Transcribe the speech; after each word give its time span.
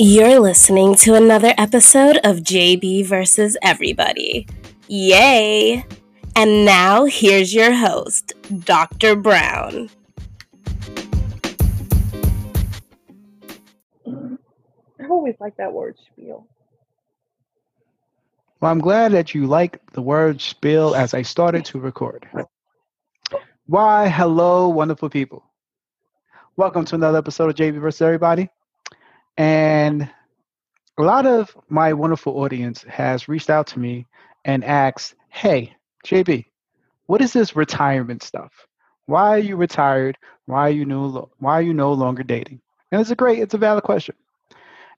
You're 0.00 0.38
listening 0.38 0.94
to 0.98 1.16
another 1.16 1.52
episode 1.58 2.18
of 2.22 2.36
JB 2.36 3.04
versus 3.06 3.56
Everybody. 3.62 4.46
Yay! 4.86 5.84
And 6.36 6.64
now 6.64 7.06
here's 7.06 7.52
your 7.52 7.74
host, 7.74 8.32
Dr. 8.60 9.16
Brown. 9.16 9.90
I 14.06 15.08
always 15.10 15.34
like 15.40 15.56
that 15.56 15.72
word 15.72 15.96
spiel. 16.12 16.46
Well, 18.60 18.70
I'm 18.70 18.78
glad 18.78 19.10
that 19.10 19.34
you 19.34 19.48
like 19.48 19.84
the 19.94 20.02
word 20.02 20.40
spill 20.40 20.94
as 20.94 21.12
I 21.12 21.22
started 21.22 21.64
to 21.64 21.80
record. 21.80 22.28
Why, 23.66 24.08
hello, 24.08 24.68
wonderful 24.68 25.10
people. 25.10 25.42
Welcome 26.54 26.84
to 26.84 26.94
another 26.94 27.18
episode 27.18 27.50
of 27.50 27.56
JB 27.56 27.80
versus 27.80 28.02
Everybody. 28.02 28.48
And 29.38 30.10
a 30.98 31.02
lot 31.02 31.24
of 31.24 31.56
my 31.68 31.92
wonderful 31.92 32.40
audience 32.42 32.82
has 32.82 33.28
reached 33.28 33.50
out 33.50 33.68
to 33.68 33.78
me 33.78 34.04
and 34.44 34.64
asked, 34.64 35.14
hey, 35.28 35.76
JB, 36.04 36.46
what 37.06 37.22
is 37.22 37.32
this 37.32 37.54
retirement 37.54 38.24
stuff? 38.24 38.52
Why 39.06 39.28
are 39.28 39.38
you 39.38 39.54
retired? 39.54 40.18
Why 40.46 40.62
are 40.62 40.70
you 40.70 40.84
no, 40.84 41.30
why 41.38 41.54
are 41.54 41.62
you 41.62 41.72
no 41.72 41.92
longer 41.92 42.24
dating? 42.24 42.60
And 42.90 43.00
it's 43.00 43.10
a 43.10 43.16
great, 43.16 43.38
it's 43.38 43.54
a 43.54 43.58
valid 43.58 43.84
question. 43.84 44.16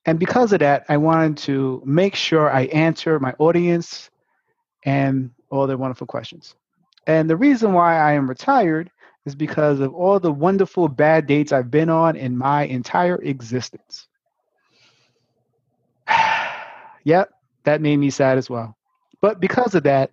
And 0.07 0.19
because 0.19 0.55
of 0.55 0.61
that, 0.61 0.87
I 0.88 0.97
wanted 0.97 1.37
to 1.38 1.83
make 1.85 2.15
sure 2.15 2.51
I 2.51 2.63
answer 2.63 3.21
my 3.21 3.35
audience 3.38 4.09
and 4.85 5.33
all 5.51 5.66
their 5.66 5.77
wonderful 5.77 6.07
questions. 6.07 6.55
And 7.07 7.29
the 7.29 7.37
reason 7.37 7.75
why 7.75 7.99
I 7.99 8.13
am 8.13 8.27
retired 8.29 8.91
is 9.27 9.35
because 9.35 9.80
of 9.80 9.95
all 9.95 10.19
the 10.19 10.33
wonderful 10.33 10.88
bad 10.88 11.27
dates 11.27 11.52
I've 11.52 11.71
been 11.71 11.91
on 11.91 12.16
in 12.16 12.38
my 12.38 12.63
entire 12.63 13.16
existence. 13.16 14.09
Yep, 17.11 17.30
that 17.65 17.80
made 17.80 17.97
me 17.97 18.09
sad 18.09 18.39
as 18.39 18.49
well. 18.49 18.77
But 19.21 19.41
because 19.41 19.75
of 19.75 19.83
that, 19.83 20.13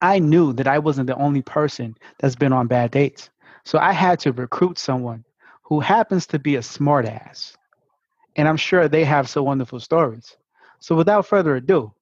I 0.00 0.20
knew 0.20 0.52
that 0.52 0.68
I 0.68 0.78
wasn't 0.78 1.08
the 1.08 1.16
only 1.16 1.42
person 1.42 1.96
that's 2.18 2.36
been 2.36 2.52
on 2.52 2.68
bad 2.68 2.92
dates. 2.92 3.28
So 3.64 3.78
I 3.78 3.92
had 3.92 4.20
to 4.20 4.32
recruit 4.32 4.78
someone 4.78 5.24
who 5.64 5.80
happens 5.80 6.26
to 6.28 6.38
be 6.38 6.54
a 6.56 6.60
smartass. 6.60 7.56
And 8.36 8.46
I'm 8.46 8.56
sure 8.56 8.86
they 8.86 9.04
have 9.04 9.28
some 9.28 9.44
wonderful 9.44 9.80
stories. 9.80 10.36
So 10.78 10.94
without 10.94 11.26
further 11.26 11.56
ado, 11.56 11.92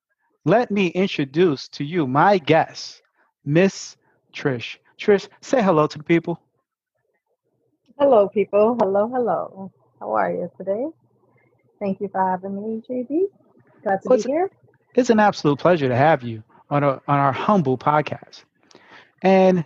let 0.45 0.71
me 0.71 0.89
introduce 0.89 1.69
to 1.69 1.85
you 1.85 2.07
my 2.07 2.37
guest, 2.37 3.01
Miss 3.47 3.97
Trish. 4.35 4.77
Trish, 4.99 5.29
say 5.41 5.63
hello 5.63 5.87
to 5.87 5.97
the 5.97 6.05
people. 6.05 6.39
Hello, 7.99 8.29
people. 8.29 8.77
Hello, 8.81 9.09
hello. 9.09 9.73
How 9.99 10.13
are 10.13 10.31
you 10.31 10.51
today? 10.59 10.85
Thank 11.81 12.01
you 12.01 12.09
for 12.13 12.21
having 12.21 12.55
me, 12.61 12.83
JB. 12.87 13.44
Glad 13.85 14.03
to 14.03 14.09
well, 14.09 14.19
be 14.19 14.25
here. 14.25 14.51
It's 14.95 15.11
an 15.11 15.21
absolute 15.21 15.59
pleasure 15.59 15.89
to 15.89 15.97
have 15.97 16.23
you 16.23 16.43
on, 16.71 16.83
a, 16.83 16.93
on 17.07 17.19
our 17.19 17.33
humble 17.33 17.77
podcast. 17.77 18.45
And 19.23 19.65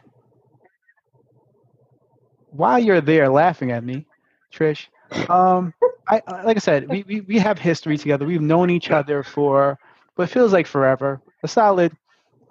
while 2.50 2.78
you're 2.78 3.00
there 3.00 3.28
laughing 3.28 3.70
at 3.70 3.84
me, 3.84 4.06
Trish, 4.52 4.88
um, 5.30 5.72
I 6.08 6.22
like 6.44 6.56
I 6.56 6.60
said, 6.60 6.88
we, 6.88 7.04
we, 7.06 7.20
we 7.20 7.38
have 7.38 7.58
history 7.58 7.96
together. 7.96 8.26
We've 8.26 8.40
known 8.40 8.70
each 8.70 8.90
other 8.90 9.22
for 9.22 9.78
what 10.16 10.30
feels 10.30 10.52
like 10.52 10.66
forever, 10.66 11.20
a 11.44 11.48
solid 11.48 11.92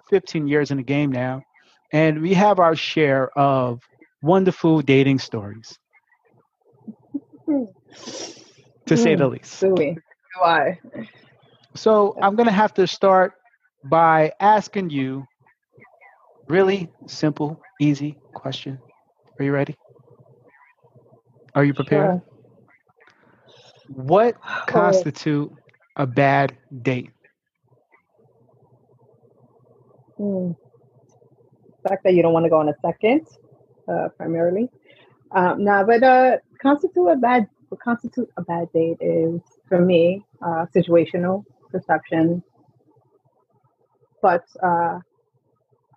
15 0.09 0.48
years 0.48 0.72
in 0.72 0.78
the 0.78 0.84
game 0.84 1.12
now. 1.12 1.44
And 1.92 2.22
we 2.22 2.34
have 2.34 2.59
our 2.59 2.76
share 2.76 3.30
of 3.38 3.81
wonderful 4.22 4.81
dating 4.81 5.20
stories 5.20 5.78
to 7.48 8.98
say 8.98 9.16
the 9.16 9.28
least. 9.28 9.59
Do 9.59 9.74
we? 9.74 9.98
Why? 10.40 10.80
So 11.78 12.18
I'm 12.22 12.36
going 12.36 12.48
to 12.48 12.54
have 12.54 12.74
to 12.76 12.88
start 12.88 13.34
by 13.84 14.32
asking 14.40 14.90
you 14.90 15.26
really 16.48 16.90
simple, 17.06 17.62
easy 17.80 18.18
question. 18.34 18.80
Are 19.40 19.46
you 19.46 19.52
ready? 19.52 19.76
Are 21.54 21.64
you 21.64 21.76
prepared? 21.76 22.22
Sure. 22.22 22.24
What 23.90 24.42
constitute 24.66 25.52
a 25.96 26.08
bad 26.08 26.58
date? 26.82 27.12
Hmm. 30.18 30.54
The 31.84 31.90
fact 31.90 32.04
that 32.06 32.16
you 32.16 32.24
don't 32.24 32.34
want 32.34 32.46
to 32.46 32.50
go 32.50 32.58
on 32.58 32.70
a 32.70 32.76
second, 32.82 33.28
uh, 33.88 34.09
primarily. 34.18 34.70
Um, 35.32 35.64
now, 35.64 35.84
but 35.84 36.02
uh, 36.02 36.38
constitute 36.59 37.08
a 37.08 37.16
bad 37.16 37.48
what 37.70 37.82
constitutes 37.82 38.32
a 38.38 38.42
bad 38.42 38.72
date 38.74 38.98
is, 39.00 39.42
for 39.68 39.80
me, 39.80 40.24
uh, 40.42 40.66
situational 40.74 41.44
perception. 41.69 42.44
But 44.22 44.45
uh, 44.63 45.00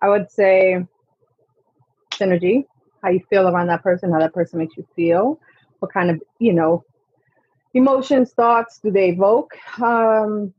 I 0.01 0.09
would 0.09 0.31
say 0.31 0.85
synergy, 2.11 2.65
how 3.03 3.09
you 3.09 3.21
feel 3.29 3.47
around 3.47 3.67
that 3.67 3.83
person, 3.83 4.11
how 4.11 4.19
that 4.19 4.33
person 4.33 4.59
makes 4.59 4.77
you 4.77 4.85
feel, 4.95 5.39
what 5.79 5.91
kind 5.91 6.09
of, 6.09 6.21
you 6.39 6.53
know, 6.53 6.83
emotions, 7.73 8.33
thoughts 8.33 8.79
do 8.83 8.91
they 8.91 9.09
evoke? 9.09 9.51
Um, 9.81 10.53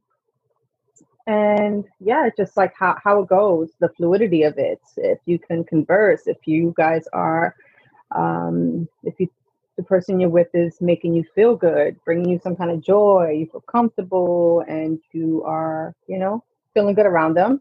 and 1.26 1.84
yeah, 2.00 2.28
just 2.36 2.56
like 2.56 2.72
how, 2.76 2.96
how 3.02 3.22
it 3.22 3.28
goes, 3.28 3.70
the 3.80 3.88
fluidity 3.90 4.42
of 4.42 4.58
it. 4.58 4.80
If 4.96 5.18
you 5.26 5.38
can 5.38 5.62
converse, 5.62 6.26
if 6.26 6.38
you 6.46 6.74
guys 6.76 7.06
are, 7.12 7.54
um, 8.10 8.88
if 9.04 9.14
you 9.20 9.28
the 9.76 9.82
person 9.82 10.20
you're 10.20 10.28
with 10.30 10.48
is 10.54 10.80
making 10.80 11.14
you 11.14 11.24
feel 11.34 11.56
good, 11.56 11.96
bringing 12.04 12.28
you 12.28 12.38
some 12.42 12.56
kind 12.56 12.70
of 12.70 12.82
joy, 12.82 13.36
you 13.38 13.46
feel 13.46 13.62
comfortable, 13.62 14.64
and 14.68 14.98
you 15.12 15.42
are, 15.44 15.94
you 16.06 16.18
know, 16.18 16.44
feeling 16.74 16.94
good 16.94 17.06
around 17.06 17.34
them 17.34 17.60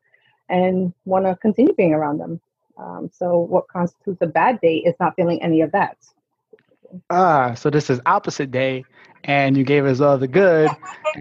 and 0.50 0.94
want 1.06 1.26
to 1.26 1.36
continue 1.38 1.74
being 1.74 1.94
around 1.94 2.18
them. 2.18 2.40
Um, 2.78 3.10
so, 3.14 3.40
what 3.40 3.68
constitutes 3.68 4.22
a 4.22 4.28
bad 4.28 4.60
date 4.62 4.84
is 4.86 4.96
not 5.00 5.16
feeling 5.16 5.42
any 5.42 5.62
of 5.62 5.72
that. 5.72 5.98
Ah, 7.10 7.54
so 7.56 7.70
this 7.70 7.90
is 7.90 8.02
opposite 8.06 8.52
day, 8.52 8.86
and 9.24 9.58
you 9.58 9.64
gave 9.64 9.86
us 9.86 10.02
all 10.02 10.18
the 10.18 10.28
good, 10.28 10.76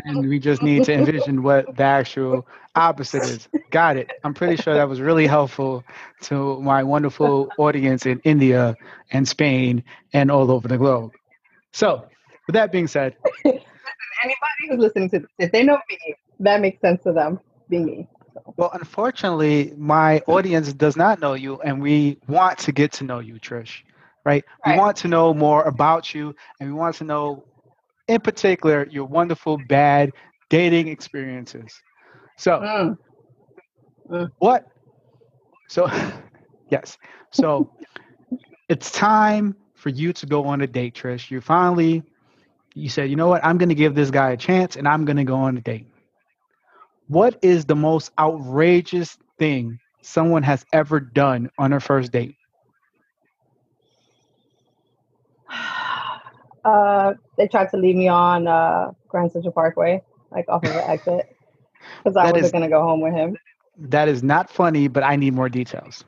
and 0.04 0.28
we 0.28 0.38
just 0.38 0.62
need 0.62 0.84
to 0.84 0.92
envision 0.92 1.42
what 1.42 1.76
the 1.76 1.82
actual 1.84 2.46
opposite 2.74 3.24
is. 3.24 3.48
Got 3.70 3.96
it. 3.96 4.08
I'm 4.24 4.34
pretty 4.34 4.56
sure 4.56 4.74
that 4.74 4.88
was 4.88 5.00
really 5.00 5.26
helpful 5.26 5.84
to 6.22 6.60
my 6.60 6.82
wonderful 6.82 7.50
audience 7.58 8.06
in 8.06 8.20
India 8.24 8.76
and 9.12 9.28
Spain 9.28 9.84
and 10.12 10.30
all 10.30 10.50
over 10.50 10.68
the 10.68 10.78
globe. 10.78 11.12
So, 11.72 12.08
with 12.46 12.54
that 12.54 12.72
being 12.72 12.88
said, 12.88 13.16
anybody 13.44 14.68
who's 14.68 14.78
listening 14.80 15.10
to 15.10 15.20
this, 15.20 15.28
if 15.38 15.52
they 15.52 15.62
know 15.62 15.78
me, 15.90 16.14
that 16.40 16.60
makes 16.60 16.80
sense 16.80 17.02
to 17.04 17.12
them 17.12 17.38
being 17.68 17.86
me. 17.86 18.08
Well, 18.56 18.70
unfortunately, 18.72 19.72
my 19.76 20.20
audience 20.26 20.72
does 20.72 20.96
not 20.96 21.20
know 21.20 21.34
you, 21.34 21.60
and 21.60 21.80
we 21.80 22.18
want 22.28 22.58
to 22.60 22.72
get 22.72 22.92
to 22.94 23.04
know 23.04 23.20
you, 23.20 23.34
Trish. 23.34 23.82
Right? 24.24 24.44
right? 24.66 24.74
We 24.74 24.78
want 24.78 24.96
to 24.98 25.08
know 25.08 25.32
more 25.32 25.62
about 25.64 26.14
you, 26.14 26.34
and 26.58 26.68
we 26.68 26.74
want 26.78 26.96
to 26.96 27.04
know, 27.04 27.44
in 28.08 28.20
particular, 28.20 28.86
your 28.90 29.04
wonderful 29.06 29.58
bad 29.68 30.12
dating 30.48 30.88
experiences. 30.88 31.72
So, 32.36 32.58
mm. 32.58 32.98
Mm. 34.10 34.30
what? 34.38 34.66
So, 35.68 35.88
yes. 36.70 36.98
So, 37.30 37.70
it's 38.68 38.90
time 38.90 39.56
for 39.74 39.88
you 39.88 40.12
to 40.12 40.26
go 40.26 40.44
on 40.44 40.60
a 40.60 40.66
date, 40.66 40.94
Trish. 40.94 41.30
You 41.30 41.40
finally, 41.40 42.02
you 42.74 42.88
said, 42.88 43.10
you 43.10 43.16
know 43.16 43.28
what? 43.28 43.44
I'm 43.44 43.58
going 43.58 43.68
to 43.70 43.74
give 43.74 43.94
this 43.94 44.10
guy 44.10 44.30
a 44.30 44.36
chance, 44.36 44.76
and 44.76 44.86
I'm 44.86 45.04
going 45.04 45.16
to 45.16 45.24
go 45.24 45.36
on 45.36 45.56
a 45.56 45.60
date. 45.60 45.86
What 47.08 47.38
is 47.42 47.64
the 47.64 47.74
most 47.74 48.12
outrageous 48.18 49.18
thing 49.38 49.78
someone 50.02 50.42
has 50.44 50.64
ever 50.72 51.00
done 51.00 51.50
on 51.58 51.70
their 51.70 51.80
first 51.80 52.12
date? 52.12 52.36
Uh, 56.64 57.14
they 57.36 57.48
tried 57.48 57.70
to 57.70 57.76
leave 57.76 57.96
me 57.96 58.08
on 58.08 58.46
uh, 58.46 58.92
Grand 59.08 59.32
Central 59.32 59.52
Parkway, 59.52 60.02
like 60.30 60.46
off 60.48 60.64
of 60.64 60.72
the 60.72 60.88
exit 60.88 61.36
because 61.98 62.16
I 62.16 62.30
wasn't 62.30 62.52
going 62.52 62.64
to 62.64 62.70
go 62.70 62.82
home 62.82 63.00
with 63.00 63.14
him. 63.14 63.36
That 63.78 64.08
is 64.08 64.22
not 64.22 64.50
funny, 64.50 64.88
but 64.88 65.02
I 65.02 65.16
need 65.16 65.34
more 65.34 65.48
details. 65.48 66.04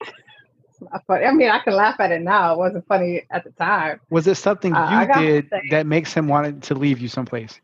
It's 0.00 0.80
not 0.80 1.04
funny. 1.06 1.24
I 1.24 1.32
mean, 1.32 1.50
I 1.50 1.58
can 1.58 1.74
laugh 1.74 2.00
at 2.00 2.12
it 2.12 2.22
now. 2.22 2.54
It 2.54 2.58
wasn't 2.58 2.86
funny 2.86 3.22
at 3.30 3.44
the 3.44 3.50
time. 3.50 4.00
Was 4.10 4.26
it 4.26 4.36
something 4.36 4.74
uh, 4.74 5.06
you 5.16 5.22
did 5.22 5.50
that 5.70 5.86
makes 5.86 6.12
him 6.12 6.28
want 6.28 6.62
to 6.64 6.74
leave 6.74 6.98
you 6.98 7.08
someplace? 7.08 7.60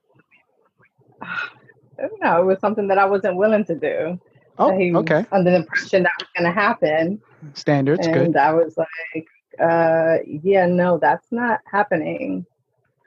No, 2.21 2.43
it 2.43 2.45
was 2.45 2.59
something 2.59 2.89
that 2.89 2.99
I 2.99 3.05
wasn't 3.05 3.37
willing 3.37 3.65
to 3.67 3.75
do. 3.77 4.19
Oh, 4.59 4.73
okay. 4.73 5.25
Under 5.31 5.53
the 5.53 5.59
impression 5.59 6.03
that 6.03 6.13
was 6.19 6.29
going 6.37 6.53
to 6.53 6.53
happen. 6.53 7.23
Standards, 7.55 8.05
and 8.05 8.33
good. 8.33 8.37
I 8.37 8.53
was 8.53 8.77
like, 8.77 9.27
uh, 9.61 10.19
yeah, 10.27 10.67
no, 10.67 10.99
that's 10.99 11.31
not 11.31 11.61
happening. 11.71 12.47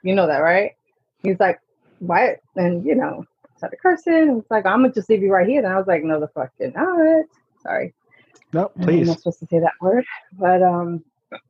You 0.02 0.14
know 0.14 0.26
that, 0.26 0.38
right? 0.38 0.72
He's 1.22 1.40
like, 1.40 1.60
what? 1.98 2.40
And 2.56 2.84
you 2.84 2.94
know, 2.94 3.24
started 3.56 3.78
cursing. 3.82 4.38
It's 4.38 4.50
like, 4.50 4.66
I'm 4.66 4.82
gonna 4.82 4.92
just 4.92 5.10
leave 5.10 5.22
you 5.22 5.32
right 5.32 5.46
here. 5.46 5.58
And 5.58 5.72
I 5.72 5.76
was 5.76 5.86
like, 5.86 6.02
no, 6.04 6.20
the 6.20 6.28
fuck 6.28 6.50
did 6.58 6.74
not. 6.74 7.24
Sorry. 7.62 7.92
No, 8.52 8.70
please. 8.80 9.00
I'm 9.00 9.06
not 9.08 9.18
supposed 9.18 9.40
to 9.40 9.46
say 9.46 9.58
that 9.60 9.72
word, 9.80 10.04
but 10.38 10.62
um, 10.62 11.04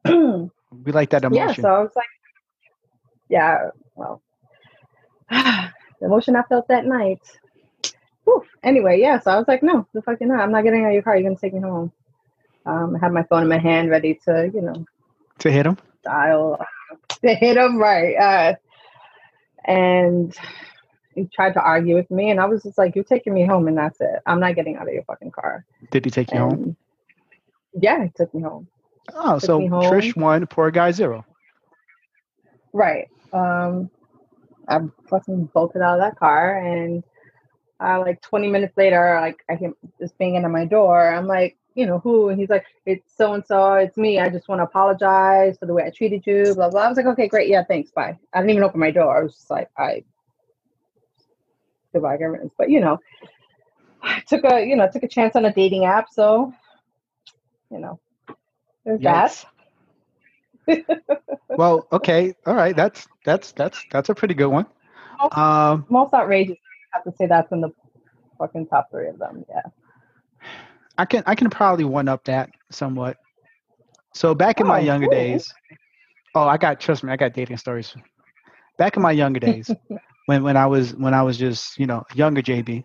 we 0.85 0.93
like 0.93 1.11
that 1.11 1.25
emotion. 1.25 1.49
Yeah, 1.49 1.55
so 1.55 1.69
I 1.69 1.81
was 1.81 1.93
like, 1.95 2.07
yeah, 3.29 3.71
well, 3.95 4.23
the 5.31 5.71
emotion 6.03 6.35
I 6.35 6.43
felt 6.43 6.69
that 6.69 6.87
night. 6.87 7.21
Whew. 8.25 8.45
Anyway, 8.63 9.01
yeah, 9.01 9.21
so 9.21 9.31
I 9.31 9.37
was 9.37 9.47
like, 9.47 9.63
no, 9.63 9.87
the 9.93 10.03
fucking 10.03 10.29
not. 10.29 10.41
I'm 10.41 10.53
not 10.53 10.65
getting 10.65 10.85
out 10.85 10.89
of 10.89 10.95
your 10.95 11.03
car. 11.03 11.17
You're 11.17 11.29
gonna 11.29 11.39
take 11.41 11.55
me 11.55 11.61
home. 11.61 11.93
Um, 12.69 12.95
I 12.97 12.99
had 12.99 13.13
my 13.13 13.23
phone 13.25 13.43
in 13.43 13.49
my 13.49 13.59
hand, 13.59 13.89
ready 13.91 14.21
to, 14.27 14.51
you 14.53 14.61
know, 14.61 14.85
To 15.41 15.51
hit 15.51 15.67
him? 15.67 15.79
dial 16.05 16.59
to 17.23 17.35
hit 17.35 17.57
him 17.57 17.79
right. 17.79 18.15
Uh, 18.17 18.55
and 19.65 20.35
he 21.15 21.27
tried 21.35 21.55
to 21.55 21.61
argue 21.61 21.95
with 21.97 22.11
me, 22.11 22.31
and 22.31 22.39
I 22.41 22.45
was 22.47 22.63
just 22.63 22.79
like, 22.79 22.95
"You're 22.95 23.05
taking 23.05 23.35
me 23.35 23.45
home, 23.45 23.69
and 23.69 23.77
that's 23.77 24.01
it. 24.01 24.21
I'm 24.27 24.39
not 24.41 24.55
getting 24.55 24.77
out 24.77 24.87
of 24.87 24.95
your 24.95 25.03
fucking 25.05 25.31
car." 25.33 25.65
Did 25.91 26.05
he 26.05 26.11
take 26.11 26.31
you 26.33 26.39
home? 26.39 26.77
Yeah, 27.75 28.05
he 28.05 28.11
took 28.17 28.33
me 28.35 28.43
home. 28.43 28.69
Oh, 29.15 29.35
took 29.35 29.43
so. 29.43 29.61
Trish 29.61 30.15
one, 30.17 30.47
poor 30.47 30.71
guy 30.71 30.91
zero. 30.93 31.25
Right. 32.73 33.09
Um, 33.33 33.91
I 34.69 34.79
fucking 35.09 35.47
bolted 35.55 35.83
out 35.83 35.95
of 35.95 36.01
that 36.01 36.19
car, 36.19 36.59
and 36.59 37.03
uh, 37.81 38.01
like 38.01 38.21
20 38.23 38.49
minutes 38.49 38.77
later, 38.77 39.19
like 39.21 39.45
I 39.49 39.55
hear 39.55 39.73
just 40.01 40.17
banging 40.19 40.45
at 40.45 40.51
my 40.51 40.65
door. 40.65 41.13
I'm 41.15 41.27
like, 41.27 41.57
you 41.75 41.87
know 41.87 42.01
who? 42.01 42.29
And 42.29 42.41
he's 42.41 42.51
like, 42.51 42.65
it's 42.87 43.17
so 43.17 43.35
and 43.35 43.45
so. 43.47 43.75
It's 43.75 43.97
me. 43.97 44.19
I 44.19 44.29
just 44.29 44.49
want 44.49 44.59
to 44.59 44.65
apologize 44.65 45.57
for 45.59 45.67
the 45.67 45.73
way 45.73 45.85
I 45.85 45.91
treated 45.91 46.27
you. 46.27 46.55
Blah 46.55 46.71
blah. 46.71 46.83
I 46.83 46.89
was 46.89 46.97
like, 46.97 47.07
okay, 47.07 47.29
great. 47.29 47.49
Yeah, 47.49 47.63
thanks. 47.65 47.91
Bye. 47.91 48.19
I 48.33 48.39
didn't 48.41 48.51
even 48.51 48.65
open 48.65 48.81
my 48.81 48.91
door. 48.91 49.17
I 49.17 49.23
was 49.23 49.35
just 49.35 49.51
like, 49.51 49.71
I 49.79 50.03
goodbye, 51.93 52.17
governance. 52.17 52.53
But 52.59 52.71
you 52.71 52.81
know, 52.81 52.99
I 54.03 54.21
took 54.27 54.45
a 54.45 54.65
you 54.65 54.75
know 54.77 54.89
took 54.93 55.05
a 55.05 55.09
chance 55.09 55.37
on 55.37 55.45
a 55.45 55.53
dating 55.53 55.85
app. 55.85 56.09
So 56.11 56.53
you 57.71 57.79
know, 57.79 58.01
there's 58.85 59.01
that. 59.03 59.45
Well, 61.51 61.87
okay, 61.93 62.35
all 62.47 62.55
right. 62.55 62.77
That's 62.77 63.07
that's 63.25 63.53
that's 63.53 63.85
that's 63.91 64.09
a 64.11 64.15
pretty 64.15 64.35
good 64.35 64.49
one. 64.49 64.67
Um, 65.33 65.87
Most 65.89 66.15
outrageous. 66.15 66.59
Have 66.93 67.05
to 67.05 67.13
say 67.13 67.27
that's 67.27 67.53
in 67.53 67.61
the 67.61 67.71
fucking 68.39 68.67
top 68.69 68.91
three 68.91 69.09
of 69.09 69.19
them. 69.19 69.45
Yeah. 69.49 69.63
I 70.99 71.07
can 71.07 71.23
I 71.27 71.35
can 71.35 71.51
probably 71.51 71.85
one 71.85 72.09
up 72.09 72.25
that 72.27 72.51
somewhat. 72.71 73.19
So 74.15 74.35
back 74.35 74.61
in 74.61 74.67
my 74.67 74.79
Oh, 74.79 74.81
younger 74.81 75.09
cool. 75.09 75.09
days, 75.09 75.55
oh, 76.35 76.49
I 76.49 76.59
got 76.59 76.81
trust 76.81 77.05
me, 77.05 77.13
I 77.13 77.17
got 77.17 77.35
dating 77.35 77.59
stories. 77.59 77.95
Back 78.79 78.97
in 78.97 79.03
my 79.03 79.13
younger 79.13 79.41
days, 79.41 79.75
when 80.27 80.45
when 80.45 80.57
I 80.57 80.67
was 80.67 80.95
when 80.97 81.15
I 81.15 81.23
was 81.23 81.39
just 81.39 81.79
you 81.79 81.87
know 81.87 82.05
younger 82.15 82.43
JB, 82.43 82.85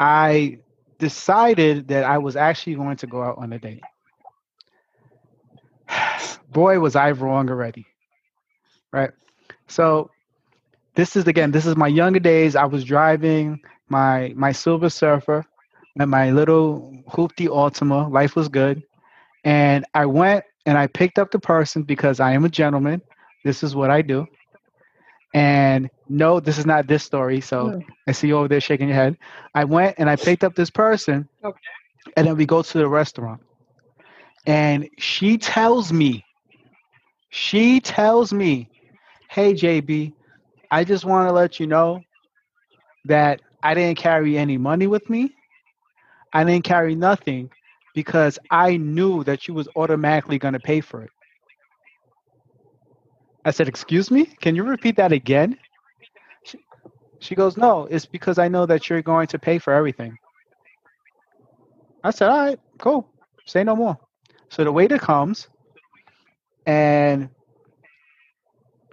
I 0.00 0.58
decided 0.98 1.88
that 1.88 2.04
I 2.04 2.18
was 2.18 2.36
actually 2.36 2.76
going 2.76 2.96
to 2.98 3.08
go 3.08 3.22
out 3.22 3.38
on 3.38 3.52
a 3.52 3.58
date. 3.58 3.82
Boy, 6.50 6.80
was 6.80 6.96
I 6.96 7.12
wrong 7.12 7.50
already. 7.50 7.86
Right. 8.92 9.12
So 9.68 10.11
this 10.94 11.16
is 11.16 11.26
again, 11.26 11.50
this 11.52 11.66
is 11.66 11.76
my 11.76 11.88
younger 11.88 12.20
days. 12.20 12.56
I 12.56 12.64
was 12.64 12.84
driving 12.84 13.60
my 13.88 14.32
my 14.36 14.52
Silver 14.52 14.88
Surfer 14.90 15.44
and 15.98 16.10
my 16.10 16.30
little 16.30 16.92
hoopty 17.08 17.48
Altima. 17.48 18.10
Life 18.10 18.36
was 18.36 18.48
good. 18.48 18.82
And 19.44 19.84
I 19.94 20.06
went 20.06 20.44
and 20.66 20.76
I 20.78 20.86
picked 20.86 21.18
up 21.18 21.30
the 21.30 21.38
person 21.40 21.82
because 21.82 22.20
I 22.20 22.32
am 22.32 22.44
a 22.44 22.48
gentleman. 22.48 23.02
This 23.44 23.62
is 23.62 23.74
what 23.74 23.90
I 23.90 24.02
do. 24.02 24.26
And 25.34 25.90
no, 26.08 26.40
this 26.40 26.58
is 26.58 26.66
not 26.66 26.86
this 26.86 27.02
story. 27.04 27.40
So 27.40 27.72
Hmm. 27.72 27.80
I 28.06 28.12
see 28.12 28.28
you 28.28 28.36
over 28.38 28.48
there 28.48 28.60
shaking 28.60 28.88
your 28.88 28.96
head. 28.96 29.16
I 29.54 29.64
went 29.64 29.96
and 29.98 30.08
I 30.10 30.16
picked 30.16 30.44
up 30.44 30.54
this 30.54 30.70
person. 30.70 31.28
Okay. 31.44 31.58
And 32.16 32.26
then 32.26 32.36
we 32.36 32.46
go 32.46 32.62
to 32.62 32.78
the 32.78 32.88
restaurant. 32.88 33.40
And 34.46 34.88
she 34.98 35.38
tells 35.38 35.92
me, 35.92 36.24
she 37.30 37.80
tells 37.80 38.32
me, 38.32 38.68
hey, 39.28 39.54
JB, 39.54 40.12
I 40.72 40.84
just 40.84 41.04
want 41.04 41.28
to 41.28 41.32
let 41.32 41.60
you 41.60 41.66
know 41.68 42.02
that 43.04 43.42
I 43.62 43.74
didn't 43.74 43.98
carry 43.98 44.38
any 44.38 44.56
money 44.58 44.86
with 44.88 45.08
me. 45.10 45.34
I 46.32 46.44
didn't 46.44 46.64
carry 46.64 46.96
nothing 46.96 47.50
because 47.94 48.38
I 48.50 48.78
knew 48.78 49.22
that 49.24 49.46
you 49.46 49.54
was 49.54 49.68
automatically 49.76 50.38
going 50.38 50.54
to 50.54 50.60
pay 50.60 50.80
for 50.80 51.02
it. 51.02 51.10
I 53.44 53.50
said, 53.50 53.68
"Excuse 53.68 54.10
me? 54.10 54.24
Can 54.24 54.56
you 54.56 54.64
repeat 54.64 54.96
that 54.96 55.12
again?" 55.12 55.58
She, 56.44 56.58
she 57.20 57.34
goes, 57.34 57.58
"No, 57.58 57.86
it's 57.90 58.06
because 58.06 58.38
I 58.38 58.48
know 58.48 58.66
that 58.66 58.88
you're 58.88 59.02
going 59.02 59.28
to 59.28 59.38
pay 59.38 59.58
for 59.58 59.74
everything." 59.74 60.18
I 62.04 62.10
said, 62.10 62.30
"All 62.30 62.38
right, 62.46 62.60
cool. 62.78 63.08
Say 63.46 63.64
no 63.64 63.76
more." 63.76 63.98
So 64.48 64.64
the 64.64 64.72
waiter 64.72 64.98
comes 64.98 65.48
and 66.66 67.28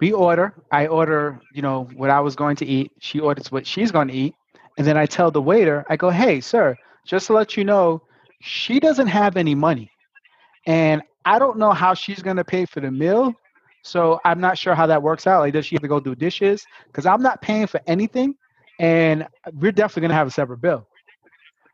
we 0.00 0.12
order. 0.12 0.54
I 0.72 0.86
order, 0.86 1.40
you 1.52 1.62
know, 1.62 1.84
what 1.94 2.10
I 2.10 2.20
was 2.20 2.34
going 2.34 2.56
to 2.56 2.66
eat. 2.66 2.92
She 3.00 3.20
orders 3.20 3.52
what 3.52 3.66
she's 3.66 3.92
going 3.92 4.08
to 4.08 4.14
eat. 4.14 4.34
And 4.78 4.86
then 4.86 4.96
I 4.96 5.06
tell 5.06 5.30
the 5.30 5.42
waiter, 5.42 5.84
I 5.88 5.96
go, 5.96 6.10
hey, 6.10 6.40
sir, 6.40 6.76
just 7.04 7.26
to 7.26 7.34
let 7.34 7.56
you 7.56 7.64
know, 7.64 8.02
she 8.40 8.80
doesn't 8.80 9.08
have 9.08 9.36
any 9.36 9.54
money. 9.54 9.90
And 10.66 11.02
I 11.24 11.38
don't 11.38 11.58
know 11.58 11.72
how 11.72 11.94
she's 11.94 12.22
going 12.22 12.36
to 12.36 12.44
pay 12.44 12.64
for 12.64 12.80
the 12.80 12.90
meal. 12.90 13.34
So 13.82 14.20
I'm 14.24 14.40
not 14.40 14.58
sure 14.58 14.74
how 14.74 14.86
that 14.86 15.02
works 15.02 15.26
out. 15.26 15.40
Like, 15.40 15.52
does 15.52 15.66
she 15.66 15.74
have 15.74 15.82
to 15.82 15.88
go 15.88 16.00
do 16.00 16.14
dishes? 16.14 16.64
Because 16.86 17.06
I'm 17.06 17.22
not 17.22 17.42
paying 17.42 17.66
for 17.66 17.80
anything. 17.86 18.34
And 18.78 19.26
we're 19.54 19.72
definitely 19.72 20.02
going 20.02 20.10
to 20.10 20.16
have 20.16 20.26
a 20.26 20.30
separate 20.30 20.60
bill. 20.62 20.86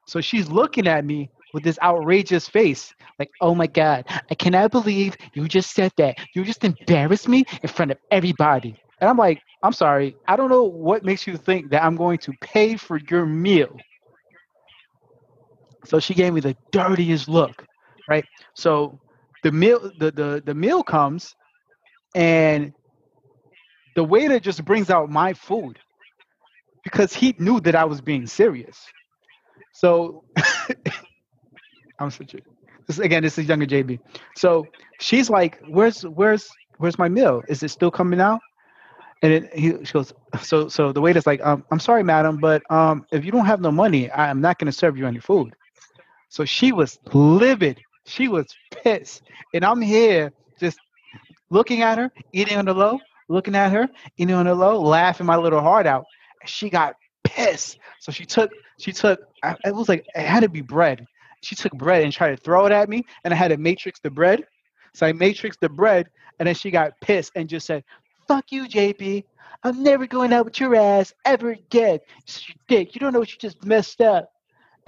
So 0.06 0.20
she's 0.20 0.48
looking 0.48 0.86
at 0.88 1.04
me 1.04 1.30
with 1.56 1.64
this 1.64 1.78
outrageous 1.82 2.46
face, 2.50 2.94
like, 3.18 3.30
oh 3.40 3.54
my 3.54 3.66
God, 3.66 4.04
I 4.30 4.34
cannot 4.34 4.72
believe 4.72 5.16
you 5.32 5.48
just 5.48 5.72
said 5.74 5.90
that. 5.96 6.18
You 6.34 6.44
just 6.44 6.62
embarrassed 6.64 7.28
me 7.28 7.46
in 7.62 7.70
front 7.70 7.92
of 7.92 7.96
everybody. 8.10 8.76
And 9.00 9.08
I'm 9.08 9.16
like, 9.16 9.40
I'm 9.62 9.72
sorry. 9.72 10.18
I 10.28 10.36
don't 10.36 10.50
know 10.50 10.64
what 10.64 11.02
makes 11.02 11.26
you 11.26 11.38
think 11.38 11.70
that 11.70 11.82
I'm 11.82 11.96
going 11.96 12.18
to 12.18 12.34
pay 12.42 12.76
for 12.76 13.00
your 13.10 13.24
meal. 13.24 13.74
So 15.86 15.98
she 15.98 16.12
gave 16.12 16.34
me 16.34 16.42
the 16.42 16.54
dirtiest 16.72 17.26
look, 17.26 17.64
right? 18.06 18.26
So 18.52 19.00
the 19.42 19.50
meal 19.50 19.90
the, 19.98 20.10
the, 20.10 20.42
the 20.44 20.54
meal 20.54 20.82
comes 20.82 21.34
and 22.14 22.74
the 23.94 24.04
waiter 24.04 24.40
just 24.40 24.62
brings 24.66 24.90
out 24.90 25.08
my 25.08 25.32
food 25.32 25.78
because 26.84 27.14
he 27.14 27.34
knew 27.38 27.60
that 27.60 27.74
I 27.74 27.86
was 27.86 28.02
being 28.02 28.26
serious. 28.26 28.78
So 29.72 30.24
I'm 31.98 32.08
a 32.08 32.26
this 32.86 32.98
again, 32.98 33.22
this 33.22 33.38
is 33.38 33.46
younger 33.46 33.66
JB. 33.66 33.98
So 34.36 34.66
she's 35.00 35.28
like, 35.28 35.60
Where's 35.68 36.02
where's 36.02 36.48
where's 36.78 36.98
my 36.98 37.08
meal? 37.08 37.42
Is 37.48 37.62
it 37.62 37.70
still 37.70 37.90
coming 37.90 38.20
out? 38.20 38.40
And 39.22 39.32
it, 39.32 39.54
he 39.54 39.84
she 39.84 39.92
goes, 39.92 40.12
so 40.42 40.68
so 40.68 40.92
the 40.92 41.00
waiter's 41.00 41.26
like, 41.26 41.44
um, 41.44 41.64
I'm 41.70 41.80
sorry, 41.80 42.04
madam, 42.04 42.38
but 42.38 42.62
um, 42.70 43.06
if 43.10 43.24
you 43.24 43.32
don't 43.32 43.46
have 43.46 43.60
no 43.60 43.72
money, 43.72 44.10
I 44.10 44.28
am 44.28 44.40
not 44.40 44.58
going 44.58 44.66
to 44.66 44.72
serve 44.72 44.96
you 44.96 45.06
any 45.06 45.20
food. 45.20 45.54
So 46.28 46.44
she 46.44 46.72
was 46.72 46.98
livid. 47.12 47.80
She 48.04 48.28
was 48.28 48.46
pissed, 48.70 49.22
and 49.54 49.64
I'm 49.64 49.80
here 49.80 50.32
just 50.60 50.78
looking 51.50 51.82
at 51.82 51.98
her, 51.98 52.12
eating 52.32 52.56
on 52.56 52.66
the 52.66 52.74
low, 52.74 53.00
looking 53.28 53.56
at 53.56 53.72
her, 53.72 53.88
eating 54.16 54.34
on 54.34 54.46
the 54.46 54.54
low, 54.54 54.80
laughing 54.80 55.26
my 55.26 55.36
little 55.36 55.60
heart 55.60 55.86
out. 55.86 56.04
She 56.44 56.70
got 56.70 56.94
pissed. 57.24 57.78
So 58.00 58.12
she 58.12 58.24
took 58.24 58.50
she 58.78 58.92
took 58.92 59.20
it 59.64 59.74
was 59.74 59.88
like 59.88 60.06
it 60.14 60.26
had 60.26 60.40
to 60.40 60.48
be 60.48 60.60
bread. 60.60 61.06
She 61.46 61.54
took 61.54 61.72
bread 61.74 62.02
and 62.02 62.12
tried 62.12 62.30
to 62.30 62.36
throw 62.36 62.66
it 62.66 62.72
at 62.72 62.88
me, 62.88 63.04
and 63.22 63.32
I 63.32 63.36
had 63.36 63.48
to 63.48 63.56
matrix 63.56 64.00
the 64.00 64.10
bread. 64.10 64.42
So 64.94 65.06
I 65.06 65.12
matrixed 65.12 65.60
the 65.60 65.68
bread, 65.68 66.08
and 66.40 66.48
then 66.48 66.56
she 66.56 66.72
got 66.72 67.00
pissed 67.00 67.32
and 67.36 67.48
just 67.48 67.66
said, 67.66 67.84
"Fuck 68.26 68.50
you, 68.50 68.66
JB. 68.66 69.24
I'm 69.62 69.80
never 69.82 70.08
going 70.08 70.32
out 70.32 70.44
with 70.44 70.58
your 70.58 70.74
ass 70.74 71.14
ever 71.24 71.52
again. 71.52 72.00
You 72.26 72.54
dick. 72.66 72.94
You 72.94 72.98
don't 72.98 73.12
know 73.12 73.20
what 73.20 73.30
you 73.30 73.38
just 73.38 73.64
messed 73.64 74.00
up." 74.00 74.28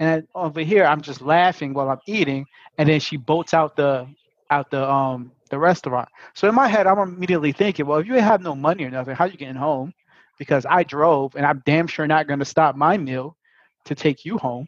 And 0.01 0.27
over 0.35 0.59
here, 0.59 0.83
I'm 0.85 1.01
just 1.01 1.21
laughing 1.21 1.73
while 1.73 1.89
I'm 1.89 2.01
eating, 2.05 2.45
and 2.77 2.89
then 2.89 2.99
she 2.99 3.15
bolts 3.15 3.53
out 3.53 3.77
the 3.77 4.07
out 4.51 4.69
the 4.69 4.89
um 4.89 5.31
the 5.49 5.59
restaurant. 5.59 6.09
So 6.33 6.49
in 6.49 6.55
my 6.55 6.67
head, 6.67 6.87
I'm 6.87 6.99
immediately 6.99 7.53
thinking, 7.53 7.85
well, 7.85 7.99
if 7.99 8.07
you 8.07 8.15
have 8.15 8.41
no 8.41 8.53
money 8.53 8.83
or 8.83 8.89
nothing, 8.89 9.15
how 9.15 9.25
you 9.25 9.37
getting 9.37 9.55
home? 9.55 9.93
Because 10.37 10.65
I 10.69 10.83
drove, 10.83 11.35
and 11.35 11.45
I'm 11.45 11.61
damn 11.65 11.87
sure 11.87 12.05
not 12.05 12.27
going 12.27 12.39
to 12.39 12.45
stop 12.45 12.75
my 12.75 12.97
meal 12.97 13.37
to 13.85 13.95
take 13.95 14.25
you 14.25 14.37
home. 14.37 14.67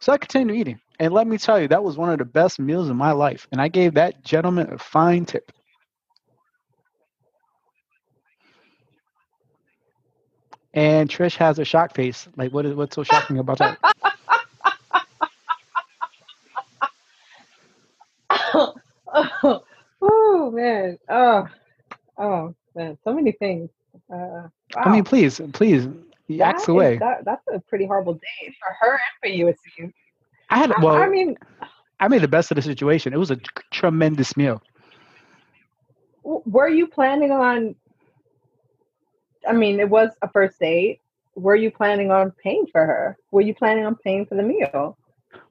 So 0.00 0.12
I 0.12 0.18
continued 0.18 0.56
eating. 0.56 0.80
And 1.00 1.12
let 1.12 1.26
me 1.26 1.38
tell 1.38 1.60
you, 1.60 1.68
that 1.68 1.82
was 1.82 1.96
one 1.96 2.10
of 2.10 2.18
the 2.18 2.24
best 2.24 2.58
meals 2.58 2.88
in 2.88 2.96
my 2.96 3.12
life. 3.12 3.46
And 3.52 3.60
I 3.60 3.68
gave 3.68 3.94
that 3.94 4.24
gentleman 4.24 4.72
a 4.72 4.78
fine 4.78 5.24
tip. 5.24 5.52
And 10.74 11.08
Trish 11.08 11.36
has 11.36 11.58
a 11.58 11.64
shock 11.64 11.94
face. 11.94 12.28
Like, 12.36 12.52
what 12.52 12.66
is 12.66 12.74
what's 12.74 12.94
so 12.94 13.02
shocking 13.02 13.38
about 13.38 13.58
that? 13.58 13.78
oh 20.02 20.50
man. 20.52 20.98
Oh, 21.08 21.48
oh 22.18 22.54
man. 22.74 22.98
So 23.04 23.14
many 23.14 23.32
things. 23.32 23.70
Uh, 24.12 24.16
wow. 24.16 24.50
I 24.76 24.92
mean, 24.92 25.04
please, 25.04 25.40
please, 25.52 25.88
That 26.28 26.56
ask 26.56 26.62
is- 26.64 26.68
away. 26.68 26.98
that- 26.98 27.24
that's 27.24 27.46
a 27.52 27.60
pretty 27.60 27.86
horrible 27.86 28.14
day 28.14 28.54
for 28.60 28.74
her 28.80 28.92
and 28.92 29.00
for 29.22 29.28
you. 29.28 29.48
It 29.48 29.58
seems. 29.76 29.92
I 30.50 30.58
had 30.58 30.72
I- 30.72 30.80
well, 30.82 30.96
I 30.96 31.08
mean, 31.08 31.36
I 32.00 32.08
made 32.08 32.22
the 32.22 32.28
best 32.28 32.50
of 32.50 32.56
the 32.56 32.62
situation. 32.62 33.12
It 33.12 33.18
was 33.18 33.30
a 33.30 33.36
tremendous 33.70 34.36
meal. 34.36 34.62
were 36.44 36.68
you 36.68 36.86
planning 36.86 37.32
on 37.32 37.74
I 39.48 39.52
mean, 39.52 39.80
it 39.80 39.88
was 39.88 40.10
a 40.20 40.28
first 40.28 40.58
date. 40.58 41.00
Were 41.34 41.54
you 41.56 41.70
planning 41.70 42.10
on 42.10 42.32
paying 42.32 42.66
for 42.70 42.84
her? 42.84 43.16
Were 43.30 43.40
you 43.40 43.54
planning 43.54 43.86
on 43.86 43.94
paying 43.94 44.26
for 44.26 44.34
the 44.34 44.42
meal? 44.42 44.98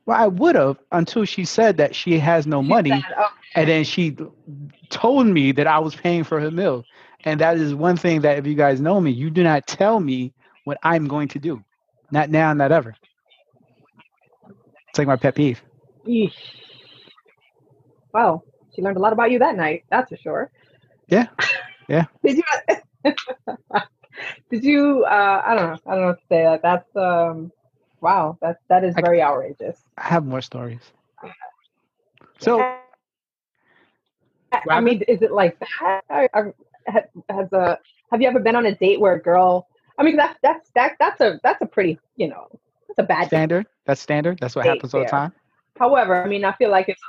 Well, 0.05 0.21
I 0.21 0.27
would 0.27 0.55
have 0.55 0.77
until 0.91 1.25
she 1.25 1.45
said 1.45 1.77
that 1.77 1.95
she 1.95 2.19
has 2.19 2.45
no 2.45 2.61
She 2.61 2.67
money, 2.67 2.91
said, 2.91 3.13
"Oh, 3.17 3.29
and 3.55 3.67
then 3.69 3.83
she 3.83 4.15
told 4.89 5.27
me 5.27 5.51
that 5.53 5.65
I 5.65 5.79
was 5.79 5.95
paying 5.95 6.23
for 6.23 6.39
her 6.39 6.51
meal. 6.51 6.83
And 7.25 7.41
that 7.41 7.57
is 7.57 7.73
one 7.73 7.97
thing 7.97 8.21
that 8.21 8.37
if 8.37 8.45
you 8.45 8.53
guys 8.55 8.79
know 8.79 9.01
me, 9.01 9.11
you 9.11 9.29
do 9.29 9.43
not 9.43 9.65
tell 9.65 9.99
me 9.99 10.33
what 10.67 10.77
I'm 10.83 11.07
going 11.07 11.29
to 11.29 11.39
do. 11.39 11.63
Not 12.11 12.29
now, 12.29 12.53
not 12.53 12.71
ever. 12.73 12.93
It's 14.89 14.99
like 14.99 15.07
my 15.07 15.15
pet 15.15 15.35
peeve. 15.35 15.61
Eesh. 16.05 16.33
Well, 18.13 18.43
she 18.75 18.81
learned 18.81 18.97
a 18.97 18.99
lot 18.99 19.13
about 19.13 19.31
you 19.31 19.39
that 19.39 19.55
night. 19.55 19.85
That's 19.89 20.09
for 20.09 20.17
sure. 20.17 20.51
Yeah. 21.07 21.27
Yeah. 21.89 22.03
did 22.21 22.37
you? 22.37 22.43
did 24.51 24.63
you? 24.65 25.05
Uh, 25.05 25.41
I 25.45 25.55
don't 25.55 25.69
know. 25.69 25.79
I 25.87 25.91
don't 25.95 26.01
know 26.01 26.07
what 26.07 26.19
to 26.19 26.25
say. 26.27 26.43
That 26.43 26.61
that's 26.61 26.95
um. 26.97 27.49
Wow. 28.01 28.37
That 28.41 28.57
that 28.67 28.83
is 28.83 28.93
I- 28.97 29.01
very 29.01 29.21
outrageous. 29.21 29.79
I 29.97 30.03
have 30.03 30.25
more 30.25 30.41
stories. 30.41 30.91
So 32.39 32.59
I, 34.51 34.59
I 34.69 34.81
mean, 34.81 35.01
is 35.07 35.21
it 35.21 35.31
like 35.31 35.57
that? 35.59 36.03
Or- 36.09 36.29
or 36.33 36.55
Has, 36.87 37.03
has 37.29 37.53
a 37.53 37.79
Have 38.11 38.21
you 38.21 38.27
ever 38.27 38.39
been 38.39 38.55
on 38.55 38.65
a 38.65 38.75
date 38.75 38.99
where 38.99 39.13
a 39.13 39.21
girl? 39.21 39.67
I 39.97 40.03
mean, 40.03 40.15
that's 40.15 40.37
that's 40.41 40.69
that 40.75 40.93
that's 40.99 41.21
a 41.21 41.39
that's 41.43 41.61
a 41.61 41.65
pretty 41.65 41.99
you 42.15 42.27
know 42.27 42.47
that's 42.87 42.99
a 42.99 43.03
bad 43.03 43.21
date. 43.21 43.27
standard. 43.27 43.67
That's 43.85 44.01
standard. 44.01 44.39
That's 44.39 44.55
what 44.55 44.65
happens 44.65 44.93
all 44.93 45.01
the 45.01 45.07
time. 45.07 45.33
However, 45.79 46.23
I 46.23 46.27
mean, 46.27 46.45
I 46.45 46.53
feel 46.53 46.69
like 46.69 46.89
it's. 46.89 47.01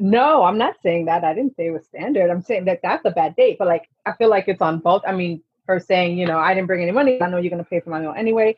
Um, 0.00 0.10
no, 0.10 0.44
I'm 0.44 0.58
not 0.58 0.76
saying 0.82 1.06
that. 1.06 1.24
I 1.24 1.34
didn't 1.34 1.56
say 1.56 1.66
it 1.66 1.70
was 1.70 1.84
standard. 1.86 2.30
I'm 2.30 2.42
saying 2.42 2.66
that 2.66 2.80
that's 2.82 3.04
a 3.04 3.10
bad 3.10 3.34
date. 3.36 3.56
But 3.58 3.66
like, 3.66 3.88
I 4.06 4.12
feel 4.12 4.30
like 4.30 4.46
it's 4.46 4.62
on 4.62 4.78
both. 4.78 5.02
I 5.06 5.12
mean, 5.12 5.42
her 5.66 5.80
saying, 5.80 6.18
you 6.18 6.26
know, 6.26 6.38
I 6.38 6.54
didn't 6.54 6.66
bring 6.68 6.82
any 6.82 6.92
money. 6.92 7.20
I 7.20 7.28
know 7.28 7.38
you're 7.38 7.50
going 7.50 7.62
to 7.62 7.68
pay 7.68 7.80
for 7.80 7.90
my 7.90 8.00
meal 8.00 8.14
anyway. 8.16 8.56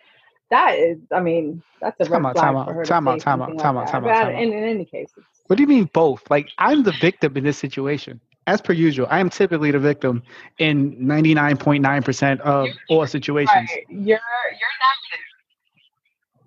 That 0.50 0.76
is, 0.78 0.99
I 1.12 1.20
mean, 1.20 1.62
that's 1.80 1.99
a 2.00 2.04
Time 2.04 2.26
red 2.26 2.30
out, 2.30 2.37
flag 2.37 2.44
time 2.44 2.54
for 2.54 2.70
out, 2.70 2.75
her 2.75 2.82
to 2.82 2.88
time 2.88 3.08
out, 3.08 3.20
time 3.20 3.42
out, 3.42 3.58
time 3.58 3.78
out, 3.78 3.88
time 3.88 4.04
out, 4.04 4.12
time 4.12 4.34
out. 4.34 4.42
in, 4.42 4.52
in 4.52 4.64
any 4.64 4.84
case, 4.84 5.10
What 5.46 5.56
do 5.56 5.62
you 5.62 5.68
mean 5.68 5.88
both? 5.92 6.28
Like 6.28 6.49
I'm 6.58 6.82
the 6.82 6.92
victim 7.00 7.37
in 7.37 7.44
this 7.44 7.56
situation. 7.56 8.20
As 8.47 8.61
per 8.61 8.73
usual, 8.73 9.06
I 9.11 9.20
am 9.20 9.30
typically 9.30 9.70
the 9.70 9.78
victim 9.78 10.23
in 10.59 10.97
99.9% 10.97 12.40
of 12.40 12.68
all 12.88 13.06
situations. 13.06 13.68
right. 13.70 13.85
Your 13.88 13.99
your 13.99 14.18
narrative. 14.18 15.25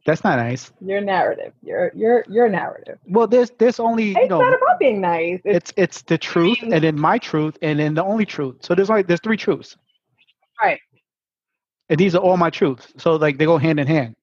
That's 0.05 0.23
not 0.23 0.35
nice. 0.37 0.71
Your 0.81 0.99
narrative. 1.01 1.53
Your 1.61 1.91
your 1.95 2.25
your 2.27 2.49
narrative. 2.49 2.97
Well, 3.07 3.27
there's 3.27 3.51
there's 3.51 3.79
only 3.79 4.05
you 4.09 4.15
It's 4.17 4.29
know 4.29 4.41
not 4.41 4.53
about 4.53 4.79
being 4.79 4.99
nice. 4.99 5.39
It's 5.45 5.69
it's 5.69 5.73
it's 5.77 6.01
the 6.01 6.17
truth 6.17 6.61
mean- 6.61 6.73
and 6.73 6.83
then 6.83 6.99
my 6.99 7.17
truth 7.17 7.57
and 7.61 7.79
then 7.79 7.93
the 7.93 8.03
only 8.03 8.25
truth. 8.25 8.57
So 8.61 8.75
there's 8.75 8.89
like 8.89 9.07
there's 9.07 9.21
three 9.21 9.37
truths. 9.37 9.77
Right. 10.61 10.79
And 11.89 11.99
these 11.99 12.15
are 12.15 12.19
all 12.21 12.37
my 12.37 12.49
truths. 12.49 12.91
So 12.97 13.15
like 13.15 13.37
they 13.37 13.45
go 13.45 13.57
hand 13.57 13.79
in 13.79 13.87
hand. 13.87 14.15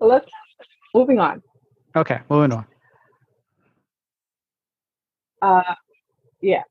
let's 0.00 0.26
moving 0.94 1.18
on. 1.20 1.42
Okay, 1.94 2.20
moving 2.28 2.52
on. 2.52 2.66
Uh, 5.42 5.74
yeah, 6.42 6.64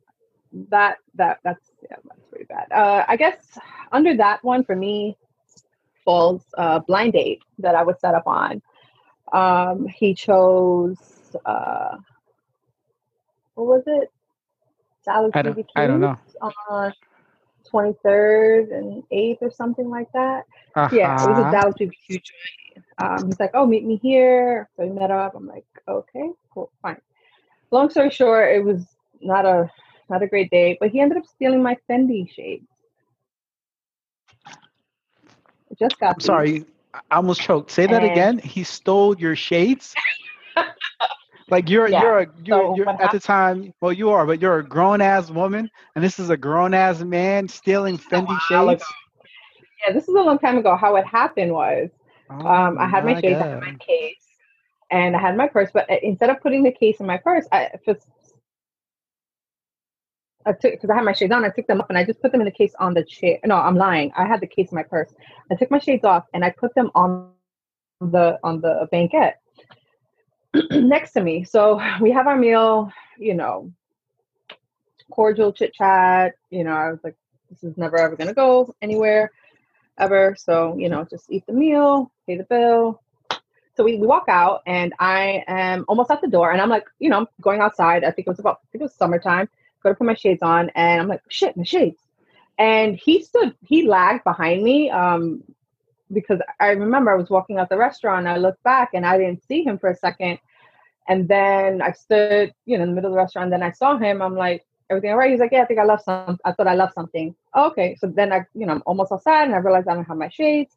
that 0.69 0.97
that 1.15 1.39
that's 1.43 1.71
yeah, 1.83 1.97
that's 2.07 2.25
pretty 2.29 2.45
bad. 2.45 2.71
Uh, 2.71 3.05
I 3.07 3.17
guess 3.17 3.57
under 3.91 4.15
that 4.17 4.43
one 4.43 4.63
for 4.63 4.75
me 4.75 5.17
falls 6.05 6.43
uh, 6.57 6.79
blind 6.79 7.13
date 7.13 7.41
that 7.59 7.75
I 7.75 7.83
was 7.83 7.99
set 7.99 8.15
up 8.15 8.27
on. 8.27 8.61
Um, 9.33 9.87
he 9.87 10.13
chose 10.15 10.97
uh, 11.45 11.97
what 13.55 13.67
was 13.67 13.83
it? 13.87 14.09
Salad 15.03 15.33
I 15.33 15.41
don't 15.43 15.59
I 15.75 15.87
don't 15.87 16.01
know. 16.01 16.17
on 16.69 16.93
twenty 17.69 17.93
third 18.03 18.69
and 18.69 19.03
eighth 19.11 19.39
or 19.41 19.51
something 19.51 19.89
like 19.89 20.11
that. 20.13 20.45
Yeah, 20.91 21.13
it 21.21 21.27
was 21.27 21.39
a 21.39 21.45
Uh-huh. 21.45 21.51
Dallas 21.51 21.75
BBQ 21.79 22.15
joint. 22.15 22.85
Um, 22.97 23.27
he's 23.27 23.39
like, 23.39 23.51
"Oh, 23.53 23.65
meet 23.65 23.85
me 23.85 23.97
here." 23.97 24.69
So 24.75 24.83
we 24.85 24.91
met 24.91 25.11
up. 25.11 25.35
I'm 25.35 25.47
like, 25.47 25.65
"Okay, 25.87 26.29
cool, 26.53 26.71
fine." 26.81 27.01
Long 27.71 27.89
story 27.89 28.09
short, 28.09 28.53
it 28.55 28.63
was 28.63 28.85
not 29.21 29.45
a 29.45 29.69
not 30.09 30.21
a 30.23 30.27
great 30.27 30.49
day, 30.51 30.77
but 30.79 30.89
he 30.89 30.99
ended 30.99 31.17
up 31.17 31.25
stealing 31.25 31.63
my 31.63 31.77
Fendi 31.89 32.29
shades. 32.31 32.67
I 34.45 35.75
just 35.79 35.99
got 35.99 36.15
I'm 36.15 36.19
sorry, 36.19 36.65
I 36.93 37.15
almost 37.17 37.41
choked. 37.41 37.71
Say 37.71 37.87
that 37.87 38.03
And- 38.03 38.11
again. 38.11 38.37
He 38.39 38.63
stole 38.63 39.17
your 39.17 39.35
shades. 39.35 39.95
like 41.49 41.69
you're 41.69 41.87
Yeah, 41.91 42.01
you're 42.01 42.19
a 42.19 42.27
you're, 42.43 42.61
so 42.61 42.75
you're 42.75 42.89
at 43.01 43.11
the 43.11 43.19
time. 43.19 43.73
Well, 43.81 43.93
you 43.93 44.09
are, 44.09 44.25
but 44.25 44.41
you're 44.41 44.59
a 44.59 44.67
grown 44.67 45.01
ass 45.01 45.29
woman, 45.31 45.69
and 45.95 46.03
this 46.03 46.19
is 46.19 46.29
a 46.29 46.37
grown 46.37 46.73
ass 46.73 47.01
man 47.01 47.47
stealing 47.47 47.97
Fendi 47.97 48.37
shades. 48.41 48.83
ago. 48.83 48.83
Yeah, 49.85 49.93
this 49.93 50.03
is 50.07 50.15
a 50.15 50.19
long 50.21 50.37
time 50.39 50.57
ago. 50.57 50.75
How 50.75 50.95
it 50.97 51.05
happened 51.05 51.53
was 51.53 51.89
Oh 52.29 52.35
um, 52.45 52.77
I 52.79 52.87
had 52.87 53.05
my 53.05 53.13
my 53.13 53.21
shades, 53.21 53.39
I 53.41 53.47
had 53.47 53.59
my 53.61 53.73
case, 53.79 54.20
and 54.91 55.15
I 55.15 55.19
had 55.19 55.35
my 55.37 55.47
purse. 55.47 55.69
But 55.73 55.89
uh, 55.89 55.95
instead 56.03 56.29
of 56.29 56.41
putting 56.41 56.63
the 56.63 56.71
case 56.71 56.99
in 56.99 57.05
my 57.05 57.17
purse, 57.17 57.47
I 57.51 57.69
just 57.85 58.07
I 60.45 60.51
took 60.51 60.73
because 60.73 60.89
I 60.89 60.95
had 60.95 61.05
my 61.05 61.13
shades 61.13 61.31
on. 61.31 61.45
I 61.45 61.49
took 61.49 61.67
them 61.67 61.81
off 61.81 61.87
and 61.89 61.97
I 61.97 62.03
just 62.03 62.21
put 62.21 62.31
them 62.31 62.41
in 62.41 62.45
the 62.45 62.51
case 62.51 62.73
on 62.79 62.93
the 62.93 63.03
chair. 63.03 63.39
No, 63.45 63.55
I'm 63.55 63.75
lying. 63.75 64.11
I 64.15 64.25
had 64.25 64.41
the 64.41 64.47
case 64.47 64.71
in 64.71 64.75
my 64.75 64.83
purse. 64.83 65.13
I 65.51 65.55
took 65.55 65.71
my 65.71 65.79
shades 65.79 66.03
off 66.03 66.25
and 66.33 66.43
I 66.43 66.51
put 66.51 66.75
them 66.75 66.91
on 66.95 67.31
the 67.99 68.37
on 68.43 68.61
the 68.61 68.87
banquette 68.91 69.39
next 70.71 71.13
to 71.13 71.21
me. 71.21 71.43
So 71.43 71.81
we 71.99 72.11
have 72.11 72.27
our 72.27 72.37
meal. 72.37 72.91
You 73.17 73.35
know, 73.35 73.71
cordial 75.11 75.53
chit 75.53 75.73
chat. 75.73 76.33
You 76.49 76.63
know, 76.63 76.73
I 76.73 76.91
was 76.91 76.99
like, 77.03 77.15
this 77.49 77.63
is 77.63 77.77
never 77.77 77.97
ever 77.97 78.15
gonna 78.15 78.33
go 78.33 78.73
anywhere 78.81 79.31
ever. 79.97 80.35
So, 80.37 80.75
you 80.77 80.89
know, 80.89 81.05
just 81.09 81.31
eat 81.31 81.45
the 81.47 81.53
meal, 81.53 82.11
pay 82.27 82.37
the 82.37 82.43
bill. 82.43 83.01
So 83.75 83.83
we, 83.83 83.95
we 83.95 84.07
walk 84.07 84.25
out 84.27 84.61
and 84.65 84.93
I 84.99 85.43
am 85.47 85.85
almost 85.87 86.11
at 86.11 86.21
the 86.21 86.27
door 86.27 86.51
and 86.51 86.61
I'm 86.61 86.69
like, 86.69 86.85
you 86.99 87.09
know, 87.09 87.19
I'm 87.19 87.27
going 87.39 87.61
outside. 87.61 88.03
I 88.03 88.11
think 88.11 88.27
it 88.27 88.31
was 88.31 88.39
about 88.39 88.59
I 88.63 88.65
think 88.71 88.81
it 88.81 88.85
was 88.85 88.95
summertime. 88.95 89.49
Go 89.81 89.89
to 89.89 89.95
put 89.95 90.05
my 90.05 90.13
shades 90.13 90.41
on 90.41 90.69
and 90.75 91.01
I'm 91.01 91.07
like, 91.07 91.21
shit, 91.29 91.55
my 91.57 91.63
shades. 91.63 91.99
And 92.57 92.95
he 92.95 93.23
stood, 93.23 93.55
he 93.65 93.87
lagged 93.87 94.23
behind 94.23 94.63
me. 94.63 94.89
Um, 94.89 95.43
because 96.11 96.39
I 96.59 96.71
remember 96.71 97.11
I 97.11 97.15
was 97.15 97.29
walking 97.29 97.57
out 97.57 97.69
the 97.69 97.77
restaurant, 97.77 98.27
I 98.27 98.37
looked 98.37 98.61
back 98.63 98.89
and 98.93 99.05
I 99.05 99.17
didn't 99.17 99.43
see 99.47 99.63
him 99.63 99.79
for 99.79 99.89
a 99.89 99.95
second. 99.95 100.39
And 101.07 101.27
then 101.27 101.81
I 101.81 101.91
stood, 101.91 102.53
you 102.65 102.77
know, 102.77 102.83
in 102.83 102.89
the 102.89 102.95
middle 102.95 103.09
of 103.09 103.13
the 103.13 103.17
restaurant, 103.17 103.45
and 103.45 103.53
then 103.53 103.63
I 103.63 103.71
saw 103.71 103.97
him. 103.97 104.21
I'm 104.21 104.35
like, 104.35 104.65
everything 104.89 105.11
all 105.11 105.17
right? 105.17 105.31
He's 105.31 105.39
like, 105.39 105.51
yeah, 105.51 105.63
I 105.63 105.65
think 105.65 105.79
I 105.79 105.85
left 105.85 106.05
some. 106.05 106.37
I 106.45 106.51
thought 106.51 106.67
I 106.67 106.75
left 106.75 106.93
something. 106.93 107.33
okay. 107.55 107.95
So 107.99 108.07
then 108.07 108.31
I, 108.31 108.45
you 108.53 108.65
know, 108.65 108.73
I'm 108.73 108.83
almost 108.85 109.11
outside 109.11 109.45
and 109.45 109.55
I 109.55 109.57
realize 109.57 109.85
I 109.87 109.95
don't 109.95 110.05
have 110.05 110.17
my 110.17 110.29
shades. 110.29 110.75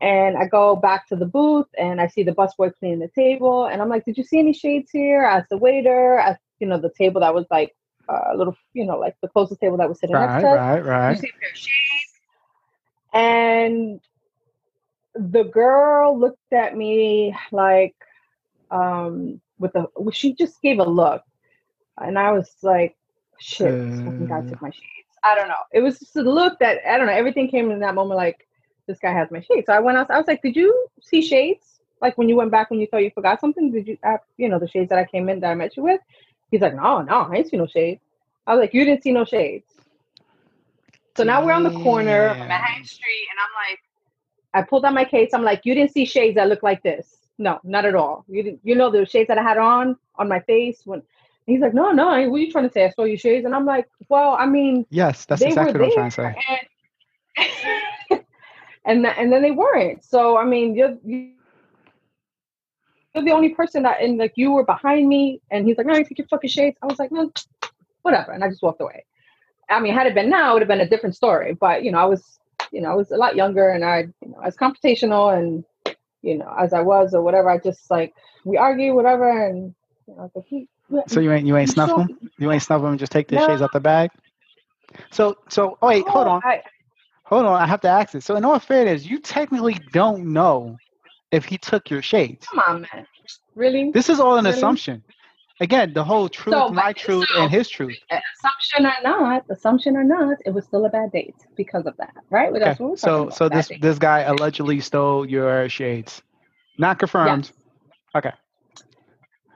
And 0.00 0.36
I 0.36 0.46
go 0.46 0.76
back 0.76 1.08
to 1.08 1.16
the 1.16 1.26
booth 1.26 1.66
and 1.76 2.00
I 2.00 2.06
see 2.06 2.22
the 2.22 2.32
busboy 2.32 2.72
cleaning 2.78 3.00
the 3.00 3.08
table. 3.08 3.66
And 3.66 3.82
I'm 3.82 3.88
like, 3.88 4.04
did 4.04 4.16
you 4.16 4.24
see 4.24 4.38
any 4.38 4.52
shades 4.52 4.90
here? 4.92 5.22
As 5.22 5.44
the 5.50 5.58
waiter, 5.58 6.18
as, 6.18 6.36
you 6.60 6.68
know, 6.68 6.78
the 6.78 6.92
table 6.96 7.20
that 7.22 7.34
was 7.34 7.46
like 7.50 7.74
uh, 8.08 8.32
a 8.32 8.36
little, 8.36 8.56
you 8.74 8.84
know, 8.86 8.98
like 8.98 9.16
the 9.22 9.28
closest 9.28 9.60
table 9.60 9.76
that 9.78 9.88
was 9.88 9.98
sitting 9.98 10.14
Right, 10.14 10.26
next 10.26 10.42
to 10.42 10.48
us. 10.48 10.54
right, 10.56 10.80
"Did 11.02 11.08
you 11.08 11.14
right. 11.14 11.16
see 11.16 11.28
a 11.28 11.40
pair 11.40 11.50
of 11.50 11.56
shades? 11.56 12.12
And 13.12 14.00
the 15.14 15.44
girl 15.44 16.18
looked 16.18 16.52
at 16.52 16.76
me 16.76 17.34
like, 17.50 17.96
um, 18.70 19.40
with 19.58 19.74
a, 19.74 19.86
well, 19.96 20.10
she 20.12 20.34
just 20.34 20.60
gave 20.62 20.78
a 20.78 20.84
look. 20.84 21.22
And 21.98 22.18
I 22.18 22.30
was 22.32 22.54
like, 22.62 22.96
shit, 23.40 23.84
this 23.84 24.00
fucking 24.04 24.26
guy 24.26 24.40
Uh. 24.40 24.42
took 24.42 24.62
my 24.62 24.70
shades. 24.70 24.84
I 25.24 25.34
don't 25.34 25.48
know. 25.48 25.54
It 25.72 25.80
was 25.80 25.98
just 25.98 26.16
a 26.16 26.22
look 26.22 26.58
that, 26.60 26.78
I 26.88 26.96
don't 26.96 27.06
know, 27.08 27.12
everything 27.12 27.48
came 27.48 27.70
in 27.72 27.80
that 27.80 27.94
moment 27.96 28.16
like, 28.16 28.47
this 28.88 28.98
guy 28.98 29.12
has 29.12 29.30
my 29.30 29.40
shades. 29.40 29.66
So 29.66 29.72
I 29.74 29.80
went 29.80 29.98
out, 29.98 30.10
I 30.10 30.18
was 30.18 30.26
like, 30.26 30.42
did 30.42 30.56
you 30.56 30.88
see 31.00 31.22
shades? 31.22 31.80
Like 32.02 32.18
when 32.18 32.28
you 32.28 32.36
went 32.36 32.50
back 32.50 32.70
when 32.70 32.80
you 32.80 32.88
thought 32.88 33.04
you 33.04 33.12
forgot 33.12 33.40
something, 33.40 33.70
did 33.70 33.86
you 33.86 33.98
have, 34.02 34.20
you 34.36 34.48
know, 34.48 34.58
the 34.58 34.68
shades 34.68 34.88
that 34.90 34.98
I 34.98 35.04
came 35.04 35.28
in 35.28 35.40
that 35.40 35.50
I 35.50 35.54
met 35.54 35.76
you 35.76 35.84
with? 35.84 36.00
He's 36.50 36.60
like, 36.60 36.74
no, 36.74 37.02
no, 37.02 37.20
I 37.30 37.36
ain't 37.36 37.48
see 37.48 37.56
no 37.56 37.66
shades. 37.66 38.00
I 38.46 38.54
was 38.54 38.60
like, 38.62 38.74
you 38.74 38.84
didn't 38.84 39.02
see 39.02 39.12
no 39.12 39.24
shades. 39.24 39.66
So 41.16 41.24
now 41.24 41.44
we're 41.44 41.52
on 41.52 41.64
the 41.64 41.70
corner 41.70 42.28
of 42.28 42.38
Damn. 42.38 42.48
Manhattan 42.48 42.84
Street, 42.84 43.26
and 43.30 43.38
I'm 43.40 43.70
like, 43.70 43.80
I 44.54 44.68
pulled 44.68 44.84
out 44.84 44.94
my 44.94 45.04
case. 45.04 45.30
I'm 45.34 45.42
like, 45.44 45.62
you 45.64 45.74
didn't 45.74 45.92
see 45.92 46.04
shades 46.06 46.36
that 46.36 46.48
look 46.48 46.62
like 46.62 46.82
this. 46.82 47.18
No, 47.38 47.60
not 47.64 47.84
at 47.84 47.94
all. 47.94 48.24
You 48.28 48.42
didn't. 48.42 48.60
You 48.64 48.74
know 48.76 48.90
the 48.90 49.04
shades 49.04 49.28
that 49.28 49.38
I 49.38 49.42
had 49.42 49.58
on 49.58 49.96
on 50.16 50.28
my 50.28 50.40
face 50.40 50.82
when. 50.84 51.02
He's 51.46 51.60
like, 51.60 51.72
no, 51.72 51.92
no. 51.92 52.04
What 52.28 52.36
are 52.36 52.38
you 52.38 52.52
trying 52.52 52.68
to 52.68 52.72
say? 52.72 52.84
I 52.84 52.90
saw 52.90 53.04
your 53.04 53.16
shades, 53.16 53.46
and 53.46 53.54
I'm 53.54 53.64
like, 53.64 53.88
well, 54.10 54.36
I 54.38 54.44
mean, 54.44 54.84
Yes, 54.90 55.24
that's 55.24 55.46
exactly 55.46 55.80
what 55.80 55.86
I'm 55.98 56.10
trying 56.10 56.10
to 56.10 56.14
say. 56.14 56.36
and 57.38 57.82
and, 58.88 59.04
th- 59.04 59.14
and 59.18 59.32
then 59.32 59.42
they 59.42 59.52
weren't. 59.52 60.04
So 60.04 60.36
I 60.38 60.44
mean, 60.44 60.74
you're 60.74 60.96
you- 61.04 61.32
you're 63.14 63.24
the 63.24 63.32
only 63.32 63.54
person 63.54 63.82
that, 63.84 64.00
and 64.02 64.18
like 64.18 64.32
you 64.36 64.52
were 64.52 64.64
behind 64.64 65.08
me, 65.08 65.40
and 65.50 65.66
he's 65.66 65.78
like, 65.78 65.86
no, 65.86 65.96
you 65.96 66.04
take 66.04 66.18
your 66.18 66.28
fucking 66.28 66.50
shades. 66.50 66.76
I 66.82 66.86
was 66.86 66.98
like, 66.98 67.10
no, 67.10 67.32
whatever, 68.02 68.32
and 68.32 68.44
I 68.44 68.48
just 68.48 68.62
walked 68.62 68.80
away. 68.80 69.04
I 69.70 69.80
mean, 69.80 69.94
had 69.94 70.06
it 70.06 70.14
been 70.14 70.30
now, 70.30 70.50
it 70.50 70.54
would 70.54 70.62
have 70.62 70.68
been 70.68 70.80
a 70.80 70.88
different 70.88 71.16
story. 71.16 71.54
But 71.54 71.82
you 71.84 71.90
know, 71.92 71.98
I 71.98 72.04
was, 72.04 72.38
you 72.72 72.80
know, 72.80 72.90
I 72.90 72.94
was 72.94 73.10
a 73.10 73.16
lot 73.16 73.36
younger, 73.36 73.70
and 73.70 73.84
I, 73.84 74.08
you 74.22 74.30
know, 74.30 74.40
as 74.44 74.56
computational 74.56 75.36
and 75.36 75.64
you 76.22 76.38
know, 76.38 76.54
as 76.58 76.72
I 76.72 76.80
was 76.80 77.14
or 77.14 77.22
whatever, 77.22 77.50
I 77.50 77.58
just 77.58 77.90
like 77.90 78.14
we 78.44 78.56
argue, 78.56 78.94
whatever, 78.94 79.46
and 79.46 79.74
you 80.06 80.14
know, 80.14 80.20
I 80.20 80.22
was 80.24 80.32
like, 80.34 80.46
he, 80.46 80.68
So 81.08 81.20
you 81.20 81.32
ain't 81.32 81.46
you 81.46 81.56
ain't 81.56 81.70
snuff 81.70 81.94
them? 81.94 82.18
You 82.38 82.50
ain't 82.52 82.62
snuff 82.62 82.82
and 82.82 82.98
just 82.98 83.12
take 83.12 83.28
the 83.28 83.36
No. 83.36 83.46
shades 83.46 83.62
out 83.62 83.72
the 83.72 83.80
bag? 83.80 84.10
So 85.10 85.36
so 85.48 85.78
oh 85.82 85.88
wait, 85.88 86.08
hold 86.08 86.28
on. 86.28 86.42
I, 86.44 86.62
Hold 87.28 87.44
on, 87.46 87.60
I 87.60 87.66
have 87.66 87.80
to 87.82 87.88
ask 87.88 88.14
it. 88.14 88.22
So 88.22 88.36
in 88.36 88.44
all 88.44 88.58
fairness, 88.58 89.04
you 89.04 89.20
technically 89.20 89.74
don't 89.92 90.32
know 90.32 90.76
if 91.30 91.44
he 91.44 91.58
took 91.58 91.90
your 91.90 92.00
shades. 92.02 92.46
come 92.46 92.60
on, 92.66 92.80
man. 92.82 93.06
Really? 93.54 93.90
This 93.92 94.08
is 94.08 94.18
all 94.18 94.38
an 94.38 94.44
Really? 94.44 94.56
assumption. 94.56 95.02
Again, 95.60 95.92
the 95.92 96.04
whole 96.04 96.28
truth, 96.28 96.54
So, 96.54 96.68
my 96.70 96.92
truth, 96.92 97.26
so- 97.34 97.42
and 97.42 97.50
his 97.50 97.68
truth. 97.68 97.98
assumption 98.10 98.86
or 98.86 98.94
not, 99.02 99.44
assumption 99.50 99.96
or 99.96 100.04
not, 100.04 100.38
it 100.46 100.50
was 100.54 100.64
still 100.64 100.86
a 100.86 100.88
bad 100.88 101.10
date 101.12 101.34
because 101.56 101.84
of 101.84 101.96
that, 101.98 102.14
right? 102.30 102.48
Okay. 102.50 102.60
That's 102.60 102.80
what 102.80 102.90
we're 102.90 102.96
So 102.96 103.22
about, 103.24 103.34
so 103.34 103.48
this 103.48 103.68
date. 103.68 103.82
this 103.82 103.98
guy 103.98 104.20
allegedly 104.20 104.80
stole 104.80 105.28
your 105.28 105.68
shades. 105.68 106.22
Not 106.78 106.98
confirmed. 106.98 107.50
Okay. 108.14 108.32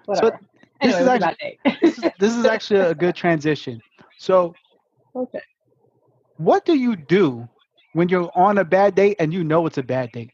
Whatever. 0.06 0.38
this 0.82 0.94
anyway, 0.94 1.00
is 1.00 1.06
it 1.06 1.10
was 1.10 1.16
a 1.16 1.20
bad 1.20 1.38
date. 1.38 1.58
This 1.80 1.98
is 1.98 2.04
this 2.18 2.34
is 2.36 2.44
actually 2.44 2.80
a 2.80 2.94
good 2.94 3.14
transition. 3.24 3.80
So 4.18 4.54
okay. 5.14 5.40
what 6.36 6.64
do 6.64 6.76
you 6.76 6.96
do 6.96 7.48
when 7.92 8.08
you're 8.08 8.30
on 8.34 8.58
a 8.58 8.64
bad 8.64 8.94
date 8.94 9.16
and 9.18 9.32
you 9.32 9.44
know 9.44 9.66
it's 9.66 9.78
a 9.78 9.82
bad 9.82 10.10
date 10.12 10.30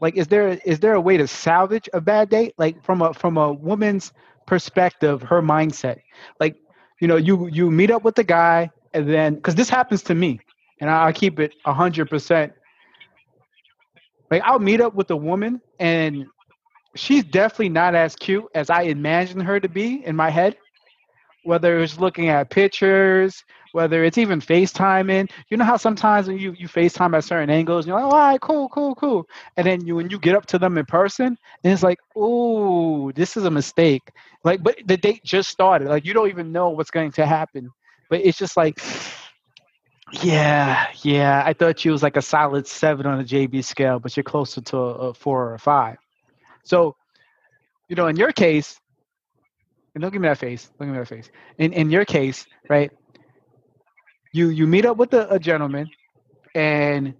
like 0.00 0.16
is 0.16 0.26
there 0.28 0.48
is 0.64 0.80
there 0.80 0.94
a 0.94 1.00
way 1.00 1.16
to 1.16 1.26
salvage 1.26 1.88
a 1.92 2.00
bad 2.00 2.28
date 2.28 2.54
like 2.58 2.82
from 2.82 3.02
a 3.02 3.12
from 3.14 3.36
a 3.36 3.52
woman's 3.52 4.12
perspective 4.46 5.22
her 5.22 5.40
mindset. 5.40 6.00
Like 6.40 6.56
you 7.00 7.08
know 7.08 7.16
you 7.16 7.48
you 7.48 7.70
meet 7.70 7.90
up 7.90 8.04
with 8.04 8.14
the 8.14 8.24
guy 8.24 8.70
and 8.94 9.08
then 9.08 9.34
because 9.34 9.54
this 9.54 9.70
happens 9.70 10.02
to 10.02 10.14
me 10.14 10.40
and 10.80 10.90
i, 10.90 11.06
I 11.06 11.12
keep 11.12 11.40
it 11.40 11.54
100% 11.66 12.52
like 14.30 14.42
i'll 14.44 14.58
meet 14.58 14.80
up 14.80 14.94
with 14.94 15.10
a 15.10 15.16
woman 15.16 15.60
and 15.78 16.26
she's 16.94 17.24
definitely 17.24 17.70
not 17.70 17.94
as 17.94 18.14
cute 18.16 18.44
as 18.54 18.70
i 18.70 18.82
imagine 18.82 19.40
her 19.40 19.58
to 19.60 19.68
be 19.68 20.04
in 20.04 20.14
my 20.14 20.30
head 20.30 20.56
whether 21.44 21.78
it's 21.78 21.98
looking 21.98 22.28
at 22.28 22.50
pictures 22.50 23.44
whether 23.72 24.04
it's 24.04 24.18
even 24.18 24.40
FaceTiming. 24.40 25.30
You 25.48 25.56
know 25.56 25.64
how 25.64 25.76
sometimes 25.76 26.28
when 26.28 26.38
you, 26.38 26.52
you 26.58 26.68
FaceTime 26.68 27.16
at 27.16 27.24
certain 27.24 27.50
angles, 27.50 27.86
you're 27.86 27.96
like, 27.96 28.04
all 28.04 28.10
right, 28.18 28.40
cool, 28.40 28.68
cool, 28.68 28.94
cool. 28.94 29.26
And 29.56 29.66
then 29.66 29.86
you 29.86 29.96
when 29.96 30.10
you 30.10 30.18
get 30.18 30.34
up 30.34 30.46
to 30.46 30.58
them 30.58 30.78
in 30.78 30.86
person, 30.86 31.26
and 31.64 31.72
it's 31.72 31.82
like, 31.82 31.98
oh, 32.16 33.12
this 33.12 33.36
is 33.36 33.44
a 33.44 33.50
mistake. 33.50 34.02
Like, 34.44 34.62
but 34.62 34.76
the 34.86 34.96
date 34.96 35.22
just 35.24 35.50
started. 35.50 35.88
Like 35.88 36.04
you 36.04 36.14
don't 36.14 36.28
even 36.28 36.52
know 36.52 36.70
what's 36.70 36.90
going 36.90 37.12
to 37.12 37.26
happen. 37.26 37.70
But 38.08 38.20
it's 38.22 38.38
just 38.38 38.56
like, 38.56 38.80
yeah, 40.22 40.88
yeah. 41.02 41.42
I 41.46 41.52
thought 41.52 41.84
you 41.84 41.92
was 41.92 42.02
like 42.02 42.16
a 42.16 42.22
solid 42.22 42.66
seven 42.66 43.06
on 43.06 43.18
the 43.18 43.24
JB 43.24 43.64
scale, 43.64 44.00
but 44.00 44.16
you're 44.16 44.24
closer 44.24 44.60
to 44.60 44.76
a, 44.76 44.94
a 45.10 45.14
four 45.14 45.50
or 45.50 45.54
a 45.54 45.58
five. 45.58 45.98
So, 46.64 46.96
you 47.88 47.96
know, 47.96 48.08
in 48.08 48.16
your 48.16 48.32
case, 48.32 48.78
and 49.94 50.02
don't 50.02 50.12
give 50.12 50.22
me 50.22 50.28
that 50.28 50.38
face. 50.38 50.70
Don't 50.78 50.88
give 50.88 50.94
me 50.94 50.98
that 51.00 51.08
face. 51.08 51.30
In 51.58 51.72
in 51.72 51.90
your 51.90 52.04
case, 52.04 52.46
right? 52.68 52.90
You 54.32 54.48
you 54.48 54.66
meet 54.66 54.84
up 54.84 54.96
with 54.96 55.12
a, 55.14 55.32
a 55.34 55.38
gentleman 55.38 55.90
and 56.54 57.14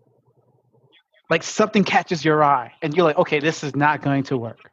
like 1.30 1.42
something 1.42 1.84
catches 1.84 2.24
your 2.24 2.42
eye 2.42 2.72
and 2.82 2.94
you're 2.94 3.04
like 3.04 3.18
okay 3.18 3.40
this 3.40 3.62
is 3.64 3.74
not 3.76 4.02
going 4.02 4.22
to 4.24 4.36
work. 4.38 4.70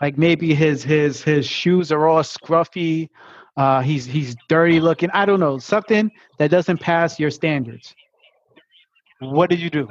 Like 0.00 0.18
maybe 0.18 0.54
his 0.54 0.82
his 0.82 1.22
his 1.22 1.46
shoes 1.46 1.92
are 1.92 2.06
all 2.06 2.22
scruffy 2.22 3.08
uh 3.56 3.80
he's 3.80 4.04
he's 4.04 4.36
dirty 4.48 4.80
looking 4.80 5.10
i 5.12 5.24
don't 5.24 5.40
know 5.40 5.58
something 5.58 6.10
that 6.38 6.50
doesn't 6.50 6.78
pass 6.80 7.18
your 7.18 7.30
standards. 7.30 7.94
What 9.20 9.48
do 9.50 9.56
you 9.56 9.70
do? 9.70 9.88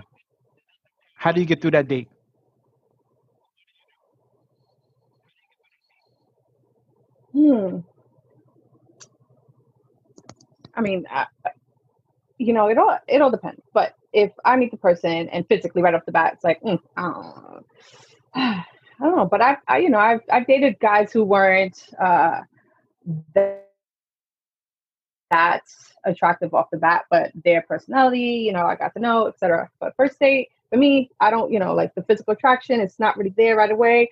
How 1.15 1.31
do 1.31 1.39
you 1.39 1.47
get 1.47 1.61
through 1.61 1.71
that 1.71 1.87
date? 1.87 2.09
Hmm. 7.33 7.79
I 10.75 10.81
mean, 10.81 11.05
I, 11.09 11.25
you 12.37 12.53
know, 12.53 12.67
it 12.67 12.77
all 12.77 12.97
it 13.07 13.21
all 13.21 13.31
depends. 13.31 13.61
But 13.73 13.95
if 14.13 14.31
I 14.43 14.55
meet 14.55 14.71
the 14.71 14.77
person 14.77 15.29
and 15.29 15.47
physically 15.47 15.81
right 15.81 15.93
off 15.93 16.05
the 16.05 16.11
bat, 16.11 16.33
it's 16.33 16.43
like, 16.43 16.61
mm, 16.61 16.79
I 16.97 17.01
don't 17.01 17.13
know. 17.13 17.65
I 18.35 19.03
don't 19.03 19.17
know. 19.17 19.25
But 19.25 19.41
I've, 19.41 19.57
I, 19.67 19.79
you 19.79 19.89
know, 19.89 19.99
I've 19.99 20.21
I've 20.31 20.47
dated 20.47 20.79
guys 20.79 21.11
who 21.11 21.23
weren't 21.23 21.83
uh, 22.01 22.41
that, 23.33 23.61
attractive 26.05 26.53
off 26.53 26.69
the 26.71 26.77
bat, 26.77 27.05
but 27.09 27.31
their 27.43 27.63
personality, 27.63 28.43
you 28.45 28.53
know, 28.53 28.65
I 28.65 28.75
got 28.75 28.93
to 28.93 28.99
know, 28.99 29.27
etc. 29.27 29.69
But 29.79 29.95
first 29.97 30.19
date 30.19 30.49
for 30.69 30.77
me, 30.77 31.09
I 31.19 31.29
don't, 31.29 31.51
you 31.51 31.59
know, 31.59 31.73
like 31.73 31.93
the 31.95 32.03
physical 32.03 32.33
attraction, 32.33 32.79
it's 32.79 32.99
not 32.99 33.17
really 33.17 33.33
there 33.35 33.55
right 33.55 33.71
away. 33.71 34.09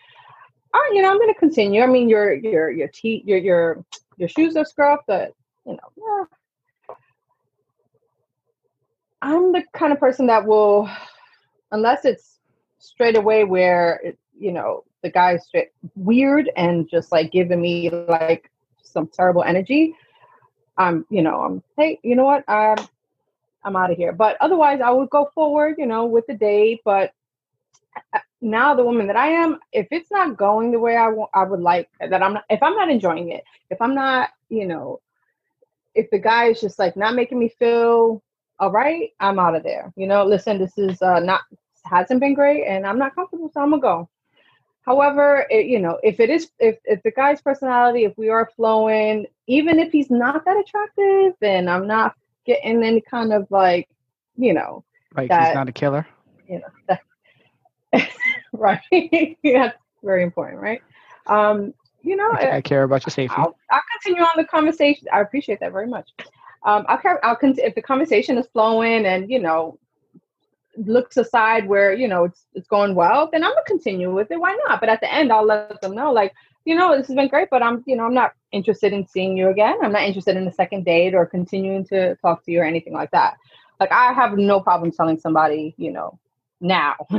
Right, 0.73 0.91
you 0.93 1.01
know, 1.03 1.11
I'm 1.11 1.19
gonna 1.19 1.35
continue. 1.35 1.83
I 1.83 1.85
mean, 1.85 2.09
your 2.09 2.33
your 2.33 2.71
your 2.71 2.87
teeth, 2.87 3.25
your 3.25 3.37
your 3.37 3.85
your 4.17 4.27
shoes 4.27 4.57
are 4.57 4.65
scruffed, 4.65 5.03
but 5.07 5.33
you 5.65 5.73
know, 5.73 5.91
yeah. 5.95 6.25
I'm 9.23 9.53
the 9.53 9.63
kind 9.73 9.93
of 9.93 9.99
person 10.01 10.27
that 10.27 10.45
will, 10.45 10.89
unless 11.71 12.03
it's 12.03 12.39
straight 12.77 13.15
away 13.15 13.45
where 13.45 14.01
it, 14.03 14.19
you 14.37 14.51
know 14.51 14.83
the 15.01 15.09
guy's 15.09 15.45
straight 15.45 15.69
weird 15.95 16.49
and 16.57 16.89
just 16.89 17.11
like 17.11 17.31
giving 17.31 17.61
me 17.61 17.89
like 17.89 18.51
some 18.81 19.07
terrible 19.07 19.43
energy. 19.43 19.95
I'm, 20.77 21.05
you 21.09 21.21
know, 21.21 21.39
I'm 21.39 21.63
hey, 21.77 21.99
you 22.03 22.15
know 22.15 22.25
what? 22.25 22.43
I'm 22.49 22.77
I'm 23.63 23.77
out 23.77 23.91
of 23.91 23.97
here. 23.97 24.11
But 24.11 24.35
otherwise, 24.41 24.81
I 24.81 24.89
would 24.89 25.09
go 25.09 25.29
forward, 25.33 25.75
you 25.77 25.85
know, 25.85 26.05
with 26.05 26.27
the 26.27 26.33
date. 26.33 26.81
But 26.83 27.13
uh, 28.13 28.19
now 28.41 28.75
the 28.75 28.83
woman 28.83 29.07
that 29.07 29.15
I 29.15 29.27
am, 29.29 29.59
if 29.71 29.87
it's 29.91 30.11
not 30.11 30.35
going 30.35 30.71
the 30.71 30.79
way 30.79 30.97
I 30.97 31.07
want, 31.07 31.31
I 31.33 31.43
would 31.43 31.61
like 31.61 31.89
that. 32.01 32.21
I'm 32.21 32.33
not. 32.33 32.43
If 32.49 32.61
I'm 32.61 32.75
not 32.75 32.89
enjoying 32.89 33.29
it, 33.29 33.45
if 33.69 33.81
I'm 33.81 33.95
not, 33.95 34.31
you 34.49 34.67
know, 34.67 34.99
if 35.95 36.09
the 36.09 36.19
guy 36.19 36.47
is 36.47 36.59
just 36.59 36.77
like 36.77 36.97
not 36.97 37.15
making 37.15 37.39
me 37.39 37.47
feel 37.57 38.21
all 38.59 38.71
right, 38.71 39.09
I'm 39.19 39.39
out 39.39 39.55
of 39.55 39.63
there. 39.63 39.91
You 39.95 40.07
know, 40.07 40.25
listen, 40.25 40.57
this 40.57 40.77
is 40.77 41.01
uh, 41.01 41.19
not 41.19 41.41
hasn't 41.85 42.19
been 42.19 42.33
great, 42.33 42.65
and 42.65 42.85
I'm 42.85 42.99
not 42.99 43.15
comfortable, 43.15 43.49
so 43.53 43.61
I'm 43.61 43.71
gonna 43.71 43.81
go. 43.81 44.09
However, 44.85 45.47
it, 45.49 45.65
you 45.67 45.79
know, 45.79 45.99
if 46.03 46.19
it 46.19 46.29
is, 46.29 46.49
if 46.59 46.77
if 46.85 47.01
the 47.03 47.11
guy's 47.11 47.41
personality, 47.41 48.05
if 48.05 48.17
we 48.17 48.29
are 48.29 48.49
flowing, 48.55 49.25
even 49.47 49.79
if 49.79 49.91
he's 49.91 50.09
not 50.09 50.43
that 50.45 50.57
attractive, 50.57 51.33
then 51.39 51.67
I'm 51.67 51.87
not 51.87 52.15
getting 52.45 52.83
any 52.83 53.01
kind 53.01 53.31
of 53.33 53.47
like, 53.49 53.87
you 54.35 54.53
know, 54.53 54.83
like 55.15 55.29
That- 55.29 55.47
he's 55.47 55.55
not 55.55 55.69
a 55.69 55.71
killer 55.71 56.05
you 56.47 56.59
know, 56.59 56.97
that, 57.91 58.09
right? 58.53 58.81
That's 59.43 59.77
very 60.03 60.23
important, 60.23 60.61
right? 60.61 60.81
Um, 61.27 61.73
you 62.01 62.15
know, 62.15 62.29
I, 62.33 62.57
I 62.57 62.61
care 62.61 62.83
about 62.83 63.05
your 63.05 63.11
safety 63.11 63.35
I'll, 63.37 63.57
I'll 63.71 63.81
continue 64.01 64.23
on 64.23 64.31
the 64.35 64.45
conversation. 64.45 65.07
I 65.11 65.21
appreciate 65.21 65.59
that 65.61 65.71
very 65.71 65.87
much. 65.87 66.09
Um, 66.65 66.85
I'll, 66.87 67.19
I'll 67.23 67.37
if 67.41 67.75
the 67.75 67.81
conversation 67.81 68.37
is 68.37 68.47
flowing 68.47 69.05
and 69.05 69.29
you 69.29 69.39
know 69.39 69.77
looks 70.77 71.17
aside 71.17 71.67
where 71.67 71.93
you 71.93 72.07
know 72.07 72.25
it's 72.25 72.45
it's 72.53 72.67
going 72.67 72.95
well, 72.95 73.29
then 73.31 73.43
I'm 73.43 73.51
gonna 73.51 73.65
continue 73.65 74.13
with 74.13 74.31
it. 74.31 74.39
Why 74.39 74.57
not? 74.67 74.79
But 74.79 74.89
at 74.89 75.01
the 75.01 75.13
end, 75.13 75.31
I'll 75.31 75.45
let 75.45 75.81
them 75.81 75.95
know, 75.95 76.11
like 76.11 76.33
you 76.65 76.75
know, 76.75 76.97
this 76.97 77.07
has 77.07 77.15
been 77.15 77.27
great, 77.27 77.49
but 77.51 77.61
I'm 77.61 77.83
you 77.85 77.95
know 77.95 78.05
I'm 78.05 78.13
not 78.13 78.33
interested 78.51 78.93
in 78.93 79.07
seeing 79.07 79.37
you 79.37 79.49
again. 79.49 79.77
I'm 79.83 79.91
not 79.91 80.03
interested 80.03 80.37
in 80.37 80.47
a 80.47 80.53
second 80.53 80.85
date 80.85 81.13
or 81.13 81.25
continuing 81.25 81.85
to 81.87 82.15
talk 82.17 82.45
to 82.45 82.51
you 82.51 82.61
or 82.61 82.65
anything 82.65 82.93
like 82.93 83.11
that. 83.11 83.37
Like 83.79 83.91
I 83.91 84.13
have 84.13 84.37
no 84.37 84.59
problem 84.61 84.91
telling 84.91 85.19
somebody, 85.19 85.73
you 85.77 85.91
know, 85.91 86.17
now. 86.61 86.95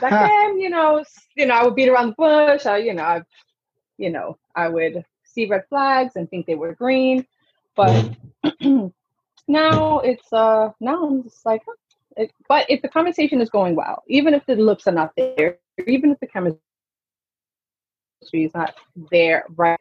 Back 0.00 0.30
then, 0.30 0.60
you 0.60 0.70
know, 0.70 1.04
you 1.36 1.46
know, 1.46 1.54
I 1.54 1.64
would 1.64 1.74
beat 1.74 1.88
around 1.88 2.10
the 2.10 2.14
bush. 2.14 2.66
I, 2.66 2.78
you 2.78 2.94
know, 2.94 3.02
I, 3.02 3.22
you 3.98 4.10
know, 4.10 4.38
I 4.54 4.68
would 4.68 5.04
see 5.24 5.46
red 5.46 5.64
flags 5.68 6.16
and 6.16 6.28
think 6.28 6.46
they 6.46 6.54
were 6.54 6.74
green, 6.74 7.26
but 7.76 8.10
now 9.48 10.00
it's 10.00 10.32
uh 10.32 10.70
now 10.80 11.06
I'm 11.06 11.22
just 11.22 11.44
like, 11.46 11.62
it, 12.16 12.32
but 12.48 12.66
if 12.68 12.82
the 12.82 12.88
conversation 12.88 13.40
is 13.40 13.50
going 13.50 13.76
well, 13.76 14.02
even 14.08 14.34
if 14.34 14.44
the 14.46 14.56
looks 14.56 14.86
are 14.86 14.92
not 14.92 15.12
there, 15.16 15.58
even 15.86 16.10
if 16.10 16.20
the 16.20 16.26
chemistry 16.26 16.60
is 18.34 18.54
not 18.54 18.74
there, 19.10 19.44
right? 19.56 19.78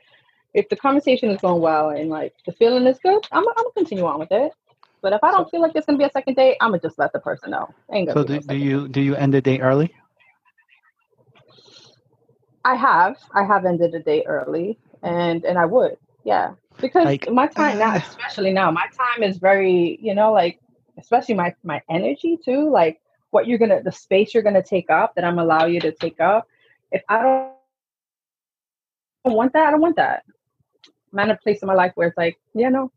If 0.53 0.69
the 0.69 0.75
conversation 0.75 1.29
is 1.29 1.41
going 1.41 1.61
well 1.61 1.89
and 1.89 2.09
like 2.09 2.33
the 2.45 2.53
feeling 2.53 2.85
is 2.87 2.99
good, 2.99 3.25
I'm, 3.31 3.47
I'm 3.47 3.55
gonna 3.55 3.71
continue 3.75 4.05
on 4.05 4.19
with 4.19 4.31
it. 4.31 4.51
But 5.01 5.13
if 5.13 5.23
I 5.23 5.31
don't 5.31 5.49
feel 5.49 5.61
like 5.61 5.73
there's 5.73 5.85
gonna 5.85 5.97
be 5.97 6.03
a 6.03 6.11
second 6.11 6.35
date, 6.35 6.57
I'm 6.61 6.71
gonna 6.71 6.81
just 6.81 6.99
let 6.99 7.11
the 7.13 7.19
person 7.19 7.51
know. 7.51 7.69
So 8.13 8.23
do, 8.23 8.33
no 8.35 8.39
do 8.39 8.55
you 8.55 8.87
do 8.87 9.01
you 9.01 9.15
end 9.15 9.33
the 9.33 9.41
date 9.41 9.61
early 9.61 9.93
I 12.65 12.75
have. 12.75 13.17
I 13.33 13.43
have 13.43 13.65
ended 13.65 13.93
a 13.93 13.99
date 13.99 14.25
early, 14.27 14.77
and 15.03 15.45
and 15.45 15.57
I 15.57 15.65
would, 15.65 15.97
yeah, 16.23 16.53
because 16.81 17.05
Like, 17.05 17.29
my 17.31 17.47
time 17.47 17.79
now, 17.79 17.93
uh, 17.93 17.97
especially 17.97 18.51
now, 18.51 18.71
my 18.71 18.87
time 18.97 19.23
is 19.23 19.37
very, 19.37 19.97
you 20.01 20.13
know, 20.13 20.31
like 20.31 20.59
especially 20.97 21.35
my 21.35 21.53
my 21.63 21.81
energy 21.89 22.37
too, 22.43 22.69
like 22.69 23.01
what 23.31 23.47
you're 23.47 23.57
gonna, 23.57 23.81
the 23.83 23.91
space 23.91 24.33
you're 24.33 24.43
gonna 24.43 24.63
take 24.63 24.89
up 24.89 25.13
that 25.15 25.25
I'm 25.25 25.39
allow 25.39 25.65
you 25.65 25.79
to 25.81 25.91
take 25.91 26.19
up. 26.19 26.47
If 26.91 27.03
I 27.09 27.21
don't, 27.21 27.51
want 29.35 29.53
that, 29.53 29.67
I 29.67 29.71
don't 29.71 29.81
want 29.81 29.95
that. 29.95 30.23
I'm 31.11 31.19
at 31.19 31.29
a 31.31 31.37
place 31.37 31.61
in 31.61 31.67
my 31.67 31.73
life 31.73 31.91
where 31.95 32.07
it's 32.07 32.17
like, 32.17 32.37
yeah, 32.53 32.69
no, 32.69 32.91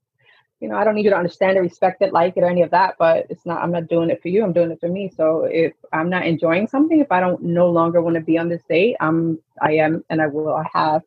you 0.60 0.68
know, 0.68 0.76
I 0.76 0.84
don't 0.84 0.94
need 0.94 1.04
you 1.04 1.10
to 1.10 1.16
understand 1.16 1.56
it, 1.56 1.60
respect 1.60 2.02
it, 2.02 2.12
like 2.12 2.36
it, 2.36 2.42
or 2.42 2.48
any 2.48 2.62
of 2.62 2.70
that. 2.70 2.96
But 2.98 3.26
it's 3.30 3.46
not. 3.46 3.62
I'm 3.62 3.72
not 3.72 3.88
doing 3.88 4.10
it 4.10 4.20
for 4.20 4.28
you. 4.28 4.42
I'm 4.42 4.52
doing 4.52 4.70
it 4.70 4.80
for 4.80 4.88
me. 4.88 5.08
So 5.08 5.44
if 5.50 5.72
I'm 5.92 6.10
not 6.10 6.26
enjoying 6.26 6.66
something, 6.66 7.00
if 7.00 7.10
I 7.10 7.20
don't 7.20 7.42
no 7.42 7.70
longer 7.70 8.02
want 8.02 8.16
to 8.16 8.20
be 8.20 8.38
on 8.38 8.48
this 8.48 8.62
date, 8.68 8.96
I'm, 9.00 9.38
I 9.62 9.72
am, 9.74 10.04
and 10.10 10.20
I 10.20 10.26
will. 10.26 10.54
I 10.54 10.66
have 10.72 11.02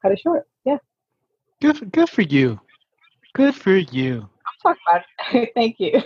cut 0.00 0.12
it 0.12 0.20
short. 0.20 0.46
Good, 1.64 1.92
good 1.92 2.10
for 2.10 2.20
you. 2.20 2.60
Good 3.32 3.54
for 3.54 3.74
you. 3.74 4.28
I'm 4.46 4.76
talking 4.76 4.82
about 4.86 5.02
it. 5.32 5.52
Thank 5.54 5.80
you. 5.80 6.02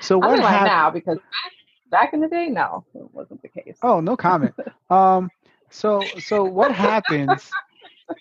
So 0.00 0.16
what 0.18 0.38
happened? 0.38 0.64
now 0.64 0.88
because 0.88 1.18
back, 1.18 1.52
back 1.90 2.14
in 2.14 2.20
the 2.20 2.28
day, 2.28 2.48
no, 2.48 2.82
it 2.94 3.04
wasn't 3.12 3.42
the 3.42 3.48
case. 3.48 3.76
Oh, 3.82 4.00
no 4.00 4.16
comment. 4.16 4.54
Um, 4.88 5.30
so 5.68 6.00
so 6.20 6.44
what 6.44 6.72
happens? 6.72 7.50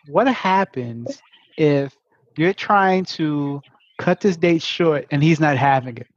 what 0.07 0.27
happens 0.27 1.21
if 1.57 1.95
you're 2.35 2.53
trying 2.53 3.05
to 3.05 3.61
cut 3.97 4.19
this 4.19 4.35
date 4.35 4.61
short 4.61 5.05
and 5.11 5.23
he's 5.23 5.39
not 5.39 5.55
having 5.55 5.95
it? 5.95 6.07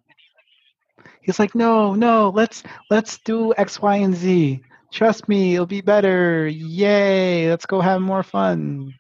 He's 1.21 1.39
like, 1.39 1.55
no, 1.55 1.95
no, 1.95 2.31
let's 2.31 2.65
let's 2.91 3.19
do 3.19 3.55
X, 3.57 3.81
Y, 3.81 3.97
and 3.97 4.17
Z. 4.17 4.63
Trust 4.91 5.29
me, 5.29 5.55
it'll 5.55 5.67
be 5.67 5.81
better. 5.81 6.49
Yay, 6.49 7.51
let's 7.51 7.67
go 7.67 7.81
have 7.81 8.01
more 8.01 8.25
fun. 8.25 8.95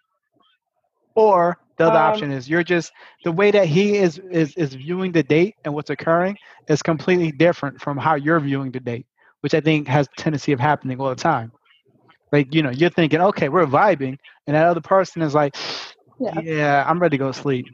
Or 1.18 1.59
the 1.78 1.87
other 1.87 1.98
Um, 1.98 2.04
option 2.09 2.33
is 2.33 2.48
you're 2.48 2.64
just 2.64 2.92
the 3.24 3.33
way 3.33 3.50
that 3.50 3.66
he 3.66 3.96
is 3.96 4.18
is 4.31 4.54
is 4.57 4.74
viewing 4.74 5.12
the 5.12 5.22
date 5.22 5.57
and 5.64 5.74
what's 5.74 5.90
occurring 5.90 6.37
is 6.68 6.83
completely 6.83 7.33
different 7.33 7.81
from 7.81 7.98
how 7.98 8.14
you're 8.16 8.40
viewing 8.40 8.72
the 8.72 8.81
date, 8.81 9.07
which 9.40 9.54
I 9.54 9.61
think 9.61 9.88
has 9.88 10.09
tendency 10.16 10.52
of 10.52 10.61
happening 10.61 11.00
all 11.00 11.11
the 11.11 11.16
time. 11.16 11.52
Like, 12.33 12.54
you 12.54 12.62
know, 12.62 12.70
you're 12.70 12.90
thinking, 12.90 13.20
okay, 13.20 13.48
we're 13.48 13.66
vibing, 13.66 14.18
and 14.46 14.57
that 14.57 14.66
other 14.66 14.81
person 14.81 15.22
is 15.22 15.35
like, 15.35 15.57
Yeah. 16.18 16.40
yeah, 16.42 16.85
I'm 16.88 17.00
ready 17.00 17.16
to 17.18 17.24
go 17.24 17.33
to 17.33 17.38
sleep. 17.38 17.66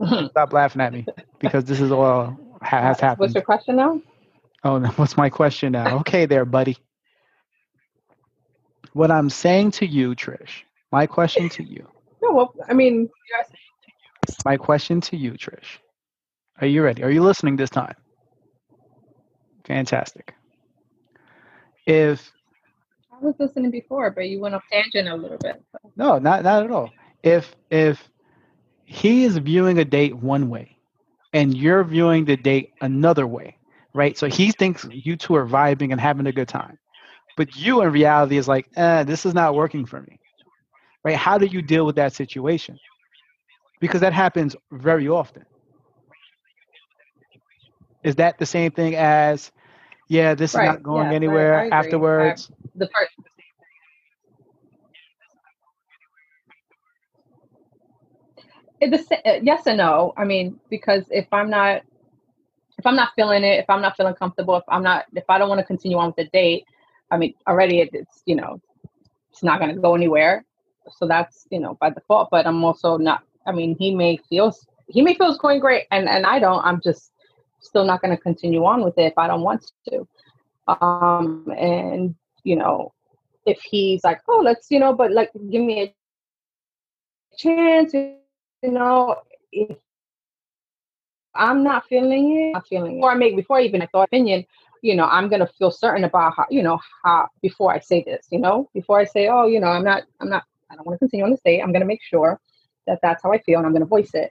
Stop 0.30 0.52
laughing 0.52 0.82
at 0.82 0.92
me 0.92 1.08
because 1.38 1.64
this 1.64 1.80
is 1.80 1.92
all 1.92 2.38
has 2.62 3.00
happened. 3.00 3.18
What's 3.20 3.34
your 3.34 3.44
question 3.44 3.76
now? 3.76 4.00
Oh, 4.64 4.78
no, 4.78 4.88
what's 4.96 5.16
my 5.16 5.30
question 5.30 5.72
now? 5.72 5.98
Okay, 5.98 6.26
there, 6.26 6.44
buddy. 6.44 6.76
What 8.94 9.10
I'm 9.10 9.28
saying 9.28 9.72
to 9.72 9.86
you, 9.86 10.14
Trish, 10.14 10.62
my 10.92 11.06
question 11.06 11.48
to 11.50 11.64
you, 11.64 11.86
No, 12.22 12.32
well, 12.32 12.54
I 12.68 12.74
mean, 12.74 13.10
yes, 13.30 13.50
my 14.44 14.56
question 14.56 15.00
to 15.02 15.16
you, 15.16 15.32
Trish. 15.32 15.78
Are 16.60 16.66
you 16.66 16.82
ready? 16.82 17.02
Are 17.02 17.10
you 17.10 17.22
listening 17.22 17.56
this 17.56 17.70
time? 17.70 17.94
Fantastic. 19.66 20.34
If 21.86 22.32
I 23.12 23.18
was 23.24 23.34
listening 23.38 23.70
before, 23.70 24.10
but 24.10 24.28
you 24.28 24.40
went 24.40 24.54
off 24.54 24.62
tangent 24.72 25.08
a 25.08 25.14
little 25.16 25.38
bit. 25.38 25.62
so. 25.72 25.90
No, 25.96 26.18
not 26.18 26.44
not 26.44 26.64
at 26.64 26.70
all. 26.70 26.90
If 27.22 27.54
if 27.70 28.08
he 28.84 29.24
is 29.24 29.36
viewing 29.38 29.78
a 29.78 29.84
date 29.84 30.14
one 30.16 30.48
way 30.48 30.78
and 31.32 31.56
you're 31.56 31.84
viewing 31.84 32.24
the 32.24 32.36
date 32.36 32.72
another 32.80 33.26
way, 33.26 33.56
right? 33.94 34.16
So 34.16 34.28
he 34.28 34.52
thinks 34.52 34.86
you 34.90 35.16
two 35.16 35.34
are 35.34 35.46
vibing 35.46 35.92
and 35.92 36.00
having 36.00 36.26
a 36.26 36.32
good 36.32 36.48
time. 36.48 36.78
But 37.36 37.56
you 37.56 37.82
in 37.82 37.90
reality 37.92 38.36
is 38.36 38.48
like, 38.48 38.68
eh, 38.76 39.04
this 39.04 39.26
is 39.26 39.34
not 39.34 39.54
working 39.54 39.86
for 39.86 40.00
me. 40.02 40.18
Right? 41.04 41.16
How 41.16 41.38
do 41.38 41.46
you 41.46 41.62
deal 41.62 41.84
with 41.86 41.96
that 41.96 42.12
situation? 42.14 42.78
Because 43.80 44.00
that 44.00 44.12
happens 44.12 44.56
very 44.72 45.08
often. 45.08 45.44
Is 48.04 48.14
that 48.16 48.38
the 48.38 48.46
same 48.46 48.70
thing 48.70 48.94
as, 48.94 49.50
yeah, 50.08 50.34
this 50.34 50.54
is 50.54 50.60
not 50.60 50.82
going 50.82 51.06
yes, 51.06 51.12
I- 51.12 51.16
anywhere 51.16 51.54
I 51.54 51.64
agree. 51.64 51.74
afterwards? 51.74 52.50
The 52.76 52.88
part. 52.88 53.08
The, 58.80 59.20
uh, 59.24 59.40
yes 59.42 59.66
and 59.66 59.78
no. 59.78 60.12
I 60.16 60.24
mean, 60.24 60.60
because 60.68 61.04
if 61.10 61.26
I'm 61.32 61.48
not, 61.50 61.82
if 62.78 62.86
I'm 62.86 62.96
not 62.96 63.12
feeling 63.16 63.42
it, 63.44 63.58
if 63.60 63.70
I'm 63.70 63.80
not 63.80 63.96
feeling 63.96 64.14
comfortable, 64.14 64.56
if 64.56 64.64
I'm 64.68 64.82
not, 64.82 65.06
if 65.14 65.24
I 65.28 65.38
don't 65.38 65.48
want 65.48 65.60
to 65.60 65.64
continue 65.64 65.96
on 65.96 66.08
with 66.08 66.16
the 66.16 66.24
date, 66.26 66.66
I 67.14 67.18
mean, 67.18 67.34
already 67.46 67.80
it, 67.80 67.90
it's 67.92 68.22
you 68.26 68.36
know, 68.36 68.60
it's 69.30 69.42
not 69.42 69.60
going 69.60 69.74
to 69.74 69.80
go 69.80 69.94
anywhere. 69.94 70.44
So 70.98 71.06
that's 71.06 71.46
you 71.50 71.60
know 71.60 71.76
by 71.80 71.90
default. 71.90 72.28
But 72.30 72.46
I'm 72.46 72.62
also 72.64 72.96
not. 72.96 73.22
I 73.46 73.52
mean, 73.52 73.76
he 73.78 73.94
may 73.94 74.18
feel 74.28 74.54
he 74.88 75.02
may 75.02 75.14
feel 75.14 75.30
it's 75.30 75.38
going 75.38 75.60
great, 75.60 75.84
and 75.90 76.08
and 76.08 76.26
I 76.26 76.38
don't. 76.38 76.64
I'm 76.64 76.80
just 76.82 77.12
still 77.60 77.84
not 77.84 78.02
going 78.02 78.14
to 78.14 78.22
continue 78.22 78.64
on 78.64 78.84
with 78.84 78.98
it 78.98 79.04
if 79.04 79.18
I 79.18 79.26
don't 79.26 79.42
want 79.42 79.70
to. 79.88 80.06
Um, 80.66 81.46
and 81.56 82.14
you 82.42 82.56
know, 82.56 82.92
if 83.46 83.60
he's 83.62 84.04
like, 84.04 84.20
oh, 84.28 84.40
let's, 84.44 84.70
you 84.70 84.78
know, 84.78 84.92
but 84.92 85.12
like, 85.12 85.30
give 85.50 85.62
me 85.62 85.82
a 85.82 85.94
chance, 87.36 87.92
you 87.94 88.16
know, 88.62 89.16
if 89.52 89.76
I'm 91.34 91.64
not 91.64 91.86
feeling 91.88 92.36
it, 92.38 92.56
I'm 92.56 92.62
feeling 92.62 92.98
it. 92.98 93.00
Or 93.00 93.10
I 93.10 93.14
make 93.14 93.36
before 93.36 93.60
even 93.60 93.82
I 93.82 93.86
thought 93.86 94.04
opinion, 94.04 94.44
you 94.84 94.94
know, 94.94 95.06
I'm 95.06 95.30
gonna 95.30 95.46
feel 95.46 95.70
certain 95.70 96.04
about 96.04 96.34
how, 96.36 96.44
you 96.50 96.62
know, 96.62 96.78
how 97.02 97.28
before 97.40 97.72
I 97.72 97.80
say 97.80 98.04
this, 98.04 98.26
you 98.30 98.38
know, 98.38 98.68
before 98.74 99.00
I 99.00 99.04
say, 99.04 99.28
oh, 99.28 99.46
you 99.46 99.58
know, 99.58 99.68
I'm 99.68 99.82
not, 99.82 100.02
I'm 100.20 100.28
not, 100.28 100.44
I 100.70 100.76
don't 100.76 100.86
want 100.86 100.96
to 100.96 100.98
continue 100.98 101.24
on 101.24 101.30
this 101.30 101.40
date. 101.40 101.62
I'm 101.62 101.72
gonna 101.72 101.86
make 101.86 102.02
sure 102.02 102.38
that 102.86 102.98
that's 103.00 103.22
how 103.22 103.32
I 103.32 103.38
feel, 103.38 103.56
and 103.58 103.66
I'm 103.66 103.72
gonna 103.72 103.86
voice 103.86 104.10
it. 104.12 104.30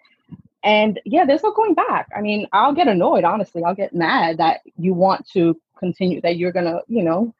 And 0.63 0.99
yeah, 1.05 1.25
there's 1.25 1.41
no 1.41 1.51
going 1.53 1.73
back. 1.73 2.07
I 2.15 2.21
mean, 2.21 2.47
I'll 2.53 2.71
get 2.71 2.87
annoyed, 2.87 3.23
honestly. 3.23 3.63
I'll 3.63 3.73
get 3.73 3.95
mad 3.95 4.37
that 4.37 4.61
you 4.77 4.93
want 4.93 5.27
to 5.29 5.59
continue, 5.75 6.21
that 6.21 6.37
you're 6.37 6.51
gonna, 6.51 6.81
you 6.87 7.03
know, 7.03 7.33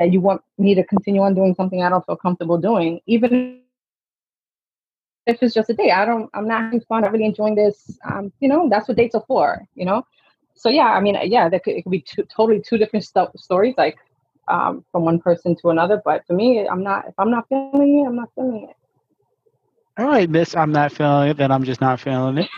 that 0.00 0.12
you 0.12 0.20
want 0.20 0.42
me 0.58 0.74
to 0.74 0.82
continue 0.82 1.22
on 1.22 1.36
doing 1.36 1.54
something 1.54 1.84
I 1.84 1.88
don't 1.88 2.04
feel 2.04 2.16
comfortable 2.16 2.58
doing, 2.58 3.00
even 3.06 3.60
if 5.24 5.40
it's 5.40 5.54
just 5.54 5.70
a 5.70 5.74
date. 5.74 5.92
I 5.92 6.04
don't, 6.04 6.28
I'm 6.34 6.48
not 6.48 6.62
having 6.62 6.80
fun. 6.80 7.04
I'm 7.04 7.12
really 7.12 7.26
enjoying 7.26 7.54
this. 7.54 7.96
Um, 8.10 8.32
you 8.40 8.48
know, 8.48 8.68
that's 8.68 8.88
what 8.88 8.96
dates 8.96 9.14
are 9.14 9.24
for, 9.28 9.64
you 9.76 9.84
know? 9.84 10.04
So 10.60 10.68
yeah, 10.68 10.88
I 10.88 11.00
mean, 11.00 11.16
yeah, 11.24 11.48
there 11.48 11.58
could, 11.58 11.74
it 11.74 11.84
could 11.84 11.90
be 11.90 12.02
two, 12.02 12.22
totally 12.24 12.60
two 12.60 12.76
different 12.76 13.02
sto- 13.06 13.32
stories, 13.36 13.74
like 13.78 13.96
um, 14.48 14.84
from 14.92 15.06
one 15.06 15.18
person 15.18 15.56
to 15.62 15.70
another. 15.70 16.02
But 16.04 16.26
for 16.26 16.34
me, 16.34 16.68
I'm 16.68 16.82
not, 16.82 17.06
if 17.08 17.14
I'm 17.18 17.30
not 17.30 17.48
feeling 17.48 18.00
it, 18.00 18.06
I'm 18.06 18.16
not 18.16 18.28
feeling 18.34 18.68
it. 18.68 18.76
All 19.98 20.06
right, 20.06 20.28
miss, 20.28 20.54
I'm 20.54 20.72
not 20.72 20.92
feeling 20.92 21.30
it, 21.30 21.38
then 21.38 21.50
I'm 21.50 21.64
just 21.64 21.80
not 21.80 21.98
feeling 22.00 22.38
it. 22.38 22.50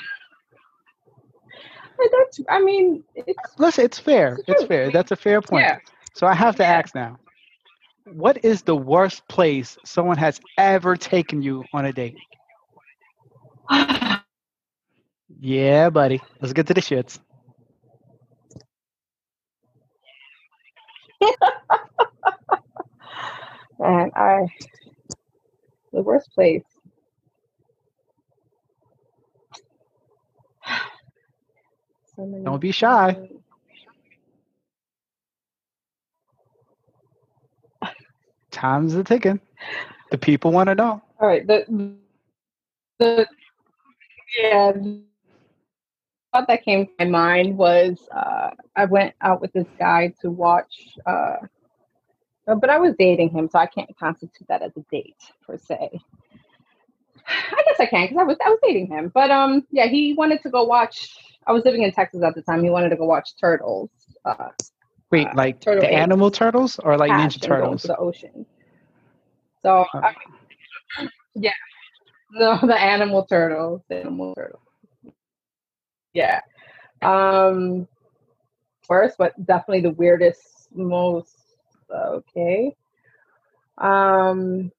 That's, 2.13 2.41
I 2.51 2.61
mean, 2.61 3.05
it's, 3.15 3.39
Listen, 3.59 3.85
it's 3.85 3.99
fair. 4.01 4.41
It's 4.49 4.49
It's 4.49 4.65
fair. 4.65 4.91
That's 4.91 5.13
a 5.13 5.17
fair 5.17 5.41
point. 5.41 5.63
yeah. 5.63 5.79
So 6.15 6.27
I 6.27 6.35
have 6.35 6.57
to 6.57 6.65
Yeah. 6.65 6.79
ask 6.81 6.95
now. 6.95 7.19
What 8.05 8.45
is 8.45 8.63
the 8.63 8.75
worst 8.77 9.27
place 9.29 9.79
someone 9.85 10.19
has 10.19 10.41
ever 10.59 10.97
taken 10.97 11.43
you 11.43 11.65
on 11.73 11.87
a 11.87 11.93
date? 11.93 12.19
Yeah, 15.41 15.91
buddy. 15.91 16.21
Let's 16.41 16.53
get 16.53 16.67
to 16.69 16.75
the 16.75 16.81
shits. 16.81 17.19
and 23.79 24.13
I, 24.15 24.47
the 25.93 26.03
worst 26.03 26.31
place. 26.35 26.65
So 32.15 32.27
Don't 32.45 32.61
be 32.61 32.73
shy. 32.73 33.31
times. 38.53 38.95
A 38.95 39.03
ticking. 39.03 39.41
The 40.11 40.19
people 40.19 40.53
want 40.53 40.69
to 40.69 40.75
know. 40.75 41.03
All 41.21 41.27
right. 41.27 41.47
The 41.47 41.65
the 42.99 43.27
yeah 44.39 44.73
thought 46.33 46.49
that 46.49 46.65
came 46.65 46.87
to 46.87 46.93
my 47.01 47.05
mind 47.07 47.57
was 47.57 47.99
uh, 48.15 48.51
I 48.77 48.87
went 48.87 49.15
out 49.21 49.41
with 49.41 49.53
this 49.53 49.67
guy 49.79 50.13
to 50.23 50.31
watch, 50.31 50.97
uh, 51.07 51.37
but 52.47 52.71
I 52.71 52.79
was 52.79 52.95
dating 52.99 53.31
him, 53.31 53.49
so 53.51 53.59
I 53.59 53.67
can't 53.67 53.91
constitute 53.99 54.49
that 54.49 54.63
as 54.63 54.73
a 54.77 54.85
date 54.91 55.17
per 55.47 55.57
se. 55.59 55.77
I 57.29 57.63
guess 57.67 57.81
I 57.81 57.87
can 57.87 58.07
because 58.07 58.19
I 58.19 58.25
was 58.25 58.37
I 58.45 58.49
was 58.51 58.59
dating 58.63 58.89
him, 58.89 59.11
but 59.15 59.31
um 59.31 59.67
yeah 59.71 59.87
he 59.87 60.15
wanted 60.15 60.43
to 60.43 60.51
go 60.51 60.65
watch. 60.65 61.17
I 61.47 61.53
was 61.53 61.65
living 61.65 61.83
in 61.83 61.93
Texas 61.93 62.23
at 62.23 62.35
the 62.35 62.43
time. 62.43 62.63
He 62.63 62.71
wanted 62.71 62.91
to 62.91 62.97
go 62.97 63.05
watch 63.05 63.37
turtles. 63.41 63.91
Uh, 64.25 64.49
Wait, 65.11 65.27
Uh, 65.27 65.33
like 65.35 65.61
turtle 65.61 65.83
the 65.83 65.89
eggs. 65.89 66.01
animal 66.01 66.31
turtles 66.31 66.79
or 66.79 66.97
like 66.97 67.11
Ninja 67.11 67.41
Turtles? 67.41 67.83
the 67.83 67.97
ocean. 67.97 68.47
So 69.63 69.85
Uh, 69.95 70.01
I 70.03 70.15
yeah, 71.35 71.53
no, 72.33 72.59
the 72.63 72.81
animal 72.81 73.25
turtles, 73.27 73.83
the 73.89 73.97
animal 74.01 74.35
turtles. 74.35 74.63
Yeah. 76.15 76.41
Um, 77.01 77.89
first, 78.87 79.17
but 79.19 79.33
definitely 79.47 79.83
the 79.83 79.91
weirdest, 79.93 80.69
most 80.75 81.37
okay. 81.91 82.75
Um, 83.79 84.71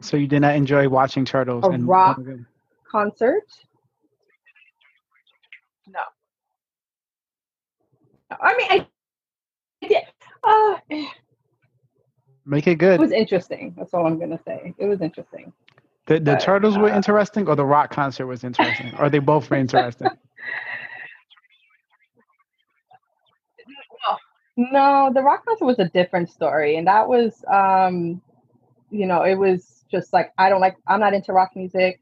So 0.00 0.16
you 0.16 0.26
did 0.26 0.40
not 0.40 0.54
enjoy 0.54 0.88
watching 0.88 1.24
turtles 1.24 1.64
A 1.64 1.70
and 1.70 1.86
rock. 1.86 2.20
concert. 2.90 3.44
No. 5.88 6.00
I 8.30 8.56
mean, 8.56 8.66
I. 8.70 8.86
Yeah, 9.82 10.00
uh, 10.44 10.76
make 12.46 12.66
it 12.66 12.76
good. 12.76 12.94
It 12.94 13.00
was 13.00 13.12
interesting. 13.12 13.74
That's 13.76 13.92
all 13.94 14.06
I'm 14.06 14.18
gonna 14.18 14.38
say. 14.46 14.74
It 14.78 14.86
was 14.86 15.00
interesting. 15.00 15.52
The 16.10 16.18
the 16.18 16.32
but, 16.32 16.40
turtles 16.40 16.76
were 16.76 16.90
uh, 16.90 16.96
interesting 16.96 17.46
or 17.46 17.54
the 17.54 17.64
rock 17.64 17.92
concert 17.92 18.26
was 18.26 18.42
interesting? 18.42 18.92
or 18.98 19.08
they 19.08 19.20
both 19.20 19.48
were 19.48 19.56
interesting? 19.64 20.08
No, 24.56 25.12
the 25.14 25.22
rock 25.22 25.44
concert 25.46 25.64
was 25.64 25.78
a 25.78 25.88
different 25.90 26.28
story, 26.28 26.76
and 26.78 26.86
that 26.88 27.06
was, 27.08 27.44
um, 27.46 28.20
you 28.90 29.06
know, 29.06 29.22
it 29.22 29.36
was 29.36 29.84
just 29.88 30.12
like 30.12 30.32
I 30.36 30.48
don't 30.48 30.60
like. 30.60 30.76
I'm 30.88 30.98
not 30.98 31.14
into 31.14 31.32
rock 31.32 31.52
music. 31.54 32.00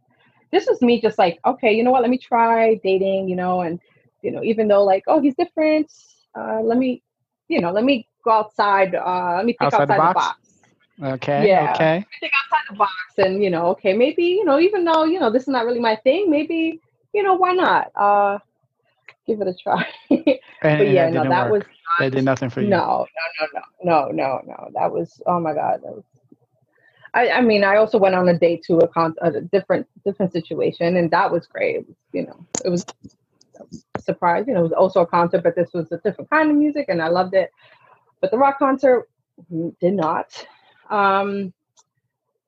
This 0.52 0.66
was 0.66 0.80
me 0.80 1.02
just 1.02 1.18
like, 1.18 1.38
okay, 1.44 1.70
you 1.70 1.84
know 1.84 1.90
what? 1.90 2.00
Let 2.00 2.10
me 2.10 2.16
try 2.16 2.76
dating, 2.76 3.28
you 3.28 3.36
know, 3.36 3.60
and 3.60 3.78
you 4.22 4.30
know, 4.30 4.42
even 4.42 4.68
though 4.68 4.84
like, 4.84 5.04
oh, 5.06 5.20
he's 5.20 5.34
different. 5.34 5.92
Uh, 6.34 6.62
let 6.62 6.78
me, 6.78 7.02
you 7.48 7.60
know, 7.60 7.72
let 7.72 7.84
me 7.84 8.08
go 8.24 8.30
outside. 8.30 8.94
Uh, 8.94 9.34
let 9.36 9.44
me 9.44 9.52
think 9.52 9.70
outside, 9.70 9.82
outside 9.82 9.94
the, 9.94 9.98
box? 9.98 10.14
the, 10.14 10.20
box? 10.20 10.47
Okay. 11.02 11.46
Yeah. 11.46 11.72
Okay. 11.74 12.04
Think 12.20 12.32
outside 12.44 12.64
the 12.70 12.76
box, 12.76 12.92
and 13.18 13.42
you 13.42 13.50
know, 13.50 13.66
okay, 13.68 13.92
maybe 13.92 14.24
you 14.24 14.44
know, 14.44 14.58
even 14.58 14.84
though 14.84 15.04
you 15.04 15.20
know 15.20 15.30
this 15.30 15.42
is 15.42 15.48
not 15.48 15.64
really 15.64 15.80
my 15.80 15.96
thing, 15.96 16.30
maybe 16.30 16.80
you 17.12 17.22
know, 17.22 17.34
why 17.34 17.52
not? 17.52 17.90
Uh, 17.94 18.38
give 19.26 19.40
it 19.40 19.48
a 19.48 19.54
try. 19.54 19.86
but 20.10 20.88
yeah, 20.88 21.08
no, 21.08 21.28
that 21.28 21.50
work. 21.50 21.52
was 21.52 21.62
not, 21.62 22.04
that 22.04 22.16
did 22.16 22.24
nothing 22.24 22.50
for 22.50 22.62
you. 22.62 22.68
No, 22.68 23.06
no, 23.40 23.46
no, 23.52 23.60
no, 23.84 24.10
no, 24.10 24.10
no, 24.10 24.40
no. 24.46 24.70
That 24.74 24.92
was 24.92 25.20
oh 25.26 25.38
my 25.38 25.54
god. 25.54 25.80
That 25.84 25.94
was, 25.94 26.04
I, 27.14 27.30
I 27.30 27.40
mean, 27.40 27.64
I 27.64 27.76
also 27.76 27.98
went 27.98 28.14
on 28.14 28.28
a 28.28 28.38
date 28.38 28.64
to 28.64 28.78
a, 28.78 28.88
con- 28.88 29.14
a 29.22 29.40
different 29.40 29.86
different 30.04 30.32
situation, 30.32 30.96
and 30.96 31.10
that 31.12 31.30
was 31.30 31.46
great. 31.46 31.86
Was, 31.86 31.96
you 32.12 32.26
know, 32.26 32.44
it 32.64 32.70
was 32.70 32.84
a 33.94 34.00
surprise. 34.00 34.46
You 34.48 34.54
know, 34.54 34.60
it 34.60 34.64
was 34.64 34.72
also 34.72 35.02
a 35.02 35.06
concert, 35.06 35.42
but 35.44 35.54
this 35.54 35.70
was 35.72 35.92
a 35.92 35.98
different 35.98 36.30
kind 36.30 36.50
of 36.50 36.56
music, 36.56 36.86
and 36.88 37.00
I 37.00 37.08
loved 37.08 37.34
it. 37.34 37.50
But 38.20 38.32
the 38.32 38.38
rock 38.38 38.58
concert 38.58 39.08
mm, 39.52 39.78
did 39.78 39.94
not. 39.94 40.46
Um, 40.88 41.52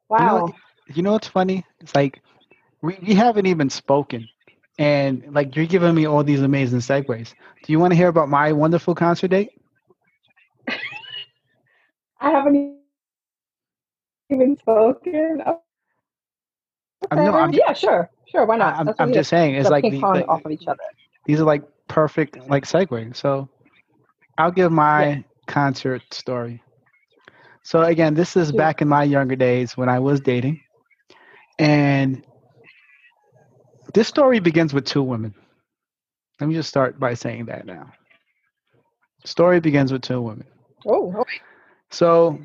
wow. 0.09 0.19
You 0.19 0.25
know, 0.25 0.55
you 0.95 1.03
know 1.03 1.13
what's 1.13 1.29
funny? 1.29 1.65
It's 1.81 1.95
like 1.95 2.21
we, 2.83 2.99
we 3.03 3.15
haven't 3.15 3.47
even 3.47 3.71
spoken 3.71 4.29
and 4.81 5.23
like 5.35 5.55
you're 5.55 5.67
giving 5.67 5.95
me 5.95 6.07
all 6.07 6.25
these 6.25 6.41
amazing 6.41 6.79
segues. 6.79 7.35
Do 7.63 7.73
you 7.73 7.79
want 7.79 7.93
to 7.93 7.97
hear 7.97 8.09
about 8.09 8.31
my 8.31 8.51
wonderful 8.53 8.95
concert 8.95 9.29
date? 9.29 9.51
I 12.21 12.31
haven't 12.31 12.79
even 14.31 14.57
spoken. 14.57 15.43
Okay. 15.47 15.59
I'm, 17.11 17.25
no, 17.25 17.33
I'm, 17.33 17.53
yeah, 17.53 17.75
sure, 17.75 18.11
sure. 18.27 18.47
Why 18.47 18.57
not? 18.57 18.75
I'm, 18.77 18.95
I'm 18.99 19.13
just 19.13 19.29
saying 19.29 19.55
it's 19.55 19.69
like 19.69 19.85
the, 19.85 19.91
the, 19.91 20.27
off 20.27 20.45
of 20.45 20.51
each 20.51 20.67
other. 20.67 20.83
These 21.27 21.41
are 21.41 21.45
like 21.45 21.63
perfect 21.89 22.39
like 22.49 22.65
segues. 22.65 23.17
So 23.17 23.49
I'll 24.39 24.51
give 24.51 24.73
my 24.73 25.09
yeah. 25.09 25.19
concert 25.47 26.03
story. 26.13 26.63
So 27.63 27.83
again, 27.83 28.15
this 28.15 28.37
is 28.37 28.53
back 28.53 28.83
in 28.83 28.89
my 28.89 29.05
younger 29.05 29.37
days 29.37 29.77
when 29.77 29.89
I 29.89 29.99
was 29.99 30.21
dating, 30.21 30.61
and 31.59 32.25
this 33.95 34.09
story 34.09 34.41
begins 34.41 34.73
with 34.73 34.85
two 34.87 35.03
women. 35.03 35.35
Let 36.41 36.49
me 36.49 36.55
just 36.55 36.69
start 36.71 36.99
by 36.99 37.15
saying 37.15 37.47
that 37.47 37.67
now. 37.67 37.93
story 39.25 39.61
begins 39.61 39.93
with 39.93 40.03
two 40.03 40.23
women. 40.23 40.47
Oh, 40.87 41.15
okay. 41.19 41.41
So, 41.91 42.39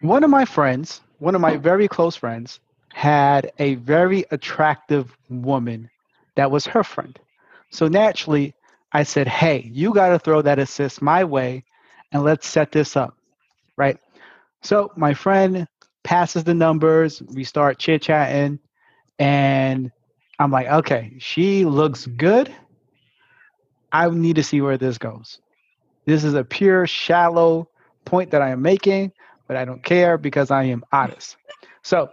one 0.00 0.24
of 0.24 0.30
my 0.30 0.44
friends, 0.44 1.00
one 1.18 1.34
of 1.36 1.40
my 1.40 1.56
very 1.56 1.86
close 1.88 2.16
friends, 2.16 2.60
had 2.92 3.52
a 3.58 3.76
very 3.76 4.24
attractive 4.32 5.16
woman 5.30 5.88
that 6.36 6.50
was 6.50 6.66
her 6.66 6.82
friend. 6.82 7.18
So, 7.70 7.86
naturally, 7.88 8.54
I 8.92 9.04
said, 9.04 9.28
Hey, 9.28 9.70
you 9.72 9.94
got 9.94 10.08
to 10.08 10.18
throw 10.18 10.42
that 10.42 10.58
assist 10.58 11.00
my 11.00 11.24
way 11.24 11.64
and 12.12 12.22
let's 12.22 12.46
set 12.46 12.72
this 12.72 12.96
up. 12.96 13.16
Right. 13.76 13.98
So, 14.62 14.92
my 14.96 15.14
friend 15.14 15.66
passes 16.04 16.44
the 16.44 16.54
numbers. 16.54 17.22
We 17.22 17.44
start 17.44 17.78
chit 17.78 18.02
chatting, 18.02 18.58
and 19.18 19.90
I'm 20.38 20.50
like, 20.50 20.68
okay, 20.68 21.14
she 21.18 21.64
looks 21.64 22.06
good. 22.06 22.54
I 23.92 24.08
need 24.08 24.36
to 24.36 24.42
see 24.42 24.60
where 24.60 24.78
this 24.78 24.98
goes. 24.98 25.40
This 26.04 26.24
is 26.24 26.34
a 26.34 26.44
pure, 26.44 26.86
shallow 26.86 27.68
point 28.04 28.30
that 28.30 28.42
I 28.42 28.50
am 28.50 28.62
making, 28.62 29.12
but 29.46 29.56
I 29.56 29.64
don't 29.64 29.82
care 29.84 30.18
because 30.18 30.50
I 30.50 30.64
am 30.64 30.84
honest. 30.92 31.36
So 31.82 32.10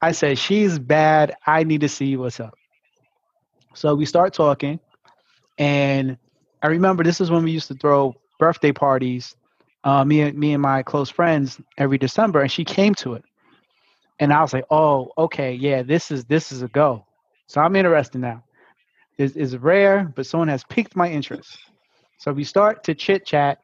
I 0.00 0.12
said, 0.12 0.38
she's 0.38 0.78
bad. 0.78 1.34
I 1.46 1.64
need 1.64 1.80
to 1.80 1.88
see 1.88 2.16
what's 2.16 2.40
up. 2.40 2.54
So 3.74 3.94
we 3.94 4.06
start 4.06 4.34
talking, 4.34 4.78
and 5.58 6.16
I 6.62 6.68
remember 6.68 7.02
this 7.02 7.20
is 7.20 7.30
when 7.30 7.42
we 7.42 7.50
used 7.50 7.68
to 7.68 7.74
throw 7.74 8.14
birthday 8.38 8.72
parties 8.72 9.36
uh, 9.84 10.04
me 10.04 10.22
and 10.22 10.36
me 10.38 10.54
and 10.54 10.62
my 10.62 10.82
close 10.82 11.10
friends 11.10 11.60
every 11.78 11.98
December, 11.98 12.40
and 12.40 12.50
she 12.50 12.64
came 12.64 12.94
to 12.96 13.14
it, 13.14 13.24
and 14.18 14.32
I 14.32 14.40
was 14.40 14.52
like, 14.52 14.64
oh, 14.70 15.12
okay, 15.18 15.52
yeah, 15.52 15.82
this 15.82 16.10
is 16.10 16.24
this 16.24 16.52
is 16.52 16.62
a 16.62 16.68
go. 16.68 17.06
So 17.46 17.60
I'm 17.60 17.76
interested 17.76 18.18
now. 18.18 18.42
Is 19.18 19.36
is 19.36 19.56
rare, 19.58 20.10
but 20.16 20.26
someone 20.26 20.48
has 20.48 20.64
piqued 20.64 20.96
my 20.96 21.10
interest. 21.10 21.58
So 22.18 22.32
we 22.32 22.44
start 22.44 22.82
to 22.84 22.94
chit 22.94 23.26
chat 23.26 23.58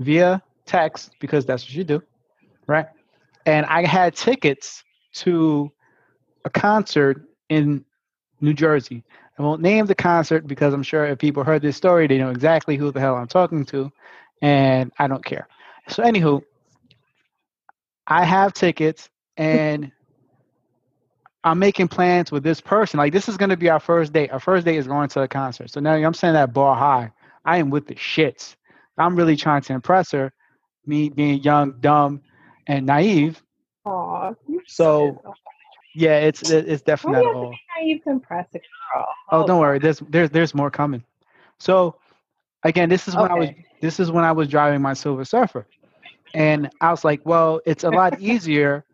via 0.00 0.42
text 0.66 1.12
because 1.20 1.46
that's 1.46 1.62
what 1.64 1.74
you 1.74 1.84
do, 1.84 2.02
right? 2.66 2.86
And 3.46 3.64
I 3.66 3.86
had 3.86 4.16
tickets 4.16 4.82
to 5.14 5.70
a 6.44 6.50
concert 6.50 7.22
in 7.48 7.84
New 8.40 8.54
Jersey. 8.54 9.04
I 9.38 9.42
won't 9.42 9.62
name 9.62 9.86
the 9.86 9.94
concert 9.94 10.46
because 10.46 10.72
I'm 10.72 10.82
sure 10.82 11.06
if 11.06 11.18
people 11.18 11.42
heard 11.42 11.62
this 11.62 11.76
story, 11.76 12.06
they 12.06 12.18
know 12.18 12.30
exactly 12.30 12.76
who 12.76 12.92
the 12.92 13.00
hell 13.00 13.16
I'm 13.16 13.26
talking 13.26 13.64
to 13.66 13.90
and 14.42 14.92
I 14.98 15.08
don't 15.08 15.24
care. 15.24 15.48
So, 15.88 16.02
anywho, 16.02 16.42
I 18.06 18.24
have 18.24 18.52
tickets 18.52 19.08
and 19.36 19.90
I'm 21.42 21.58
making 21.58 21.88
plans 21.88 22.32
with 22.32 22.42
this 22.42 22.60
person. 22.60 22.98
Like, 22.98 23.12
this 23.12 23.28
is 23.28 23.36
going 23.36 23.50
to 23.50 23.56
be 23.56 23.68
our 23.68 23.80
first 23.80 24.12
date. 24.12 24.30
Our 24.30 24.40
first 24.40 24.64
date 24.64 24.76
is 24.76 24.86
going 24.86 25.08
to 25.10 25.22
a 25.22 25.28
concert. 25.28 25.70
So 25.70 25.80
now 25.80 25.92
I'm 25.92 26.14
saying 26.14 26.34
that 26.34 26.54
bar 26.54 26.74
high. 26.74 27.10
I 27.44 27.58
am 27.58 27.70
with 27.70 27.86
the 27.86 27.94
shits. 27.94 28.56
I'm 28.96 29.16
really 29.16 29.36
trying 29.36 29.62
to 29.62 29.72
impress 29.74 30.12
her, 30.12 30.32
me 30.86 31.08
being 31.10 31.42
young, 31.42 31.74
dumb, 31.80 32.22
and 32.66 32.86
naive. 32.86 33.42
Aww, 33.86 34.34
so, 34.66 35.20
yeah, 35.94 36.18
it's 36.18 36.42
it's 36.42 36.82
definitely 36.82 37.22
not 37.24 37.34
all. 37.34 37.54
naive 37.78 38.02
to 38.04 38.10
impress 38.10 38.48
a 38.54 38.58
girl. 38.58 39.06
Oh, 39.30 39.42
oh, 39.42 39.46
don't 39.46 39.60
worry. 39.60 39.78
There's 39.78 40.00
there's 40.08 40.30
there's 40.30 40.54
more 40.54 40.70
coming. 40.70 41.04
So, 41.58 41.96
again, 42.64 42.88
this 42.88 43.08
is 43.08 43.16
when 43.16 43.30
okay. 43.30 43.34
I 43.34 43.38
was 43.38 43.48
this 43.80 44.00
is 44.00 44.10
when 44.10 44.24
I 44.24 44.32
was 44.32 44.48
driving 44.48 44.82
my 44.82 44.94
Silver 44.94 45.24
Surfer. 45.24 45.66
And 46.34 46.68
I 46.80 46.90
was 46.90 47.04
like, 47.04 47.20
well, 47.24 47.60
it's 47.64 47.84
a 47.84 47.90
lot 47.90 48.20
easier 48.20 48.84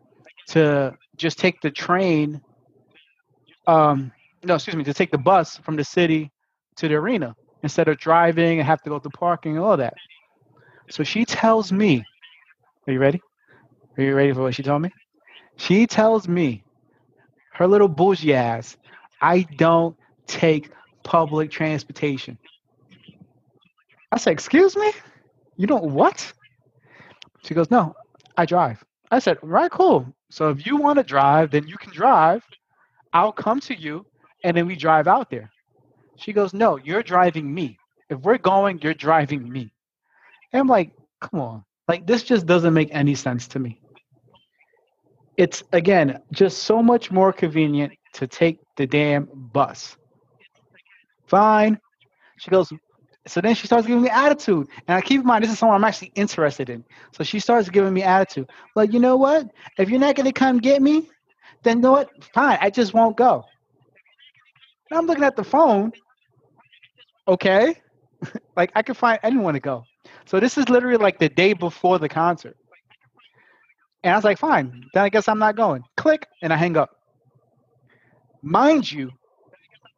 to 0.49 0.95
just 1.17 1.39
take 1.39 1.61
the 1.61 1.71
train. 1.71 2.41
Um, 3.67 4.11
no, 4.43 4.55
excuse 4.55 4.75
me, 4.75 4.83
to 4.83 4.93
take 4.93 5.11
the 5.11 5.17
bus 5.17 5.57
from 5.57 5.75
the 5.75 5.83
city 5.83 6.31
to 6.77 6.87
the 6.87 6.95
arena 6.95 7.35
instead 7.63 7.87
of 7.87 7.97
driving 7.97 8.59
and 8.59 8.67
have 8.67 8.81
to 8.83 8.89
go 8.89 8.99
to 8.99 9.09
parking 9.09 9.55
and 9.55 9.63
all 9.63 9.77
that. 9.77 9.93
So 10.89 11.03
she 11.03 11.25
tells 11.25 11.71
me, 11.71 12.05
Are 12.87 12.93
you 12.93 12.99
ready? 12.99 13.21
Are 13.97 14.03
you 14.03 14.15
ready 14.15 14.33
for 14.33 14.41
what 14.41 14.55
she 14.55 14.63
told 14.63 14.81
me? 14.81 14.91
She 15.57 15.87
tells 15.87 16.27
me, 16.27 16.63
her 17.61 17.67
little 17.67 17.87
bougie 17.87 18.33
ass, 18.33 18.75
I 19.21 19.43
don't 19.43 19.95
take 20.27 20.71
public 21.03 21.51
transportation. 21.51 22.37
I 24.11 24.17
said, 24.17 24.33
Excuse 24.33 24.75
me? 24.75 24.91
You 25.57 25.67
don't 25.67 25.91
what? 25.91 26.33
She 27.43 27.53
goes, 27.53 27.69
No, 27.69 27.95
I 28.35 28.45
drive. 28.45 28.83
I 29.11 29.19
said, 29.19 29.37
Right, 29.41 29.71
cool. 29.71 30.11
So 30.31 30.49
if 30.49 30.65
you 30.65 30.77
want 30.77 30.97
to 30.97 31.03
drive, 31.03 31.51
then 31.51 31.67
you 31.67 31.77
can 31.77 31.93
drive. 31.93 32.43
I'll 33.13 33.31
come 33.31 33.59
to 33.61 33.75
you 33.75 34.05
and 34.43 34.57
then 34.57 34.65
we 34.65 34.75
drive 34.75 35.07
out 35.07 35.29
there. 35.29 35.51
She 36.17 36.33
goes, 36.33 36.53
No, 36.53 36.77
you're 36.77 37.03
driving 37.03 37.53
me. 37.53 37.77
If 38.09 38.19
we're 38.19 38.39
going, 38.39 38.79
you're 38.81 38.93
driving 38.93 39.49
me. 39.49 39.71
And 40.51 40.61
I'm 40.61 40.67
like, 40.67 40.91
Come 41.19 41.39
on. 41.39 41.63
Like, 41.87 42.07
this 42.07 42.23
just 42.23 42.45
doesn't 42.45 42.73
make 42.73 42.89
any 42.91 43.15
sense 43.15 43.47
to 43.49 43.59
me. 43.59 43.79
It's, 45.41 45.63
again, 45.71 46.19
just 46.31 46.61
so 46.69 46.83
much 46.83 47.09
more 47.09 47.33
convenient 47.33 47.93
to 48.13 48.27
take 48.27 48.59
the 48.77 48.85
damn 48.85 49.27
bus. 49.33 49.97
Fine. 51.25 51.79
She 52.37 52.51
goes, 52.51 52.71
so 53.25 53.41
then 53.41 53.55
she 53.55 53.65
starts 53.65 53.87
giving 53.87 54.03
me 54.03 54.09
attitude. 54.09 54.67
And 54.87 54.95
I 54.95 55.01
keep 55.01 55.21
in 55.21 55.25
mind, 55.25 55.43
this 55.43 55.49
is 55.49 55.57
someone 55.57 55.77
I'm 55.77 55.83
actually 55.83 56.11
interested 56.13 56.69
in. 56.69 56.85
So 57.11 57.23
she 57.23 57.39
starts 57.39 57.69
giving 57.69 57.91
me 57.91 58.03
attitude. 58.03 58.51
Like, 58.75 58.93
you 58.93 58.99
know 58.99 59.15
what? 59.15 59.47
If 59.79 59.89
you're 59.89 59.99
not 59.99 60.13
going 60.13 60.27
to 60.27 60.31
come 60.31 60.59
get 60.59 60.79
me, 60.79 61.09
then 61.63 61.77
you 61.77 61.81
know 61.81 61.93
what? 61.93 62.11
Fine. 62.35 62.59
I 62.61 62.69
just 62.69 62.93
won't 62.93 63.17
go. 63.17 63.43
And 64.91 64.99
I'm 64.99 65.07
looking 65.07 65.23
at 65.23 65.35
the 65.35 65.43
phone. 65.43 65.91
Okay. 67.27 67.81
like, 68.55 68.71
I 68.75 68.83
can 68.83 68.93
find 68.93 69.17
anyone 69.23 69.55
to 69.55 69.59
go. 69.59 69.85
So 70.25 70.39
this 70.39 70.59
is 70.59 70.69
literally 70.69 70.97
like 70.97 71.17
the 71.17 71.29
day 71.29 71.53
before 71.53 71.97
the 71.97 72.09
concert. 72.09 72.57
And 74.03 74.13
I 74.13 74.17
was 74.17 74.23
like, 74.23 74.39
fine. 74.39 74.85
Then 74.93 75.03
I 75.03 75.09
guess 75.09 75.27
I'm 75.27 75.39
not 75.39 75.55
going. 75.55 75.83
Click. 75.97 76.27
And 76.41 76.51
I 76.51 76.57
hang 76.57 76.77
up. 76.77 76.89
Mind 78.41 78.91
you, 78.91 79.11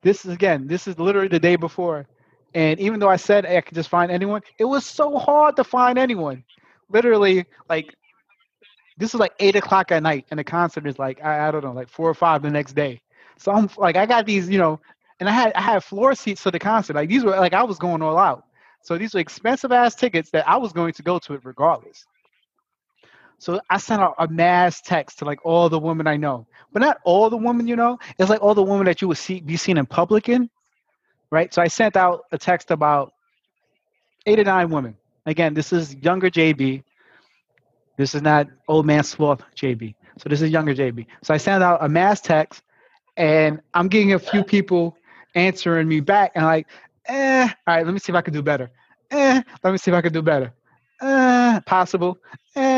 this 0.02 0.26
is 0.26 0.34
again, 0.34 0.68
this 0.68 0.88
is 0.88 1.00
literally 1.00 1.30
the 1.30 1.40
day 1.40 1.56
before 1.56 2.08
and 2.54 2.80
even 2.80 3.00
though 3.00 3.10
I 3.10 3.16
said 3.16 3.46
I 3.46 3.62
could 3.62 3.76
just 3.76 3.90
find 3.90 4.12
anyone, 4.12 4.42
it 4.60 4.66
was 4.66 4.86
so 4.86 5.18
hard 5.18 5.56
to 5.56 5.64
find 5.64 5.98
anyone. 5.98 6.44
Literally, 6.90 7.46
like 7.70 7.96
this 8.98 9.14
is 9.14 9.20
like 9.20 9.34
eight 9.40 9.56
o'clock 9.56 9.92
at 9.92 10.04
night, 10.04 10.26
and 10.30 10.40
the 10.40 10.44
concert 10.44 10.86
is 10.86 11.00
like 11.00 11.24
I, 11.24 11.48
I 11.48 11.52
don't 11.52 11.64
know, 11.64 11.72
like 11.72 11.90
four 11.90 12.10
or 12.10 12.14
five 12.14 12.42
the 12.42 12.52
next 12.52 12.74
day. 12.74 13.02
So 13.38 13.52
I'm 13.52 13.70
like, 13.78 13.96
I 13.96 14.06
got 14.06 14.26
these, 14.26 14.50
you 14.50 14.60
know, 14.60 14.80
and 15.20 15.28
I 15.28 15.32
had 15.32 15.54
I 15.54 15.62
had 15.62 15.84
floor 15.84 16.14
seats 16.14 16.42
for 16.42 16.52
the 16.52 16.60
concert. 16.60 16.96
Like 16.96 17.10
these 17.10 17.24
were 17.24 17.32
like 17.32 17.54
I 17.54 17.64
was 17.64 17.80
going 17.80 18.02
all 18.02 18.18
out. 18.18 18.46
So 18.84 18.98
these 18.98 19.14
were 19.14 19.20
expensive 19.20 19.72
ass 19.72 19.96
tickets 19.96 20.30
that 20.32 20.48
I 20.48 20.58
was 20.58 20.74
going 20.74 20.94
to 20.94 21.04
go 21.04 21.18
to 21.20 21.34
it 21.34 21.42
regardless. 21.44 22.06
So 23.44 23.60
I 23.70 23.78
sent 23.78 24.02
out 24.02 24.16
a 24.20 24.28
mass 24.30 24.80
text 24.80 25.20
to 25.20 25.26
like 25.26 25.46
all 25.46 25.68
the 25.68 25.78
women 25.78 26.08
I 26.08 26.16
know, 26.16 26.48
but 26.72 26.82
not 26.82 27.00
all 27.04 27.30
the 27.30 27.36
women 27.36 27.68
you 27.68 27.76
know. 27.76 28.00
It's 28.18 28.30
like 28.30 28.42
all 28.42 28.56
the 28.56 28.64
women 28.64 28.86
that 28.86 29.02
you 29.02 29.10
would 29.10 29.18
see 29.18 29.42
be 29.42 29.58
seen 29.58 29.78
in 29.78 29.86
public 29.86 30.30
in, 30.30 30.50
right? 31.30 31.54
So 31.54 31.62
I 31.62 31.68
sent 31.68 31.98
out 31.98 32.24
a 32.32 32.38
text 32.38 32.72
about 32.72 33.12
eight 34.26 34.40
or 34.40 34.46
nine 34.46 34.70
women. 34.70 34.96
Again, 35.26 35.54
this 35.54 35.74
is 35.74 35.94
younger 35.96 36.30
JB. 36.30 36.84
This 37.98 38.16
is 38.16 38.22
not 38.22 38.48
old 38.70 38.86
man 38.86 39.04
sloth 39.04 39.44
JB. 39.58 39.94
So 40.20 40.30
this 40.30 40.42
is 40.42 40.50
younger 40.50 40.74
JB. 40.74 41.06
So 41.22 41.34
I 41.34 41.38
sent 41.38 41.62
out 41.62 41.84
a 41.84 41.90
mass 41.90 42.22
text, 42.22 42.64
and 43.18 43.60
I'm 43.74 43.90
getting 43.90 44.14
a 44.14 44.20
few 44.20 44.46
people 44.46 44.96
answering 45.36 45.90
me 45.90 46.00
back, 46.00 46.32
and 46.36 46.46
like, 46.46 46.68
eh, 47.08 47.44
all 47.44 47.76
right, 47.76 47.86
let 47.86 47.94
me 47.94 48.00
see 48.00 48.14
if 48.14 48.16
I 48.16 48.22
can 48.22 48.34
do 48.34 48.42
better. 48.42 48.72
Eh, 49.12 49.42
let 49.66 49.72
me 49.72 49.78
see 49.78 49.92
if 49.92 49.96
I 49.96 50.02
can 50.02 50.14
do 50.14 50.22
better. 50.22 50.54
Eh, 51.02 51.60
possible. 51.66 52.18
Eh, 52.56 52.73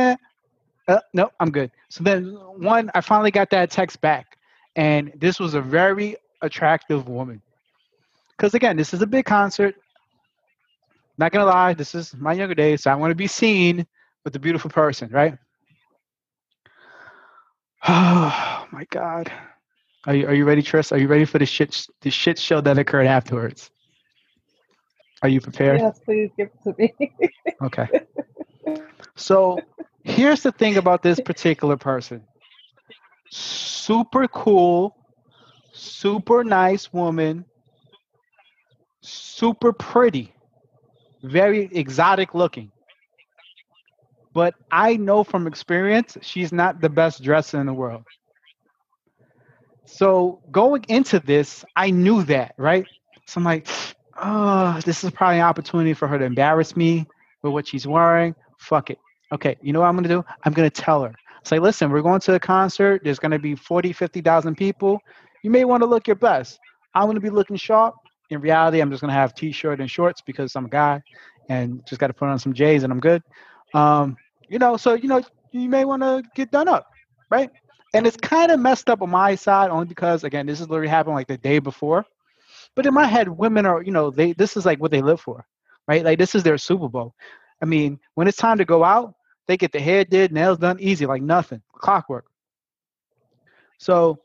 uh, 0.87 0.99
no, 1.13 1.31
I'm 1.39 1.51
good. 1.51 1.71
So 1.89 2.03
then 2.03 2.33
one, 2.57 2.91
I 2.93 3.01
finally 3.01 3.31
got 3.31 3.49
that 3.51 3.71
text 3.71 4.01
back, 4.01 4.37
and 4.75 5.11
this 5.15 5.39
was 5.39 5.53
a 5.53 5.61
very 5.61 6.15
attractive 6.41 7.07
woman. 7.07 7.41
Because 8.37 8.53
again, 8.53 8.77
this 8.77 8.93
is 8.93 9.01
a 9.01 9.07
big 9.07 9.25
concert. 9.25 9.75
Not 11.17 11.31
gonna 11.31 11.45
lie, 11.45 11.73
this 11.73 11.95
is 11.95 12.13
my 12.15 12.33
younger 12.33 12.55
days, 12.55 12.83
so 12.83 12.91
I 12.91 12.95
want 12.95 13.11
to 13.11 13.15
be 13.15 13.27
seen 13.27 13.87
with 14.23 14.35
a 14.35 14.39
beautiful 14.39 14.69
person, 14.69 15.09
right? 15.11 15.37
Oh 17.87 18.67
my 18.71 18.83
God. 18.89 19.31
Are 20.07 20.15
you, 20.15 20.27
are 20.27 20.33
you 20.33 20.43
ready, 20.43 20.63
Trish? 20.63 20.91
Are 20.91 20.97
you 20.97 21.07
ready 21.07 21.23
for 21.23 21.37
the 21.37 21.45
shit 21.45 21.85
the 22.01 22.09
shit 22.09 22.39
show 22.39 22.59
that 22.61 22.77
occurred 22.79 23.05
afterwards? 23.05 23.69
Are 25.21 25.29
you 25.29 25.39
prepared? 25.39 25.79
Yes, 25.79 25.99
please 26.03 26.31
give 26.35 26.47
it 26.47 26.63
to 26.63 26.75
me. 26.77 27.11
Okay. 27.61 27.87
So 29.17 29.59
here's 30.05 30.43
the 30.43 30.51
thing 30.51 30.77
about 30.77 31.01
this 31.01 31.19
particular 31.19 31.75
person. 31.75 32.23
Super 33.31 34.27
cool, 34.27 34.95
super 35.73 36.43
nice 36.43 36.93
woman, 36.93 37.43
super 39.01 39.73
pretty, 39.73 40.33
very 41.23 41.69
exotic 41.71 42.33
looking. 42.33 42.71
But 44.33 44.53
I 44.71 44.97
know 44.97 45.23
from 45.23 45.47
experience 45.47 46.17
she's 46.21 46.51
not 46.51 46.81
the 46.81 46.89
best 46.89 47.23
dresser 47.23 47.59
in 47.59 47.65
the 47.65 47.73
world. 47.73 48.03
So 49.85 50.41
going 50.51 50.85
into 50.87 51.19
this, 51.19 51.65
I 51.75 51.89
knew 51.89 52.23
that, 52.23 52.53
right? 52.57 52.85
So 53.27 53.39
I'm 53.39 53.45
like, 53.45 53.67
oh, 54.21 54.79
this 54.85 55.03
is 55.03 55.11
probably 55.11 55.37
an 55.37 55.45
opportunity 55.45 55.93
for 55.93 56.07
her 56.07 56.19
to 56.19 56.25
embarrass 56.25 56.75
me 56.75 57.07
with 57.41 57.53
what 57.53 57.67
she's 57.67 57.87
wearing. 57.87 58.35
Fuck 58.59 58.89
it. 58.91 58.99
Okay, 59.33 59.55
you 59.61 59.73
know 59.73 59.81
what 59.81 59.87
I'm 59.87 59.95
gonna 59.95 60.07
do? 60.07 60.23
I'm 60.43 60.53
gonna 60.53 60.69
tell 60.69 61.03
her. 61.03 61.13
Say, 61.43 61.59
listen, 61.59 61.91
we're 61.91 62.01
going 62.01 62.21
to 62.21 62.35
a 62.35 62.39
concert. 62.39 63.01
There's 63.03 63.19
gonna 63.19 63.39
be 63.39 63.55
40, 63.55 63.93
50,000 63.93 64.55
people. 64.55 64.99
You 65.43 65.51
may 65.51 65.65
want 65.65 65.81
to 65.81 65.87
look 65.87 66.07
your 66.07 66.15
best. 66.15 66.59
I'm 66.93 67.07
gonna 67.07 67.19
be 67.19 67.29
looking 67.29 67.55
sharp. 67.55 67.95
In 68.29 68.39
reality, 68.41 68.79
I'm 68.81 68.89
just 68.89 69.01
gonna 69.01 69.13
have 69.13 69.33
t-shirt 69.35 69.79
and 69.79 69.89
shorts 69.89 70.21
because 70.25 70.55
I'm 70.55 70.65
a 70.65 70.69
guy, 70.69 71.01
and 71.49 71.85
just 71.85 71.99
got 71.99 72.07
to 72.07 72.13
put 72.13 72.29
on 72.29 72.39
some 72.39 72.53
J's 72.53 72.83
and 72.83 72.91
I'm 72.91 72.99
good. 72.99 73.21
Um, 73.73 74.15
you 74.49 74.59
know, 74.59 74.77
so 74.77 74.93
you 74.93 75.07
know, 75.07 75.21
you 75.51 75.69
may 75.69 75.85
want 75.85 76.01
to 76.03 76.23
get 76.35 76.51
done 76.51 76.67
up, 76.67 76.87
right? 77.29 77.49
And 77.93 78.05
it's 78.05 78.17
kind 78.17 78.51
of 78.51 78.59
messed 78.59 78.89
up 78.89 79.01
on 79.01 79.09
my 79.09 79.35
side 79.35 79.69
only 79.71 79.85
because 79.85 80.23
again, 80.23 80.45
this 80.45 80.59
is 80.59 80.69
literally 80.69 80.89
happened 80.89 81.15
like 81.15 81.27
the 81.27 81.37
day 81.37 81.59
before. 81.59 82.05
But 82.75 82.85
in 82.85 82.93
my 82.93 83.05
head, 83.05 83.29
women 83.29 83.65
are, 83.65 83.81
you 83.81 83.91
know, 83.91 84.11
they 84.11 84.33
this 84.33 84.57
is 84.57 84.65
like 84.65 84.79
what 84.79 84.91
they 84.91 85.01
live 85.01 85.21
for, 85.21 85.45
right? 85.87 86.03
Like 86.03 86.19
this 86.19 86.35
is 86.35 86.43
their 86.43 86.57
Super 86.57 86.89
Bowl. 86.89 87.13
I 87.61 87.65
mean, 87.65 87.99
when 88.15 88.27
it's 88.27 88.37
time 88.37 88.57
to 88.57 88.65
go 88.65 88.83
out, 88.83 89.15
they 89.47 89.57
get 89.57 89.71
the 89.71 89.79
hair 89.79 90.03
did, 90.03 90.31
nails 90.31 90.57
done, 90.57 90.77
easy, 90.79 91.05
like 91.05 91.21
nothing, 91.21 91.61
clockwork. 91.73 92.25
So 93.77 94.19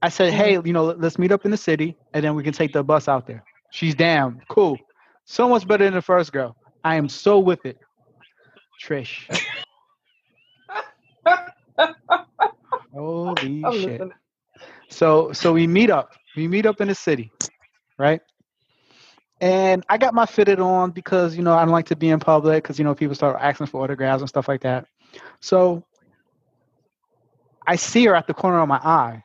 I 0.00 0.08
said, 0.08 0.32
hmm. 0.32 0.38
hey, 0.38 0.52
you 0.64 0.72
know, 0.72 0.84
let's 0.84 1.18
meet 1.18 1.32
up 1.32 1.44
in 1.44 1.50
the 1.50 1.56
city, 1.56 1.96
and 2.14 2.24
then 2.24 2.34
we 2.34 2.42
can 2.42 2.52
take 2.52 2.72
the 2.72 2.82
bus 2.82 3.08
out 3.08 3.26
there. 3.26 3.44
She's 3.70 3.94
down, 3.94 4.42
cool. 4.48 4.78
So 5.24 5.48
much 5.48 5.66
better 5.66 5.84
than 5.84 5.94
the 5.94 6.02
first 6.02 6.32
girl. 6.32 6.56
I 6.84 6.96
am 6.96 7.08
so 7.08 7.38
with 7.38 7.64
it. 7.64 7.78
Trish. 8.82 9.28
Holy 12.92 13.62
I'm 13.64 13.72
shit. 13.72 13.90
listening. 13.90 14.12
So 14.90 15.32
so 15.32 15.52
we 15.52 15.66
meet 15.66 15.90
up. 15.90 16.10
We 16.36 16.48
meet 16.48 16.66
up 16.66 16.80
in 16.80 16.88
the 16.88 16.94
city, 16.94 17.30
right? 17.98 18.20
And 19.42 19.84
I 19.88 19.98
got 19.98 20.14
my 20.14 20.24
fitted 20.24 20.60
on 20.60 20.92
because 20.92 21.36
you 21.36 21.42
know 21.42 21.52
I 21.52 21.64
don't 21.64 21.72
like 21.72 21.86
to 21.86 21.96
be 21.96 22.10
in 22.10 22.20
public 22.20 22.62
because 22.62 22.78
you 22.78 22.84
know 22.84 22.94
people 22.94 23.16
start 23.16 23.36
asking 23.40 23.66
for 23.66 23.82
autographs 23.82 24.22
and 24.22 24.28
stuff 24.28 24.46
like 24.46 24.60
that. 24.60 24.86
So 25.40 25.84
I 27.66 27.74
see 27.74 28.04
her 28.06 28.14
at 28.14 28.28
the 28.28 28.34
corner 28.34 28.60
of 28.60 28.68
my 28.68 28.76
eye, 28.76 29.24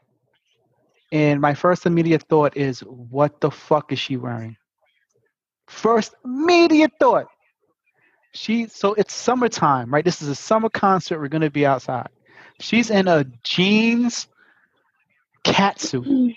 and 1.11 1.39
my 1.39 1.53
first 1.53 1.85
immediate 1.85 2.23
thought 2.23 2.57
is, 2.57 2.79
"What 2.79 3.39
the 3.41 3.51
fuck 3.51 3.93
is 3.93 3.99
she 3.99 4.17
wearing?" 4.17 4.57
First 5.67 6.15
immediate 6.25 6.93
thought. 6.99 7.27
She 8.33 8.65
so 8.65 8.95
it's 8.95 9.13
summertime, 9.13 9.93
right? 9.93 10.03
This 10.03 10.23
is 10.23 10.29
a 10.29 10.35
summer 10.35 10.69
concert. 10.69 11.19
We're 11.19 11.27
gonna 11.27 11.51
be 11.51 11.67
outside. 11.67 12.09
She's 12.59 12.89
in 12.89 13.07
a 13.07 13.23
jeans 13.43 14.27
catsuit. 15.43 16.35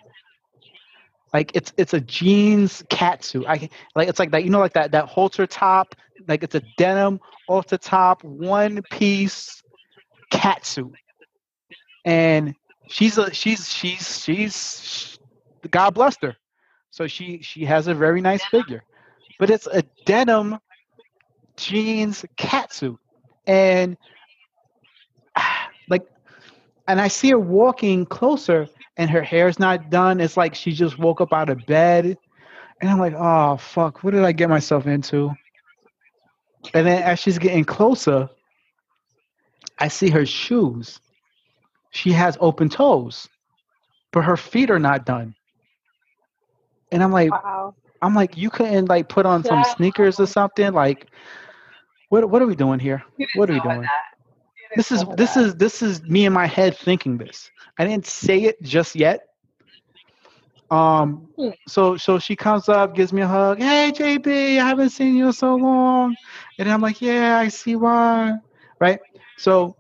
Like 1.33 1.53
it's 1.55 1.73
it's 1.77 1.95
a 1.95 2.01
jeans 2.01 2.83
catsuit. 2.91 3.45
I 3.47 3.69
like 3.95 4.09
it's 4.09 4.19
like 4.19 4.33
that, 4.33 4.45
you 4.45 4.51
know, 4.51 4.59
like 4.59 4.73
that 4.73 4.93
that 4.93 5.07
halter 5.07 5.47
top, 5.47 5.95
like 6.27 6.43
it's 6.43 6.57
a 6.57 6.63
denim 6.77 7.21
halter 7.47 7.79
top, 7.79 8.25
one 8.25 8.83
piece 8.91 9.63
catsuit. 10.33 10.93
And 12.05 12.55
she's 12.89 13.17
a 13.17 13.33
she's 13.33 13.73
she's 13.73 14.23
she's 14.23 15.19
God 15.71 15.95
bless 15.95 16.17
her. 16.23 16.37
So 16.91 17.07
she 17.07 17.43
she 17.43 17.65
has 17.65 17.87
a 17.87 17.95
very 17.95 18.21
nice 18.21 18.45
figure. 18.47 18.83
But 19.39 19.51
it's 19.51 19.69
a 19.69 19.83
denim 20.07 20.59
jeans 21.57 22.25
catsuit. 22.37 22.99
And 23.47 23.97
like 25.89 26.07
and 26.89 27.01
I 27.01 27.07
see 27.07 27.31
her 27.31 27.39
walking 27.39 28.05
closer 28.05 28.69
and 29.01 29.09
her 29.09 29.23
hair's 29.23 29.59
not 29.59 29.89
done. 29.89 30.21
It's 30.21 30.37
like 30.37 30.55
she 30.55 30.73
just 30.73 30.99
woke 30.99 31.23
up 31.23 31.33
out 31.33 31.49
of 31.49 31.65
bed. 31.65 32.19
And 32.83 32.91
I'm 32.91 32.99
like, 32.99 33.15
oh 33.17 33.57
fuck, 33.57 34.05
what 34.05 34.11
did 34.11 34.25
I 34.25 34.33
get 34.33 34.51
myself 34.51 34.87
into? 34.87 35.31
And 36.75 36.87
then 36.87 37.03
as 37.03 37.19
she's 37.19 37.39
getting 37.39 37.65
closer, 37.65 38.29
I 39.79 39.89
see 39.89 40.11
her 40.11 40.27
shoes. 40.27 41.01
She 41.93 42.13
has 42.13 42.37
open 42.41 42.69
toes, 42.69 43.27
but 44.13 44.23
her 44.23 44.37
feet 44.37 44.71
are 44.71 44.79
not 44.79 45.07
done. 45.07 45.35
And 46.93 47.03
I'm 47.03 47.11
like, 47.11 47.31
Wow. 47.31 47.75
I'm 48.03 48.15
like, 48.15 48.37
you 48.37 48.51
couldn't 48.51 48.91
like 48.91 49.09
put 49.09 49.25
on 49.25 49.43
some 49.45 49.65
sneakers 49.65 50.21
or 50.21 50.27
something? 50.27 50.75
Like, 50.75 51.07
what 52.11 52.29
what 52.29 52.43
are 52.43 52.47
we 52.47 52.55
doing 52.55 52.79
here? 52.79 53.03
What 53.35 53.49
are 53.49 53.55
we 53.55 53.61
doing? 53.61 53.81
that. 53.81 54.10
This 54.77 54.93
is 54.93 55.05
this 55.17 55.37
that. 55.37 55.37
is 55.37 55.55
this 55.57 55.83
is 55.83 56.03
me 56.03 56.27
in 56.27 56.33
my 56.33 56.47
head 56.47 56.77
thinking 56.77 57.19
this. 57.19 57.51
I 57.79 57.85
didn't 57.85 58.07
say 58.07 58.43
it 58.45 58.63
just 58.63 58.95
yet. 58.95 59.27
Um 60.71 61.29
Hmm. 61.37 61.51
so 61.67 61.97
so 61.97 62.19
she 62.19 62.37
comes 62.37 62.69
up, 62.69 62.95
gives 62.95 63.13
me 63.13 63.23
a 63.23 63.27
hug. 63.29 63.59
Hey 63.59 63.93
JB, 63.95 64.59
I 64.59 64.69
haven't 64.69 64.91
seen 64.91 65.17
you 65.17 65.27
in 65.27 65.33
so 65.33 65.55
long. 65.57 66.17
And 66.59 66.71
I'm 66.71 66.81
like, 66.81 67.01
yeah, 67.01 67.39
I 67.39 67.49
see 67.49 67.77
why. 67.77 68.37
Right? 68.81 69.01
So 69.37 69.77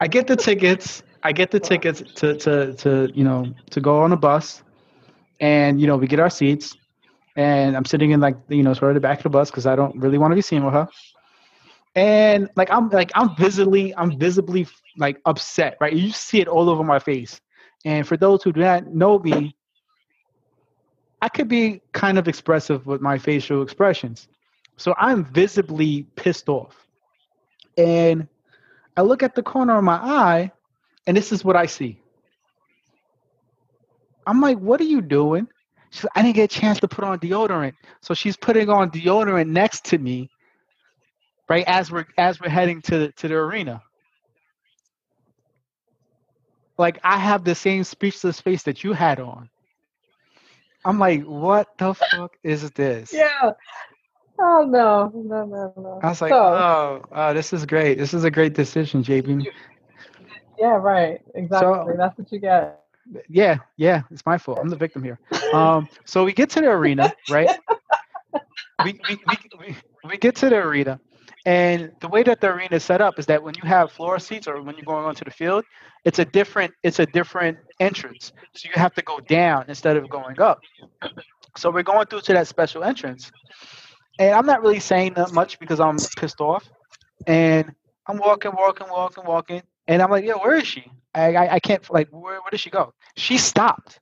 I 0.00 0.06
get 0.08 0.26
the 0.26 0.36
tickets. 0.36 1.02
I 1.22 1.32
get 1.32 1.50
the 1.50 1.60
tickets 1.60 2.02
to 2.16 2.34
to 2.36 2.74
to 2.74 3.10
you 3.14 3.24
know 3.24 3.52
to 3.70 3.80
go 3.80 4.00
on 4.00 4.12
a 4.12 4.16
bus, 4.16 4.62
and 5.40 5.80
you 5.80 5.86
know 5.86 5.96
we 5.96 6.06
get 6.06 6.20
our 6.20 6.30
seats, 6.30 6.76
and 7.36 7.76
I'm 7.76 7.84
sitting 7.84 8.10
in 8.10 8.20
like 8.20 8.36
you 8.48 8.62
know 8.62 8.74
sort 8.74 8.90
of 8.90 8.94
the 8.94 9.00
back 9.00 9.18
of 9.18 9.22
the 9.24 9.30
bus 9.30 9.50
because 9.50 9.66
I 9.66 9.76
don't 9.76 9.96
really 9.96 10.18
want 10.18 10.32
to 10.32 10.36
be 10.36 10.42
seen 10.42 10.64
with 10.64 10.74
her, 10.74 10.88
and 11.94 12.48
like 12.56 12.70
I'm 12.70 12.88
like 12.90 13.10
I'm 13.14 13.34
visibly 13.36 13.94
I'm 13.96 14.18
visibly 14.18 14.66
like 14.96 15.20
upset, 15.24 15.76
right? 15.80 15.92
You 15.92 16.10
see 16.10 16.40
it 16.40 16.48
all 16.48 16.68
over 16.68 16.84
my 16.84 16.98
face, 16.98 17.40
and 17.84 18.06
for 18.06 18.16
those 18.16 18.42
who 18.42 18.52
do 18.52 18.60
not 18.60 18.86
know 18.86 19.18
me, 19.18 19.56
I 21.22 21.28
could 21.28 21.48
be 21.48 21.80
kind 21.92 22.18
of 22.18 22.28
expressive 22.28 22.86
with 22.86 23.00
my 23.00 23.18
facial 23.18 23.62
expressions, 23.62 24.28
so 24.76 24.94
I'm 24.98 25.24
visibly 25.24 26.04
pissed 26.16 26.48
off, 26.48 26.86
and 27.76 28.28
I 28.96 29.02
look 29.02 29.22
at 29.22 29.34
the 29.34 29.42
corner 29.42 29.76
of 29.78 29.84
my 29.84 29.96
eye, 29.96 30.52
and 31.06 31.16
this 31.16 31.32
is 31.32 31.44
what 31.44 31.56
I 31.56 31.66
see. 31.66 32.00
I'm 34.26 34.40
like, 34.42 34.58
what 34.58 34.80
are 34.80 34.84
you 34.84 35.00
doing? 35.00 35.48
She's 35.90 36.04
like, 36.04 36.12
I 36.16 36.22
didn't 36.22 36.36
get 36.36 36.54
a 36.54 36.60
chance 36.60 36.78
to 36.80 36.88
put 36.88 37.02
on 37.02 37.18
deodorant. 37.18 37.72
So 38.02 38.12
she's 38.12 38.36
putting 38.36 38.68
on 38.68 38.90
deodorant 38.90 39.48
next 39.48 39.86
to 39.86 39.98
me, 39.98 40.30
right 41.48 41.64
as 41.66 41.90
we're 41.90 42.06
as 42.16 42.40
we're 42.40 42.48
heading 42.50 42.82
to 42.82 42.98
the, 42.98 43.12
to 43.12 43.28
the 43.28 43.34
arena. 43.34 43.82
Like 46.76 46.98
I 47.02 47.18
have 47.18 47.44
the 47.44 47.54
same 47.54 47.84
speechless 47.84 48.40
face 48.40 48.62
that 48.64 48.84
you 48.84 48.92
had 48.92 49.18
on. 49.20 49.50
I'm 50.84 50.98
like, 50.98 51.24
what 51.24 51.76
the 51.78 51.94
fuck 51.94 52.36
is 52.42 52.70
this? 52.70 53.12
Yeah. 53.12 53.52
Oh 54.40 54.64
no, 54.68 55.10
no, 55.14 55.44
no, 55.44 55.72
no. 55.76 56.00
I 56.02 56.08
was 56.08 56.22
like, 56.22 56.30
So- 56.30 56.36
oh, 56.38 57.02
oh, 57.10 57.34
this 57.34 57.52
is 57.52 57.66
great. 57.66 57.98
This 57.98 58.14
is 58.14 58.22
a 58.24 58.30
great 58.30 58.54
decision, 58.54 59.02
JB. 59.02 59.46
Yeah, 60.58 60.76
right. 60.76 61.20
Exactly. 61.34 61.94
That's 61.96 62.16
what 62.18 62.30
you 62.30 62.38
get. 62.38 62.80
Yeah, 63.28 63.58
yeah, 63.76 64.02
it's 64.10 64.24
my 64.26 64.36
fault. 64.38 64.58
I'm 64.60 64.68
the 64.68 64.76
victim 64.76 65.02
here. 65.02 65.18
Um, 65.52 65.88
so 66.04 66.24
we 66.24 66.32
get 66.32 66.50
to 66.50 66.60
the 66.60 66.68
arena, 66.68 67.12
right? 67.30 67.48
We, 68.84 69.00
we, 69.08 69.18
we, 69.26 69.36
we, 69.58 69.76
we 70.04 70.16
get 70.18 70.36
to 70.36 70.48
the 70.48 70.56
arena, 70.56 71.00
and 71.48 71.92
the 72.00 72.08
way 72.08 72.22
that 72.24 72.42
the 72.42 72.48
arena 72.48 72.76
is 72.76 72.84
set 72.84 73.00
up 73.00 73.18
is 73.18 73.24
that 73.24 73.42
when 73.42 73.54
you 73.54 73.66
have 73.66 73.90
floor 73.90 74.18
seats 74.18 74.46
or 74.46 74.60
when 74.60 74.76
you're 74.76 74.84
going 74.84 75.06
onto 75.06 75.24
the 75.24 75.30
field, 75.30 75.64
it's 76.04 76.18
a 76.18 76.24
different 76.26 76.74
it's 76.82 76.98
a 76.98 77.06
different 77.06 77.56
entrance. 77.80 78.34
So 78.52 78.68
you 78.68 78.74
have 78.74 78.92
to 78.96 79.02
go 79.02 79.18
down 79.20 79.64
instead 79.66 79.96
of 79.96 80.10
going 80.10 80.38
up. 80.42 80.60
So 81.56 81.70
we're 81.70 81.84
going 81.84 82.04
through 82.04 82.20
to 82.20 82.34
that 82.34 82.48
special 82.48 82.84
entrance, 82.84 83.32
and 84.18 84.34
I'm 84.34 84.44
not 84.44 84.60
really 84.60 84.78
saying 84.78 85.14
that 85.14 85.32
much 85.32 85.58
because 85.58 85.80
I'm 85.80 85.96
pissed 86.18 86.42
off, 86.42 86.68
and 87.26 87.74
I'm 88.06 88.18
walking, 88.18 88.52
walking, 88.54 88.88
walking, 88.90 89.24
walking, 89.24 89.62
and 89.86 90.02
I'm 90.02 90.10
like, 90.10 90.26
yo, 90.26 90.36
where 90.36 90.56
is 90.56 90.66
she? 90.66 90.84
I, 91.14 91.34
I, 91.34 91.54
I 91.54 91.60
can't 91.60 91.82
like 91.88 92.10
where, 92.10 92.42
where 92.42 92.50
did 92.50 92.60
she 92.60 92.68
go? 92.68 92.92
She 93.16 93.38
stopped. 93.38 94.00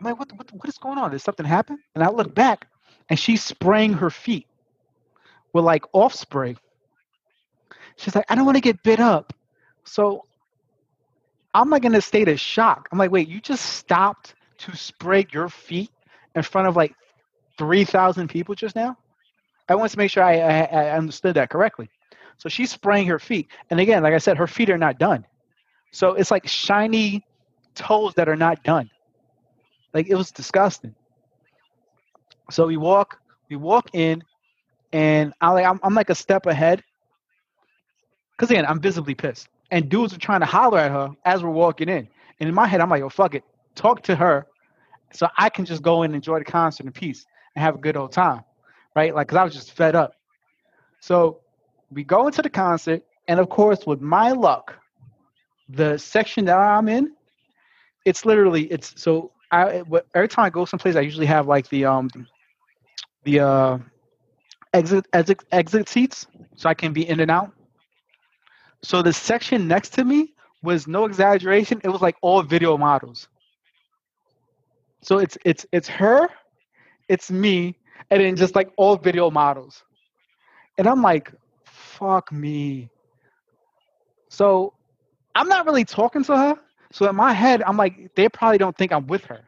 I'm 0.00 0.06
like, 0.06 0.18
what, 0.18 0.32
what, 0.32 0.52
what 0.52 0.68
is 0.68 0.76
going 0.76 0.98
on? 0.98 1.12
Did 1.12 1.20
something 1.20 1.46
happen? 1.46 1.78
And 1.94 2.02
I 2.02 2.10
look 2.10 2.34
back, 2.34 2.66
and 3.10 3.16
she's 3.16 3.44
spraying 3.44 3.92
her 3.92 4.10
feet 4.10 4.48
with 5.52 5.64
like 5.64 5.84
Off 5.92 6.14
spray. 6.14 6.56
She's 7.96 8.14
like, 8.14 8.24
I 8.28 8.34
don't 8.34 8.46
want 8.46 8.56
to 8.56 8.62
get 8.62 8.82
bit 8.82 9.00
up. 9.00 9.32
So 9.84 10.24
I'm 11.54 11.70
like 11.70 11.84
in 11.84 11.94
a 11.94 12.00
state 12.00 12.28
of 12.28 12.40
shock. 12.40 12.88
I'm 12.90 12.98
like, 12.98 13.10
wait, 13.10 13.28
you 13.28 13.40
just 13.40 13.64
stopped 13.64 14.34
to 14.58 14.76
spray 14.76 15.26
your 15.32 15.48
feet 15.48 15.90
in 16.34 16.42
front 16.42 16.68
of 16.68 16.76
like 16.76 16.94
3,000 17.58 18.28
people 18.28 18.54
just 18.54 18.74
now? 18.74 18.96
I 19.68 19.74
want 19.74 19.90
to 19.92 19.98
make 19.98 20.10
sure 20.10 20.22
I, 20.22 20.38
I, 20.38 20.60
I 20.62 20.90
understood 20.96 21.34
that 21.36 21.50
correctly. 21.50 21.88
So 22.38 22.48
she's 22.48 22.70
spraying 22.70 23.06
her 23.06 23.18
feet. 23.18 23.48
And 23.70 23.78
again, 23.78 24.02
like 24.02 24.14
I 24.14 24.18
said, 24.18 24.36
her 24.38 24.46
feet 24.46 24.70
are 24.70 24.78
not 24.78 24.98
done. 24.98 25.24
So 25.92 26.14
it's 26.14 26.30
like 26.30 26.46
shiny 26.48 27.24
toes 27.74 28.14
that 28.14 28.28
are 28.28 28.36
not 28.36 28.62
done. 28.64 28.90
Like 29.94 30.08
it 30.08 30.14
was 30.14 30.30
disgusting. 30.30 30.94
So 32.50 32.66
we 32.66 32.76
walk, 32.76 33.18
we 33.48 33.56
walk 33.56 33.90
in, 33.92 34.22
and 34.92 35.32
I 35.40 35.50
like 35.50 35.66
I'm, 35.66 35.80
I'm 35.82 35.94
like 35.94 36.10
a 36.10 36.14
step 36.14 36.46
ahead. 36.46 36.82
Cause 38.38 38.50
again, 38.50 38.66
I'm 38.66 38.80
visibly 38.80 39.14
pissed, 39.14 39.48
and 39.70 39.88
dudes 39.88 40.14
are 40.14 40.18
trying 40.18 40.40
to 40.40 40.46
holler 40.46 40.78
at 40.78 40.90
her 40.90 41.10
as 41.24 41.42
we're 41.42 41.50
walking 41.50 41.88
in. 41.88 42.08
And 42.40 42.48
in 42.48 42.54
my 42.54 42.66
head, 42.66 42.80
I'm 42.80 42.90
like, 42.90 43.02
"Oh 43.02 43.08
fuck 43.08 43.34
it, 43.34 43.44
talk 43.74 44.02
to 44.04 44.16
her, 44.16 44.46
so 45.12 45.28
I 45.38 45.48
can 45.48 45.64
just 45.64 45.82
go 45.82 46.02
and 46.02 46.14
enjoy 46.14 46.38
the 46.38 46.44
concert 46.44 46.86
in 46.86 46.92
peace 46.92 47.24
and 47.54 47.62
have 47.62 47.74
a 47.76 47.78
good 47.78 47.96
old 47.96 48.12
time, 48.12 48.42
right? 48.96 49.14
Like, 49.14 49.28
cause 49.28 49.36
I 49.36 49.44
was 49.44 49.54
just 49.54 49.72
fed 49.72 49.94
up. 49.94 50.14
So 51.00 51.40
we 51.90 52.04
go 52.04 52.26
into 52.26 52.42
the 52.42 52.50
concert, 52.50 53.02
and 53.28 53.38
of 53.38 53.48
course, 53.48 53.86
with 53.86 54.00
my 54.00 54.32
luck, 54.32 54.74
the 55.68 55.96
section 55.98 56.44
that 56.46 56.58
I'm 56.58 56.88
in, 56.88 57.12
it's 58.04 58.24
literally 58.24 58.64
it's 58.64 59.00
so 59.00 59.30
I 59.52 59.82
every 60.14 60.28
time 60.28 60.46
I 60.46 60.50
go 60.50 60.64
someplace, 60.64 60.96
I 60.96 61.00
usually 61.00 61.26
have 61.26 61.46
like 61.46 61.68
the 61.68 61.84
um 61.84 62.10
the 63.24 63.40
uh 63.40 63.78
exit 64.72 65.06
exit 65.12 65.44
exit 65.52 65.88
seats 65.88 66.26
so 66.56 66.68
I 66.68 66.74
can 66.74 66.92
be 66.92 67.08
in 67.08 67.20
and 67.20 67.30
out. 67.30 67.52
So 68.82 69.02
the 69.02 69.12
section 69.12 69.68
next 69.68 69.90
to 69.90 70.04
me 70.04 70.34
was 70.62 70.86
no 70.86 71.04
exaggeration, 71.04 71.80
it 71.84 71.88
was 71.88 72.00
like 72.00 72.16
all 72.22 72.42
video 72.42 72.76
models. 72.76 73.28
So 75.02 75.18
it's 75.18 75.36
it's 75.44 75.66
it's 75.72 75.88
her, 75.88 76.28
it's 77.08 77.30
me, 77.30 77.76
and 78.10 78.20
then 78.20 78.36
just 78.36 78.54
like 78.54 78.70
all 78.76 78.96
video 78.96 79.30
models. 79.30 79.82
And 80.78 80.86
I'm 80.86 81.02
like, 81.02 81.32
fuck 81.64 82.32
me. 82.32 82.88
So 84.28 84.72
I'm 85.34 85.48
not 85.48 85.66
really 85.66 85.84
talking 85.84 86.24
to 86.24 86.36
her. 86.36 86.56
So 86.92 87.08
in 87.08 87.16
my 87.16 87.32
head, 87.32 87.62
I'm 87.62 87.76
like, 87.76 88.14
they 88.14 88.28
probably 88.28 88.58
don't 88.58 88.76
think 88.76 88.92
I'm 88.92 89.06
with 89.06 89.24
her. 89.26 89.40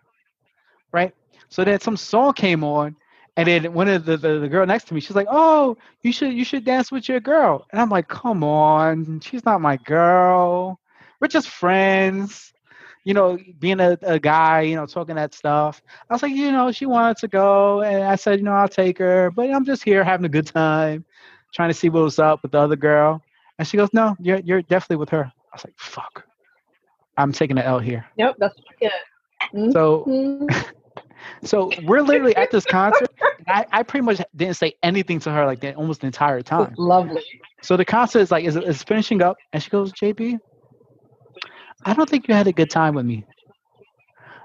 Right? 0.92 1.14
So 1.48 1.64
then 1.64 1.80
some 1.80 1.96
song 1.96 2.32
came 2.34 2.64
on, 2.64 2.96
and 3.36 3.48
then 3.48 3.72
one 3.72 3.88
of 3.88 4.04
the, 4.04 4.16
the, 4.16 4.38
the 4.38 4.48
girl 4.48 4.64
next 4.66 4.84
to 4.88 4.94
me, 4.94 5.00
she's 5.00 5.16
like, 5.16 5.26
Oh, 5.30 5.76
you 6.02 6.12
should 6.12 6.32
you 6.32 6.44
should 6.44 6.64
dance 6.64 6.92
with 6.92 7.08
your 7.08 7.20
girl. 7.20 7.66
And 7.72 7.80
I'm 7.80 7.90
like, 7.90 8.08
come 8.08 8.44
on, 8.44 9.20
she's 9.20 9.44
not 9.44 9.60
my 9.60 9.76
girl. 9.78 10.78
We're 11.20 11.28
just 11.28 11.48
friends. 11.48 12.52
You 13.06 13.12
know, 13.12 13.38
being 13.58 13.80
a, 13.80 13.98
a 14.00 14.18
guy, 14.18 14.62
you 14.62 14.76
know, 14.76 14.86
talking 14.86 15.16
that 15.16 15.34
stuff. 15.34 15.82
I 16.08 16.14
was 16.14 16.22
like, 16.22 16.32
you 16.32 16.50
know, 16.50 16.72
she 16.72 16.86
wanted 16.86 17.18
to 17.18 17.28
go, 17.28 17.82
and 17.82 18.02
I 18.02 18.16
said, 18.16 18.38
you 18.38 18.46
know, 18.46 18.52
I'll 18.52 18.66
take 18.66 18.96
her, 18.96 19.30
but 19.30 19.50
I'm 19.50 19.66
just 19.66 19.84
here 19.84 20.02
having 20.02 20.24
a 20.24 20.28
good 20.30 20.46
time, 20.46 21.04
trying 21.52 21.68
to 21.68 21.74
see 21.74 21.90
what 21.90 22.02
was 22.02 22.18
up 22.18 22.42
with 22.42 22.52
the 22.52 22.58
other 22.58 22.76
girl. 22.76 23.22
And 23.58 23.68
she 23.68 23.76
goes, 23.76 23.90
No, 23.92 24.16
you're 24.20 24.38
you're 24.38 24.62
definitely 24.62 24.96
with 24.96 25.10
her. 25.10 25.24
I 25.24 25.54
was 25.54 25.64
like, 25.64 25.74
fuck. 25.76 26.24
I'm 27.18 27.30
taking 27.32 27.56
the 27.56 27.64
L 27.64 27.78
here. 27.78 28.06
Yep, 28.16 28.36
that's 28.38 28.56
what 28.56 28.64
you 28.70 28.88
get. 28.88 29.72
So. 29.72 30.04
Mm-hmm. 30.08 30.70
So 31.44 31.70
we're 31.84 32.02
literally 32.02 32.36
at 32.36 32.50
this 32.50 32.64
concert. 32.64 33.10
And 33.46 33.46
I, 33.48 33.66
I 33.72 33.82
pretty 33.82 34.04
much 34.04 34.20
didn't 34.34 34.56
say 34.56 34.74
anything 34.82 35.20
to 35.20 35.30
her 35.30 35.44
like 35.46 35.60
that 35.60 35.76
almost 35.76 36.00
the 36.00 36.06
entire 36.06 36.42
time. 36.42 36.74
Lovely. 36.78 37.22
So 37.62 37.76
the 37.76 37.84
concert 37.84 38.20
is 38.20 38.30
like 38.30 38.44
is, 38.44 38.56
is 38.56 38.82
finishing 38.82 39.22
up, 39.22 39.36
and 39.52 39.62
she 39.62 39.70
goes, 39.70 39.92
"JB, 39.92 40.38
I 41.84 41.94
don't 41.94 42.08
think 42.08 42.28
you 42.28 42.34
had 42.34 42.46
a 42.46 42.52
good 42.52 42.70
time 42.70 42.94
with 42.94 43.06
me." 43.06 43.24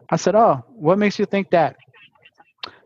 I 0.10 0.16
said, 0.16 0.36
"Oh, 0.36 0.64
what 0.70 0.98
makes 0.98 1.20
you 1.20 1.26
think 1.26 1.50
that?" 1.52 1.76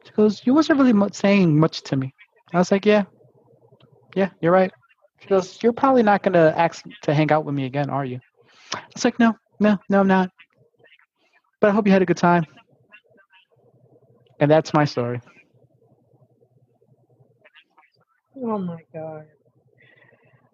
She 0.04 0.12
goes, 0.16 0.46
"You 0.46 0.54
wasn't 0.54 0.80
really 0.80 0.94
much 0.94 1.14
saying 1.14 1.58
much 1.60 1.82
to 1.84 1.96
me." 1.96 2.14
I 2.54 2.58
was 2.58 2.72
like, 2.72 2.86
"Yeah, 2.86 3.04
yeah, 4.16 4.30
you're 4.41 4.52
right." 4.52 4.72
She 5.20 5.28
goes, 5.30 5.62
"You're 5.64 5.74
probably 5.74 6.04
not 6.04 6.24
gonna 6.24 6.54
ask 6.58 6.84
to 7.04 7.14
hang 7.14 7.32
out 7.32 7.46
with 7.46 7.56
me 7.56 7.66
again, 7.66 7.89
are 7.89 8.06
you?" 8.06 8.20
I 8.74 8.82
was 8.94 9.06
like, 9.06 9.20
"No, 9.20 9.36
no, 9.60 9.78
no, 9.89 10.00
I'm 10.02 10.08
not." 10.08 10.30
But 11.60 11.70
I 11.70 11.74
hope 11.74 11.88
you 11.88 11.94
had 11.94 12.02
a 12.02 12.06
good 12.06 12.18
time. 12.18 12.46
And 14.44 14.52
that's 14.52 14.74
my 14.74 14.84
story. 14.84 15.22
Oh 18.36 18.58
my 18.58 18.84
god. 18.94 19.24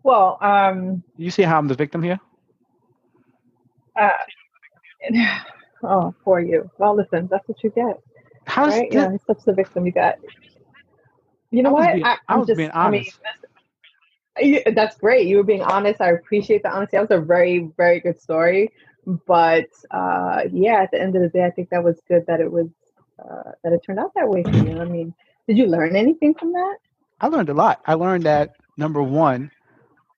Well, 0.04 0.38
um, 0.42 1.02
You 1.18 1.32
see 1.32 1.42
how 1.42 1.58
I'm 1.58 1.68
the 1.68 1.74
victim 1.74 2.04
here? 2.04 2.20
uh, 4.00 4.12
oh, 5.84 6.14
for 6.24 6.40
you. 6.40 6.70
Well, 6.78 6.96
listen, 6.96 7.28
that's 7.32 7.48
what 7.48 7.64
you 7.64 7.72
get, 7.72 8.00
How's 8.46 8.76
right? 8.76 8.92
Yeah, 8.92 9.18
such 9.26 9.44
the 9.44 9.54
victim 9.54 9.88
you 9.88 9.92
got. 9.92 10.18
You 11.50 11.64
know 11.64 11.72
I 11.72 11.74
what? 11.74 11.94
being- 11.96 12.06
I, 12.06 12.12
I 12.12 12.34
I'm 12.34 12.40
was 12.42 12.48
just, 12.48 12.58
being 12.58 12.70
I 12.72 12.92
mean, 12.92 13.06
honest. 13.06 13.20
that's, 14.66 14.76
that's 14.76 14.98
great. 14.98 15.26
You 15.26 15.38
were 15.38 15.44
being 15.44 15.64
honest. 15.64 16.00
I 16.00 16.12
appreciate 16.12 16.62
the 16.62 16.70
honesty. 16.70 16.98
That 16.98 17.10
was 17.10 17.18
a 17.18 17.26
very, 17.26 17.72
very 17.76 18.02
good 18.02 18.22
story. 18.22 18.70
But 19.26 19.66
uh, 19.90 20.44
yeah, 20.52 20.84
at 20.84 20.92
the 20.92 21.02
end 21.02 21.16
of 21.16 21.24
the 21.24 21.30
day, 21.30 21.44
I 21.44 21.50
think 21.50 21.72
that 21.72 21.84
was 21.84 22.00
good 22.08 22.28
that 22.28 22.40
it 22.40 22.52
was 22.52 22.68
uh, 23.20 23.52
that 23.64 23.74
it 23.74 23.82
turned 23.86 24.00
out 24.00 24.12
that 24.16 24.28
way 24.28 24.44
for 24.44 24.52
you. 24.52 24.80
I 24.80 24.86
mean, 24.86 25.14
did 25.48 25.58
you 25.58 25.68
learn 25.68 25.96
anything 25.96 26.34
from 26.36 26.54
that? 26.54 26.78
I 27.22 27.28
learned 27.28 27.50
a 27.50 27.54
lot. 27.54 27.82
I 27.86 27.96
learned 27.96 28.24
that 28.24 28.56
number 28.78 29.02
one, 29.02 29.52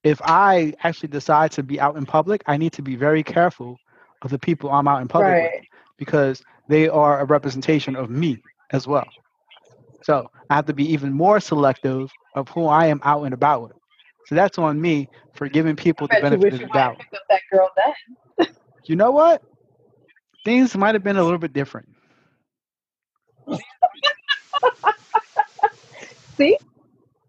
if 0.03 0.21
I 0.23 0.73
actually 0.83 1.09
decide 1.09 1.51
to 1.53 1.63
be 1.63 1.79
out 1.79 1.95
in 1.95 2.05
public, 2.05 2.43
I 2.47 2.57
need 2.57 2.73
to 2.73 2.81
be 2.81 2.95
very 2.95 3.23
careful 3.23 3.79
of 4.21 4.31
the 4.31 4.39
people 4.39 4.69
I'm 4.71 4.87
out 4.87 5.01
in 5.01 5.07
public 5.07 5.43
with 5.43 5.63
because 5.97 6.43
they 6.67 6.87
are 6.87 7.19
a 7.21 7.25
representation 7.25 7.95
of 7.95 8.09
me 8.09 8.41
as 8.71 8.87
well. 8.87 9.07
So 10.03 10.29
I 10.49 10.55
have 10.55 10.65
to 10.65 10.73
be 10.73 10.91
even 10.91 11.13
more 11.13 11.39
selective 11.39 12.11
of 12.35 12.49
who 12.49 12.65
I 12.65 12.87
am 12.87 12.99
out 13.03 13.23
and 13.23 13.33
about 13.33 13.63
with. 13.63 13.73
So 14.27 14.35
that's 14.35 14.57
on 14.57 14.79
me 14.79 15.09
for 15.33 15.47
giving 15.47 15.75
people 15.75 16.07
the 16.07 16.17
I 16.17 16.21
bet 16.21 16.31
you 16.31 16.39
benefit 16.39 16.53
of 16.53 16.59
the 16.69 16.73
doubt. 16.73 17.01
that 17.29 17.41
girl 17.51 17.69
then. 17.77 18.47
You 18.85 18.95
know 18.95 19.11
what? 19.11 19.43
Things 20.43 20.75
might 20.75 20.95
have 20.95 21.03
been 21.03 21.17
a 21.17 21.23
little 21.23 21.37
bit 21.37 21.53
different. 21.53 21.87
See? 26.37 26.57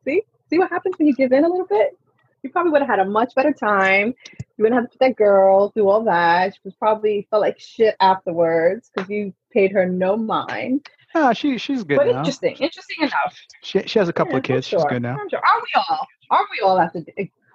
See? 0.05 0.23
See 0.51 0.59
what 0.59 0.71
happens 0.71 0.95
when 0.99 1.07
you 1.09 1.15
give 1.15 1.33
in 1.33 1.45
a 1.45 1.49
little 1.49 1.67
bit? 1.67 1.99
You 2.43 2.51
probably 2.51 2.73
would 2.73 2.83
have 2.83 2.91
had 2.91 2.99
a 2.99 3.05
much 3.05 3.35
better 3.35 3.53
time. 3.53 4.15
You 4.57 4.65
wouldn't 4.65 4.81
have 4.81 4.91
to 4.91 4.99
put 4.99 5.07
that 5.07 5.17
girl 5.17 5.71
through 5.71 5.89
all 5.89 6.05
that. 6.05 6.55
She 6.55 6.61
was 6.65 6.75
probably 6.75 7.27
felt 7.31 7.43
like 7.43 7.61
shit 7.61 7.95
afterwards 8.01 8.91
because 8.95 9.09
you 9.09 9.33
paid 9.53 9.73
her 9.73 9.87
no 9.87 10.17
mind. 10.17 10.87
Ah, 11.15 11.33
she 11.33 11.59
she's 11.59 11.85
good 11.85 11.99
but 11.99 12.07
now. 12.07 12.19
interesting. 12.19 12.57
Interesting 12.57 12.97
enough. 13.01 13.39
She, 13.63 13.83
she 13.87 13.99
has 13.99 14.09
a 14.09 14.13
couple 14.13 14.33
Yeah, 14.33 14.39
of 14.39 14.43
kids. 14.45 14.73
I'm 14.73 14.81
She's 14.81 14.85
good 14.87 15.03
now. 15.03 15.17
Sure. 15.31 15.39
Are 15.39 15.61
we 15.61 15.69
all? 15.89 16.07
Are 16.31 16.47
we 16.51 16.61
all 16.67 16.81
after 16.81 17.05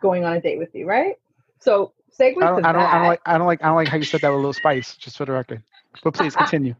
going 0.01 0.23
on 0.23 0.33
a 0.33 0.41
date 0.41 0.59
with 0.59 0.69
you, 0.73 0.85
right? 0.85 1.15
So 1.59 1.93
segue 2.19 2.37
I 2.41 2.47
don't, 2.49 2.65
I 2.65 2.71
don't, 2.71 2.81
I 2.83 2.97
don't 2.99 3.07
like, 3.07 3.21
I 3.25 3.37
don't 3.37 3.47
like, 3.47 3.63
I 3.63 3.67
don't 3.67 3.75
like 3.75 3.87
how 3.87 3.97
you 3.97 4.03
said 4.03 4.21
that 4.21 4.29
with 4.29 4.35
a 4.35 4.37
little 4.37 4.53
spice, 4.53 4.95
just 4.95 5.17
for 5.17 5.25
the 5.25 5.31
record. 5.31 5.63
But 6.03 6.13
please 6.13 6.35
continue. 6.35 6.75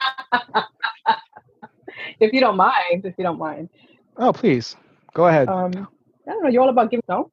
if 2.20 2.32
you 2.32 2.40
don't 2.40 2.56
mind, 2.56 3.04
if 3.04 3.14
you 3.18 3.24
don't 3.24 3.38
mind. 3.38 3.68
Oh, 4.16 4.32
please, 4.32 4.76
go 5.14 5.26
ahead. 5.26 5.48
Um, 5.48 5.88
I 6.26 6.32
don't 6.32 6.42
know. 6.42 6.48
You're 6.48 6.62
all 6.62 6.68
about 6.68 6.90
giving. 6.90 7.02
No. 7.08 7.30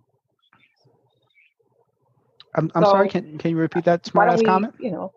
I'm, 2.56 2.72
I'm 2.74 2.84
sorry. 2.86 3.10
Can, 3.10 3.38
can 3.38 3.52
you 3.52 3.58
repeat 3.58 3.84
that 3.86 4.06
smart 4.06 4.30
ass 4.30 4.42
comment? 4.42 4.76
You 4.80 4.92
know. 4.92 5.14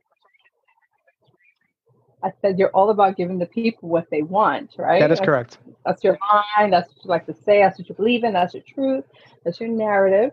I 2.22 2.32
said 2.42 2.58
you're 2.58 2.70
all 2.70 2.90
about 2.90 3.16
giving 3.16 3.38
the 3.38 3.46
people 3.46 3.88
what 3.88 4.06
they 4.10 4.22
want, 4.22 4.74
right? 4.76 4.98
That 5.00 5.12
is 5.12 5.18
That's- 5.20 5.26
correct. 5.26 5.58
That's 5.86 6.02
your 6.02 6.18
line. 6.58 6.70
That's 6.70 6.88
what 6.88 7.04
you 7.04 7.08
like 7.08 7.26
to 7.26 7.34
say. 7.34 7.60
That's 7.62 7.78
what 7.78 7.88
you 7.88 7.94
believe 7.94 8.24
in. 8.24 8.32
That's 8.32 8.54
your 8.54 8.62
truth. 8.66 9.04
That's 9.44 9.60
your 9.60 9.68
narrative. 9.68 10.32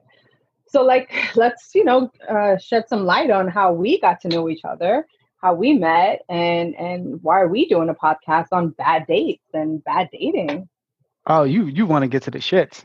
So, 0.68 0.84
like, 0.84 1.14
let's 1.36 1.74
you 1.76 1.86
know 1.86 2.12
uh, 2.28 2.58
shed 2.58 2.90
some 2.90 3.06
light 3.06 3.30
on 3.30 3.48
how 3.48 3.72
we 3.72 4.00
got 4.02 4.20
to 4.22 4.28
know 4.28 4.50
each 4.50 4.66
other, 4.66 5.08
how 5.42 5.54
we 5.56 5.74
met, 5.74 6.22
and 6.30 6.76
and 6.76 7.20
why 7.24 7.42
are 7.42 7.48
we 7.48 7.68
doing 7.68 7.90
a 7.90 7.96
podcast 7.96 8.48
on 8.52 8.70
bad 8.72 9.06
dates 9.08 9.44
and 9.54 9.84
bad 9.84 10.10
dating? 10.12 10.70
Oh, 11.28 11.44
you 11.44 11.66
you 11.66 11.86
want 11.86 12.04
to 12.04 12.08
get 12.08 12.24
to 12.24 12.32
the 12.32 12.40
shits. 12.40 12.84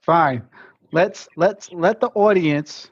Fine. 0.00 0.48
Let's 0.92 1.28
let's 1.36 1.72
let 1.72 2.00
the 2.00 2.08
audience 2.08 2.90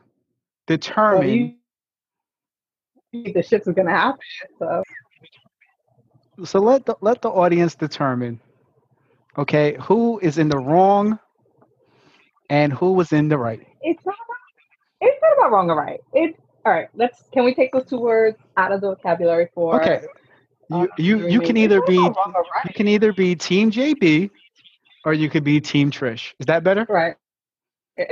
Well, 1.09 1.25
determine. 1.25 1.29
you, 1.29 1.53
you- 1.53 3.33
the 3.35 3.43
shit's 3.43 3.67
is 3.67 3.75
gonna 3.75 3.91
happen. 3.91 4.21
So, 4.59 4.83
so 6.45 6.59
let 6.61 6.85
the 6.87 6.97
let 7.01 7.23
the 7.23 7.29
audience 7.31 7.75
determine. 7.75 8.41
Okay, 9.39 9.77
who 9.81 10.19
is 10.21 10.39
in 10.39 10.49
the 10.49 10.59
wrong 10.59 11.19
and 12.51 12.73
who 12.73 12.93
was 12.93 13.13
in 13.13 13.29
the 13.29 13.39
right. 13.39 13.67
it's 13.81 14.05
not. 14.07 14.17
It's 15.01 15.19
not 15.23 15.39
about 15.39 15.53
wrong 15.53 15.71
or 15.71 15.77
right. 15.77 16.01
It's 16.13 16.39
all 16.69 16.75
right. 16.75 16.89
Let's. 16.95 17.23
Can 17.33 17.45
we 17.45 17.55
take 17.55 17.73
those 17.73 17.87
two 17.87 17.99
words 17.99 18.37
out 18.59 18.73
of 18.73 18.83
the 18.83 18.89
vocabulary 18.89 19.49
for? 19.55 19.83
Okay. 19.83 20.05
You 20.71 20.85
uh, 20.85 20.87
you 20.99 21.27
you 21.29 21.41
can 21.41 21.57
either 21.57 21.81
be 21.83 21.97
about 21.97 22.17
wrong 22.17 22.35
or 22.37 22.45
you 22.67 22.75
can 22.75 22.89
either 22.89 23.13
be 23.13 23.35
team 23.35 23.71
JB 23.71 24.29
or 25.07 25.15
you 25.15 25.31
could 25.31 25.45
be 25.45 25.61
team 25.61 25.91
Trish. 25.91 26.35
Is 26.39 26.47
that 26.47 26.63
better? 26.63 26.87
Right. 26.89 27.17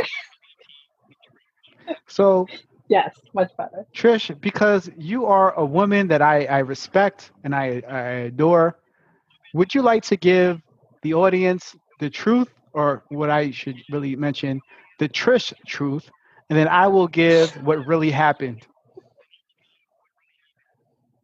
So 2.08 2.46
Yes. 2.88 3.18
Much 3.34 3.50
better. 3.56 3.86
Trish, 3.94 4.40
because 4.40 4.90
you 4.96 5.26
are 5.26 5.52
a 5.54 5.64
woman 5.64 6.08
that 6.08 6.22
I, 6.22 6.44
I 6.46 6.58
respect 6.58 7.32
and 7.44 7.54
I, 7.54 7.82
I 7.88 8.00
adore, 8.30 8.78
would 9.54 9.74
you 9.74 9.82
like 9.82 10.04
to 10.04 10.16
give 10.16 10.62
the 11.02 11.14
audience 11.14 11.76
the 11.98 12.08
truth, 12.08 12.48
or 12.72 13.02
what 13.08 13.30
I 13.30 13.50
should 13.50 13.76
really 13.90 14.14
mention, 14.14 14.60
the 14.98 15.08
Trish 15.08 15.52
truth, 15.66 16.08
and 16.48 16.58
then 16.58 16.68
I 16.68 16.86
will 16.86 17.08
give 17.08 17.52
what 17.64 17.86
really 17.86 18.10
happened. 18.10 18.66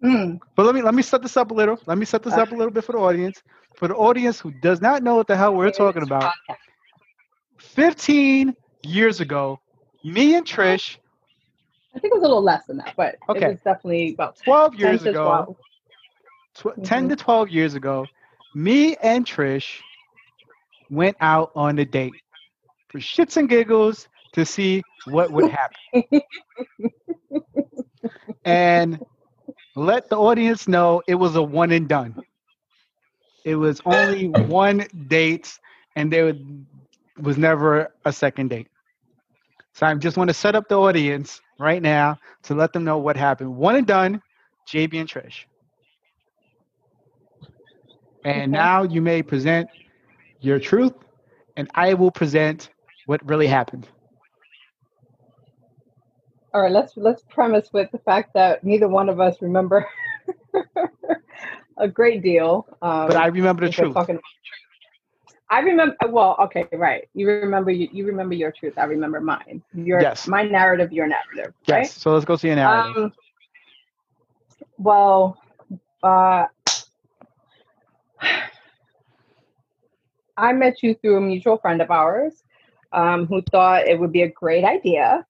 Mm. 0.02 0.40
But 0.56 0.66
let 0.66 0.74
me 0.74 0.82
let 0.82 0.94
me 0.94 1.02
set 1.02 1.22
this 1.22 1.36
up 1.36 1.50
a 1.50 1.54
little. 1.54 1.78
Let 1.86 1.96
me 1.96 2.04
set 2.04 2.22
this 2.22 2.34
up 2.34 2.50
a 2.50 2.54
little 2.54 2.72
bit 2.72 2.84
for 2.84 2.92
the 2.92 2.98
audience. 2.98 3.42
For 3.74 3.88
the 3.88 3.94
audience 3.94 4.40
who 4.40 4.50
does 4.50 4.80
not 4.80 5.02
know 5.02 5.14
what 5.14 5.26
the 5.28 5.36
hell 5.36 5.54
we're 5.54 5.70
talking 5.70 6.02
about, 6.02 6.32
15 7.58 8.54
years 8.82 9.20
ago, 9.20 9.60
me 10.04 10.34
and 10.34 10.44
Trish, 10.44 10.98
I 11.94 11.98
think 11.98 12.12
it 12.12 12.16
was 12.16 12.22
a 12.24 12.26
little 12.26 12.42
less 12.42 12.66
than 12.66 12.78
that, 12.78 12.94
but 12.96 13.16
Okay. 13.28 13.46
it 13.46 13.48
was 13.48 13.58
definitely 13.64 14.14
about 14.14 14.36
12 14.44 14.74
years 14.74 15.06
ago, 15.06 15.56
12. 16.54 16.76
tw- 16.76 16.84
10 16.84 17.08
to 17.10 17.16
12 17.16 17.48
years 17.50 17.74
ago, 17.74 18.06
me 18.54 18.96
and 18.96 19.24
Trish 19.24 19.80
went 20.90 21.16
out 21.20 21.52
on 21.54 21.78
a 21.78 21.84
date 21.84 22.14
for 22.88 22.98
shits 22.98 23.36
and 23.36 23.48
giggles 23.48 24.08
to 24.32 24.44
see 24.44 24.82
what 25.06 25.30
would 25.30 25.46
happen. 25.48 26.20
and 28.44 29.00
let 29.76 30.08
the 30.08 30.16
audience 30.16 30.68
know 30.68 31.02
it 31.06 31.14
was 31.14 31.36
a 31.36 31.42
one 31.42 31.70
and 31.72 31.88
done. 31.88 32.16
It 33.44 33.56
was 33.56 33.80
only 33.84 34.28
one 34.28 34.86
date, 35.08 35.58
and 35.96 36.12
there 36.12 36.32
was 37.20 37.36
never 37.38 37.92
a 38.04 38.12
second 38.12 38.50
date. 38.50 38.68
So 39.74 39.86
I 39.86 39.94
just 39.94 40.16
want 40.16 40.28
to 40.28 40.34
set 40.34 40.54
up 40.54 40.68
the 40.68 40.78
audience 40.78 41.40
right 41.58 41.82
now 41.82 42.18
to 42.44 42.54
let 42.54 42.72
them 42.72 42.84
know 42.84 42.98
what 42.98 43.16
happened. 43.16 43.56
One 43.56 43.76
and 43.76 43.86
done, 43.86 44.22
JB 44.68 45.00
and 45.00 45.08
Trish. 45.08 45.46
And 48.24 48.52
now 48.52 48.82
you 48.84 49.00
may 49.00 49.22
present 49.22 49.68
your 50.40 50.60
truth, 50.60 50.92
and 51.56 51.68
I 51.74 51.94
will 51.94 52.10
present 52.10 52.70
what 53.06 53.26
really 53.28 53.46
happened. 53.46 53.88
All 56.54 56.62
right, 56.62 56.72
let's 56.72 56.96
let's 56.96 57.22
premise 57.30 57.70
with 57.72 57.90
the 57.92 57.98
fact 57.98 58.32
that 58.34 58.64
neither 58.64 58.88
one 58.88 59.08
of 59.08 59.20
us 59.20 59.40
remember 59.42 59.86
a 61.78 61.88
great 61.88 62.22
deal. 62.22 62.66
Um, 62.82 63.08
But 63.08 63.16
I 63.16 63.26
remember 63.26 63.64
the 63.64 63.70
truth. 63.70 63.92
talking. 63.92 64.18
I 65.50 65.60
remember. 65.60 65.96
Well, 66.10 66.36
okay, 66.44 66.66
right. 66.68 67.04
You 67.14 67.28
remember 67.28 67.70
you, 67.70 67.88
you 67.92 68.06
remember 68.06 68.34
your 68.34 68.52
truth. 68.52 68.74
I 68.78 68.84
remember 68.84 69.20
mine. 69.20 69.62
Your 69.72 69.98
Yes. 69.98 70.24
my 70.24 70.42
narrative, 70.42 70.92
your 70.92 71.06
narrative. 71.06 71.52
Right? 71.66 71.66
Yes. 71.66 71.92
So 71.92 72.12
let's 72.12 72.24
go 72.24 72.36
see 72.36 72.48
your 72.48 72.56
narrative. 72.56 72.96
Um, 72.96 73.12
well, 74.78 75.36
uh, 76.02 76.46
I 80.36 80.52
met 80.52 80.82
you 80.82 80.94
through 80.94 81.16
a 81.16 81.20
mutual 81.20 81.58
friend 81.58 81.80
of 81.82 81.90
ours 81.90 82.44
um, 82.92 83.26
who 83.26 83.42
thought 83.50 83.86
it 83.86 83.98
would 83.98 84.12
be 84.12 84.22
a 84.22 84.28
great 84.30 84.64
idea 84.64 85.26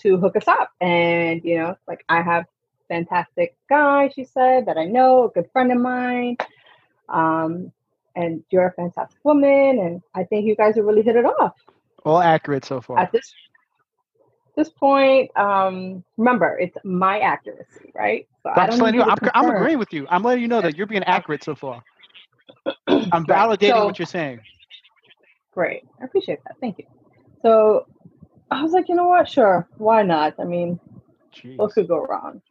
to 0.00 0.16
hook 0.16 0.36
us 0.36 0.48
up. 0.48 0.70
And, 0.80 1.42
you 1.44 1.58
know, 1.58 1.76
like 1.86 2.04
I 2.08 2.22
have 2.22 2.46
fantastic 2.88 3.56
guy, 3.68 4.08
she 4.14 4.24
said, 4.24 4.66
that 4.66 4.76
I 4.76 4.84
know, 4.84 5.24
a 5.24 5.28
good 5.30 5.50
friend 5.52 5.72
of 5.72 5.78
mine. 5.78 6.36
Um, 7.08 7.72
and 8.14 8.42
you're 8.50 8.66
a 8.66 8.72
fantastic 8.72 9.18
woman. 9.24 9.78
And 9.78 10.02
I 10.14 10.24
think 10.24 10.46
you 10.46 10.56
guys 10.56 10.76
have 10.76 10.84
really 10.84 11.02
hit 11.02 11.16
it 11.16 11.24
off 11.24 11.54
All 12.04 12.20
accurate 12.20 12.64
so 12.64 12.80
far. 12.80 12.98
at 12.98 13.12
this 13.12 13.32
this 14.54 14.68
point, 14.68 15.34
um, 15.34 16.04
remember 16.18 16.58
it's 16.58 16.76
my 16.84 17.20
accuracy, 17.20 17.90
right? 17.94 18.28
So 18.42 18.50
I'm, 18.50 18.68
just 18.68 18.82
letting 18.82 19.00
need 19.00 19.06
you, 19.06 19.10
I'm, 19.10 19.30
I'm 19.34 19.56
agreeing 19.56 19.78
with 19.78 19.94
you. 19.94 20.06
I'm 20.10 20.22
letting 20.22 20.42
you 20.42 20.48
know 20.48 20.60
that 20.60 20.76
you're 20.76 20.86
being 20.86 21.04
accurate 21.04 21.42
so 21.42 21.54
far. 21.54 21.82
I'm 22.86 23.24
validating 23.24 23.70
So- 23.70 23.86
what 23.86 23.98
you're 23.98 24.04
saying. 24.06 24.40
Great, 25.52 25.84
I 26.00 26.04
appreciate 26.04 26.38
that. 26.44 26.56
Thank 26.60 26.78
you. 26.78 26.86
So 27.42 27.86
I 28.52 28.62
was 28.62 28.72
like, 28.72 28.88
you 28.88 28.94
know 28.94 29.06
what? 29.08 29.28
Sure, 29.28 29.68
why 29.78 30.02
not? 30.02 30.34
I 30.38 30.44
mean, 30.44 30.80
Jeez. 31.32 31.56
what 31.56 31.72
could 31.72 31.88
go 31.88 32.04
wrong? 32.06 32.42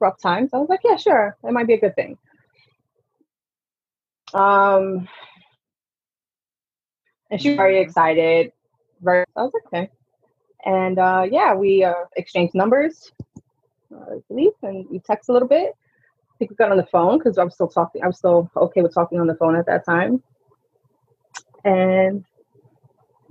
rough 0.00 0.20
times. 0.20 0.50
I 0.52 0.58
was 0.58 0.68
like, 0.68 0.80
yeah, 0.84 0.96
sure, 0.96 1.36
it 1.44 1.52
might 1.52 1.66
be 1.66 1.74
a 1.74 1.80
good 1.80 1.94
thing. 1.94 2.18
Um, 4.34 5.08
and 7.30 7.40
she 7.40 7.48
was 7.50 7.56
very 7.56 7.78
Mhm. 7.78 7.80
excited. 7.80 8.52
Very, 9.00 9.24
I 9.36 9.42
was 9.42 9.52
like, 9.54 9.66
okay. 9.66 9.90
And 10.64 10.98
uh, 10.98 11.26
yeah, 11.30 11.54
we 11.54 11.84
uh, 11.84 11.94
exchanged 12.16 12.54
numbers, 12.54 13.12
uh, 13.94 14.16
I 14.16 14.18
believe, 14.28 14.52
and 14.62 14.86
we 14.90 15.00
text 15.00 15.28
a 15.28 15.32
little 15.32 15.48
bit. 15.48 15.72
I 16.38 16.44
think 16.46 16.52
we 16.52 16.56
got 16.56 16.70
on 16.70 16.76
the 16.76 16.86
phone 16.86 17.18
because 17.18 17.36
I 17.36 17.42
was 17.42 17.54
still 17.54 17.66
talking. 17.66 18.00
I 18.04 18.06
was 18.06 18.16
still 18.16 18.48
okay 18.56 18.80
with 18.80 18.94
talking 18.94 19.18
on 19.18 19.26
the 19.26 19.34
phone 19.34 19.56
at 19.56 19.66
that 19.66 19.84
time. 19.84 20.22
And 21.64 22.24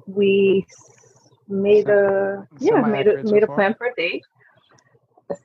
we 0.06 0.66
made 1.48 1.88
a 1.88 2.46
yeah 2.60 2.82
made 2.82 3.08
a 3.08 3.24
made 3.24 3.44
a 3.44 3.48
plan 3.48 3.76
for 3.76 3.88
a 3.88 3.96
date. 3.96 4.26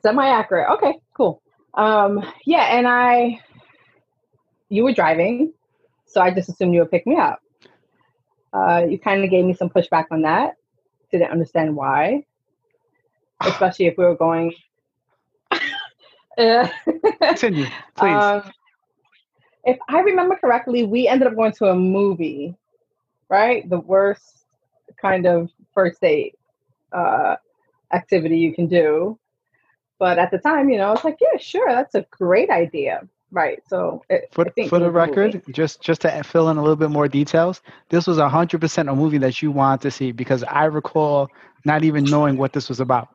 Semi 0.01 0.27
accurate. 0.27 0.71
Okay, 0.71 0.99
cool. 1.15 1.41
Um, 1.73 2.21
yeah, 2.45 2.77
and 2.77 2.85
I, 2.85 3.39
you 4.67 4.83
were 4.83 4.93
driving, 4.93 5.53
so 6.05 6.19
I 6.19 6.31
just 6.31 6.49
assumed 6.49 6.73
you 6.73 6.81
would 6.81 6.91
pick 6.91 7.07
me 7.07 7.15
up. 7.15 7.39
Uh, 8.51 8.83
you 8.89 8.99
kind 8.99 9.23
of 9.23 9.29
gave 9.29 9.45
me 9.45 9.53
some 9.53 9.69
pushback 9.69 10.07
on 10.11 10.23
that. 10.23 10.55
Didn't 11.13 11.31
understand 11.31 11.77
why, 11.77 12.25
especially 13.39 13.85
if 13.85 13.97
we 13.97 14.03
were 14.03 14.17
going. 14.17 14.53
Uh, 16.37 16.67
Continue, 17.27 17.67
please. 17.95 18.23
um, 18.23 18.51
if 19.63 19.77
I 19.87 19.99
remember 20.01 20.35
correctly, 20.35 20.83
we 20.83 21.07
ended 21.07 21.27
up 21.27 21.35
going 21.35 21.53
to 21.53 21.67
a 21.67 21.75
movie, 21.75 22.55
right? 23.29 23.67
The 23.69 23.79
worst 23.79 24.45
kind 25.01 25.25
of 25.25 25.49
first 25.73 26.01
date 26.01 26.37
uh, 26.91 27.35
activity 27.93 28.37
you 28.37 28.53
can 28.53 28.67
do. 28.67 29.17
But 29.99 30.19
at 30.19 30.31
the 30.31 30.37
time, 30.37 30.69
you 30.69 30.77
know, 30.77 30.93
it's 30.93 31.03
like, 31.05 31.17
yeah, 31.21 31.37
sure, 31.39 31.69
that's 31.71 31.95
a 31.95 32.05
great 32.11 32.49
idea, 32.49 33.07
right? 33.31 33.61
So, 33.67 34.03
it, 34.09 34.29
for 34.31 34.45
for 34.67 34.79
the 34.79 34.85
was 34.85 34.95
a 34.95 35.07
movie. 35.07 35.31
record, 35.31 35.43
just 35.51 35.81
just 35.81 36.01
to 36.01 36.23
fill 36.23 36.49
in 36.49 36.57
a 36.57 36.61
little 36.61 36.75
bit 36.75 36.89
more 36.89 37.07
details, 37.07 37.61
this 37.89 38.07
was 38.07 38.17
hundred 38.17 38.59
percent 38.59 38.89
a 38.89 38.95
movie 38.95 39.19
that 39.19 39.41
you 39.41 39.51
wanted 39.51 39.81
to 39.81 39.91
see 39.91 40.11
because 40.11 40.43
I 40.43 40.65
recall 40.65 41.29
not 41.63 41.83
even 41.85 42.03
knowing 42.03 42.37
what 42.37 42.51
this 42.51 42.67
was 42.67 42.81
about. 42.81 43.09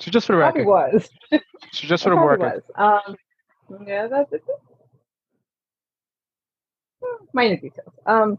So 0.00 0.10
just 0.10 0.26
for 0.26 0.32
the 0.32 0.38
record, 0.38 0.66
was. 0.66 1.08
so 1.30 1.40
just 1.72 2.02
for 2.04 2.10
the 2.10 2.16
record, 2.16 2.62
was. 2.76 3.02
Um, 3.08 3.16
yeah, 3.86 4.06
that's 4.06 4.32
it. 4.32 4.42
Minor 7.32 7.56
details. 7.56 7.94
Um, 8.06 8.38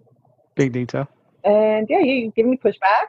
big 0.55 0.73
detail. 0.73 1.07
and 1.43 1.87
yeah, 1.89 1.99
you, 1.99 2.31
give 2.35 2.45
me 2.45 2.57
pushback, 2.57 3.07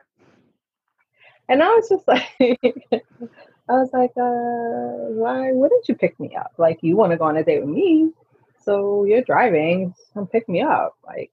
and 1.48 1.62
I 1.62 1.68
was 1.68 1.88
just 1.88 2.06
like, 2.08 2.28
I 2.40 3.72
was 3.72 3.90
like, 3.92 4.12
uh, 4.16 5.12
why 5.12 5.52
wouldn't 5.52 5.88
you 5.88 5.94
pick 5.94 6.18
me 6.20 6.36
up? 6.36 6.52
Like, 6.58 6.78
you 6.82 6.96
want 6.96 7.12
to 7.12 7.18
go 7.18 7.24
on 7.24 7.36
a 7.36 7.44
date 7.44 7.60
with 7.64 7.74
me, 7.74 8.10
so 8.62 9.04
you're 9.04 9.22
driving, 9.22 9.94
come 10.14 10.26
pick 10.26 10.48
me 10.48 10.62
up. 10.62 10.96
Like, 11.04 11.30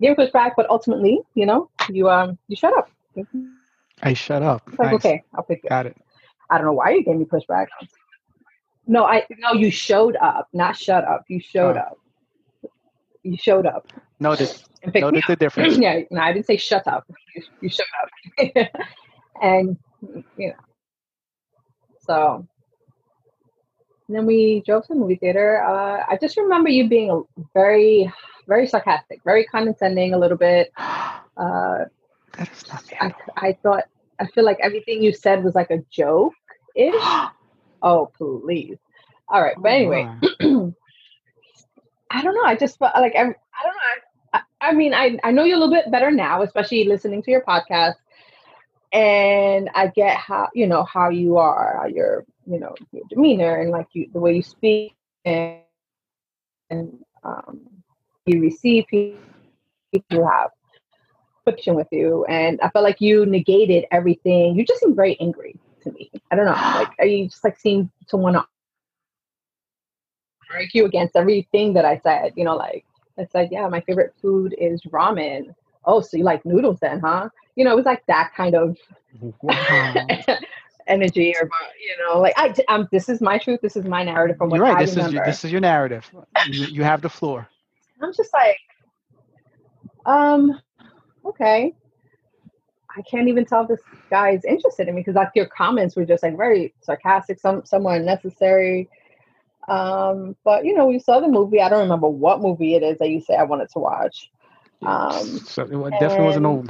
give 0.00 0.16
pushback, 0.16 0.52
but 0.56 0.68
ultimately, 0.70 1.20
you 1.34 1.46
know, 1.46 1.70
you 1.90 2.08
um 2.08 2.38
you 2.48 2.56
shut 2.56 2.76
up. 2.76 2.90
I 4.02 4.12
shut 4.14 4.42
up. 4.42 4.62
It's 4.68 4.78
like 4.78 4.92
Nice. 4.92 5.04
okay, 5.04 5.22
I'll 5.34 5.42
pick 5.42 5.60
it. 5.64 5.68
Got 5.68 5.86
it. 5.86 5.96
I 6.50 6.56
don't 6.58 6.66
know 6.66 6.72
why 6.72 6.90
you 6.90 7.04
gave 7.04 7.16
me 7.16 7.24
pushback. 7.24 7.66
No, 8.86 9.04
I 9.04 9.26
no, 9.38 9.52
you 9.52 9.70
showed 9.70 10.16
up, 10.16 10.48
not 10.52 10.76
shut 10.76 11.04
up. 11.04 11.24
You 11.28 11.40
showed 11.40 11.76
Oh. 11.76 11.80
up. 11.80 11.98
You 13.22 13.36
showed 13.36 13.66
up 13.66 13.86
picked 14.92 15.12
me 15.12 15.22
the 15.26 15.36
difference. 15.36 15.78
yeah, 15.80 16.00
no, 16.10 16.20
I 16.20 16.32
didn't 16.32 16.46
say 16.46 16.56
shut 16.56 16.86
up. 16.86 17.04
You, 17.34 17.42
you 17.62 17.68
shut 17.68 17.86
up. 18.02 18.68
and 19.42 19.76
you 20.36 20.48
know, 20.48 20.54
so 22.00 22.46
then 24.08 24.26
we 24.26 24.62
drove 24.66 24.82
to 24.86 24.94
the 24.94 24.98
movie 24.98 25.16
theater. 25.16 25.62
Uh, 25.62 26.04
I 26.08 26.16
just 26.20 26.36
remember 26.36 26.70
you 26.70 26.88
being 26.88 27.24
very, 27.54 28.12
very 28.46 28.66
sarcastic, 28.66 29.20
very 29.24 29.44
condescending, 29.44 30.14
a 30.14 30.18
little 30.18 30.38
bit. 30.38 30.72
Uh, 31.36 31.84
that 32.36 32.50
is 32.52 32.68
not 32.68 32.84
I, 33.00 33.14
I 33.36 33.52
thought, 33.62 33.84
I 34.20 34.26
feel 34.26 34.44
like 34.44 34.58
everything 34.62 35.02
you 35.02 35.12
said 35.12 35.44
was 35.44 35.54
like 35.54 35.70
a 35.70 35.78
joke 35.90 36.34
ish. 36.74 36.94
oh, 37.82 38.10
please. 38.16 38.78
All 39.28 39.42
right, 39.42 39.56
but 39.58 39.72
anyway, 39.72 40.08
I 42.10 42.22
don't 42.22 42.34
know. 42.34 42.44
I 42.44 42.56
just 42.56 42.78
felt 42.78 42.94
like 42.94 43.14
I'm, 43.14 43.28
I 43.28 43.62
don't 43.62 43.74
know. 43.74 44.32
I, 44.32 44.38
I, 44.38 44.68
I 44.68 44.72
mean, 44.72 44.94
I, 44.94 45.18
I 45.22 45.32
know 45.32 45.44
you 45.44 45.54
a 45.54 45.58
little 45.58 45.74
bit 45.74 45.90
better 45.90 46.10
now, 46.10 46.42
especially 46.42 46.84
listening 46.84 47.22
to 47.24 47.30
your 47.30 47.42
podcast. 47.42 47.94
And 48.92 49.68
I 49.74 49.88
get 49.88 50.16
how, 50.16 50.48
you 50.54 50.66
know, 50.66 50.84
how 50.84 51.10
you 51.10 51.36
are, 51.36 51.78
how 51.82 51.88
your, 51.88 52.24
you 52.46 52.58
know, 52.58 52.74
your 52.90 53.04
demeanor 53.10 53.60
and 53.60 53.70
like 53.70 53.88
you, 53.92 54.08
the 54.12 54.18
way 54.18 54.36
you 54.36 54.42
speak 54.42 54.94
and, 55.26 55.58
and 56.70 56.98
um, 57.22 57.60
you 58.24 58.40
receive 58.40 58.86
people 58.88 59.20
you 60.10 60.24
have 60.24 60.50
fiction 61.48 61.74
with 61.74 61.88
you. 61.90 62.24
And 62.26 62.60
I 62.60 62.68
felt 62.70 62.84
like 62.84 63.00
you 63.00 63.26
negated 63.26 63.84
everything. 63.90 64.56
You 64.56 64.64
just 64.64 64.80
seemed 64.80 64.96
very 64.96 65.18
angry 65.20 65.56
to 65.82 65.92
me. 65.92 66.10
I 66.30 66.36
don't 66.36 66.46
know. 66.46 66.52
Like, 66.52 66.88
are 66.98 67.06
you 67.06 67.28
just 67.28 67.44
like 67.44 67.58
seem 67.58 67.90
to 68.08 68.16
want 68.16 68.36
to 68.36 68.44
argue 70.54 70.84
against 70.84 71.16
everything 71.16 71.74
that 71.74 71.84
I 71.84 71.98
said. 71.98 72.32
You 72.36 72.44
know, 72.44 72.56
like 72.56 72.84
I 73.18 73.26
said, 73.26 73.48
yeah, 73.50 73.68
my 73.68 73.80
favorite 73.80 74.14
food 74.20 74.54
is 74.58 74.82
ramen. 74.82 75.54
Oh, 75.84 76.00
so 76.00 76.16
you 76.16 76.24
like 76.24 76.44
noodles 76.44 76.78
then, 76.80 77.00
huh? 77.00 77.28
You 77.56 77.64
know, 77.64 77.72
it 77.72 77.76
was 77.76 77.86
like 77.86 78.04
that 78.06 78.32
kind 78.36 78.54
of 78.54 78.76
Wow. 79.42 80.06
energy, 80.86 81.34
or 81.40 81.50
you 81.80 81.96
know, 82.04 82.20
like 82.20 82.34
I, 82.36 82.54
um, 82.68 82.88
this 82.92 83.08
is 83.08 83.20
my 83.20 83.38
truth. 83.38 83.60
This 83.62 83.76
is 83.76 83.84
my 83.84 84.02
narrative 84.04 84.36
from 84.36 84.50
what 84.50 84.56
You're 84.56 84.64
right. 84.64 84.76
I 84.76 84.84
This 84.84 84.96
is 84.96 85.12
your, 85.12 85.24
this 85.24 85.44
is 85.44 85.52
your 85.52 85.60
narrative. 85.60 86.10
You, 86.46 86.64
you 86.66 86.82
have 86.84 87.02
the 87.02 87.08
floor. 87.08 87.48
I'm 88.00 88.12
just 88.14 88.32
like, 88.32 88.58
um, 90.06 90.60
okay. 91.28 91.74
I 92.96 93.02
can't 93.02 93.28
even 93.28 93.44
tell 93.44 93.62
if 93.62 93.68
this 93.68 93.80
guy 94.10 94.30
is 94.30 94.44
interested 94.44 94.88
in 94.88 94.94
me 94.94 95.02
because 95.02 95.14
like 95.14 95.30
your 95.34 95.46
comments 95.46 95.94
were 95.94 96.04
just 96.04 96.22
like 96.22 96.36
very 96.36 96.74
sarcastic, 96.80 97.38
some 97.38 97.64
somewhat 97.64 98.00
unnecessary. 98.00 98.88
Um, 99.68 100.34
but 100.44 100.64
you 100.64 100.74
know, 100.74 100.86
we 100.86 100.98
saw 100.98 101.20
the 101.20 101.28
movie. 101.28 101.60
I 101.60 101.68
don't 101.68 101.82
remember 101.82 102.08
what 102.08 102.40
movie 102.40 102.74
it 102.74 102.82
is 102.82 102.98
that 102.98 103.10
you 103.10 103.20
say 103.20 103.36
I 103.36 103.44
wanted 103.44 103.68
to 103.70 103.78
watch. 103.78 104.30
Um, 104.82 105.40
so 105.40 105.62
it 105.62 105.90
definitely 105.90 106.24
wasn't 106.24 106.44
no 106.44 106.64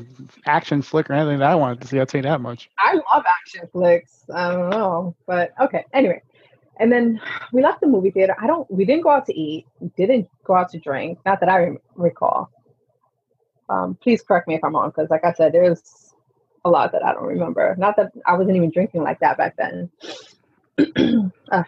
action 0.47 0.81
flick 0.83 1.11
or 1.11 1.13
anything 1.13 1.39
that 1.39 1.51
I 1.51 1.55
wanted 1.55 1.81
to 1.83 1.87
see. 1.87 2.01
I'll 2.01 2.07
tell 2.07 2.19
you 2.19 2.23
that 2.23 2.41
much. 2.41 2.71
I 2.79 2.95
love 2.95 3.25
action 3.27 3.69
flicks. 3.71 4.25
I 4.35 4.53
don't 4.53 4.71
know, 4.71 5.15
but 5.27 5.53
okay. 5.61 5.85
Anyway, 5.93 6.23
and 6.81 6.91
then 6.91 7.21
we 7.53 7.63
left 7.63 7.81
the 7.81 7.87
movie 7.87 8.11
theater. 8.11 8.35
I 8.41 8.47
don't. 8.47 8.69
We 8.71 8.85
didn't 8.85 9.03
go 9.03 9.11
out 9.11 9.27
to 9.27 9.39
eat. 9.39 9.67
We 9.81 9.91
didn't 9.97 10.29
go 10.45 10.55
out 10.55 10.71
to 10.71 10.79
drink. 10.79 11.19
Not 11.27 11.41
that 11.41 11.49
I 11.49 11.77
recall. 11.95 12.51
Um, 13.69 13.97
please 14.01 14.23
correct 14.23 14.49
me 14.49 14.55
if 14.55 14.65
I'm 14.65 14.75
wrong, 14.75 14.91
because 14.91 15.11
like 15.11 15.25
I 15.25 15.33
said, 15.33 15.53
there's 15.53 16.15
a 16.65 16.71
lot 16.71 16.93
that 16.93 17.05
I 17.05 17.13
don't 17.13 17.25
remember. 17.25 17.75
Not 17.79 17.97
that 17.97 18.13
I 18.27 18.37
wasn't 18.37 18.57
even 18.57 18.71
drinking 18.71 19.03
like 19.03 19.21
that 19.21 19.37
back 19.37 19.57
then. 19.57 19.91
uh, 21.53 21.63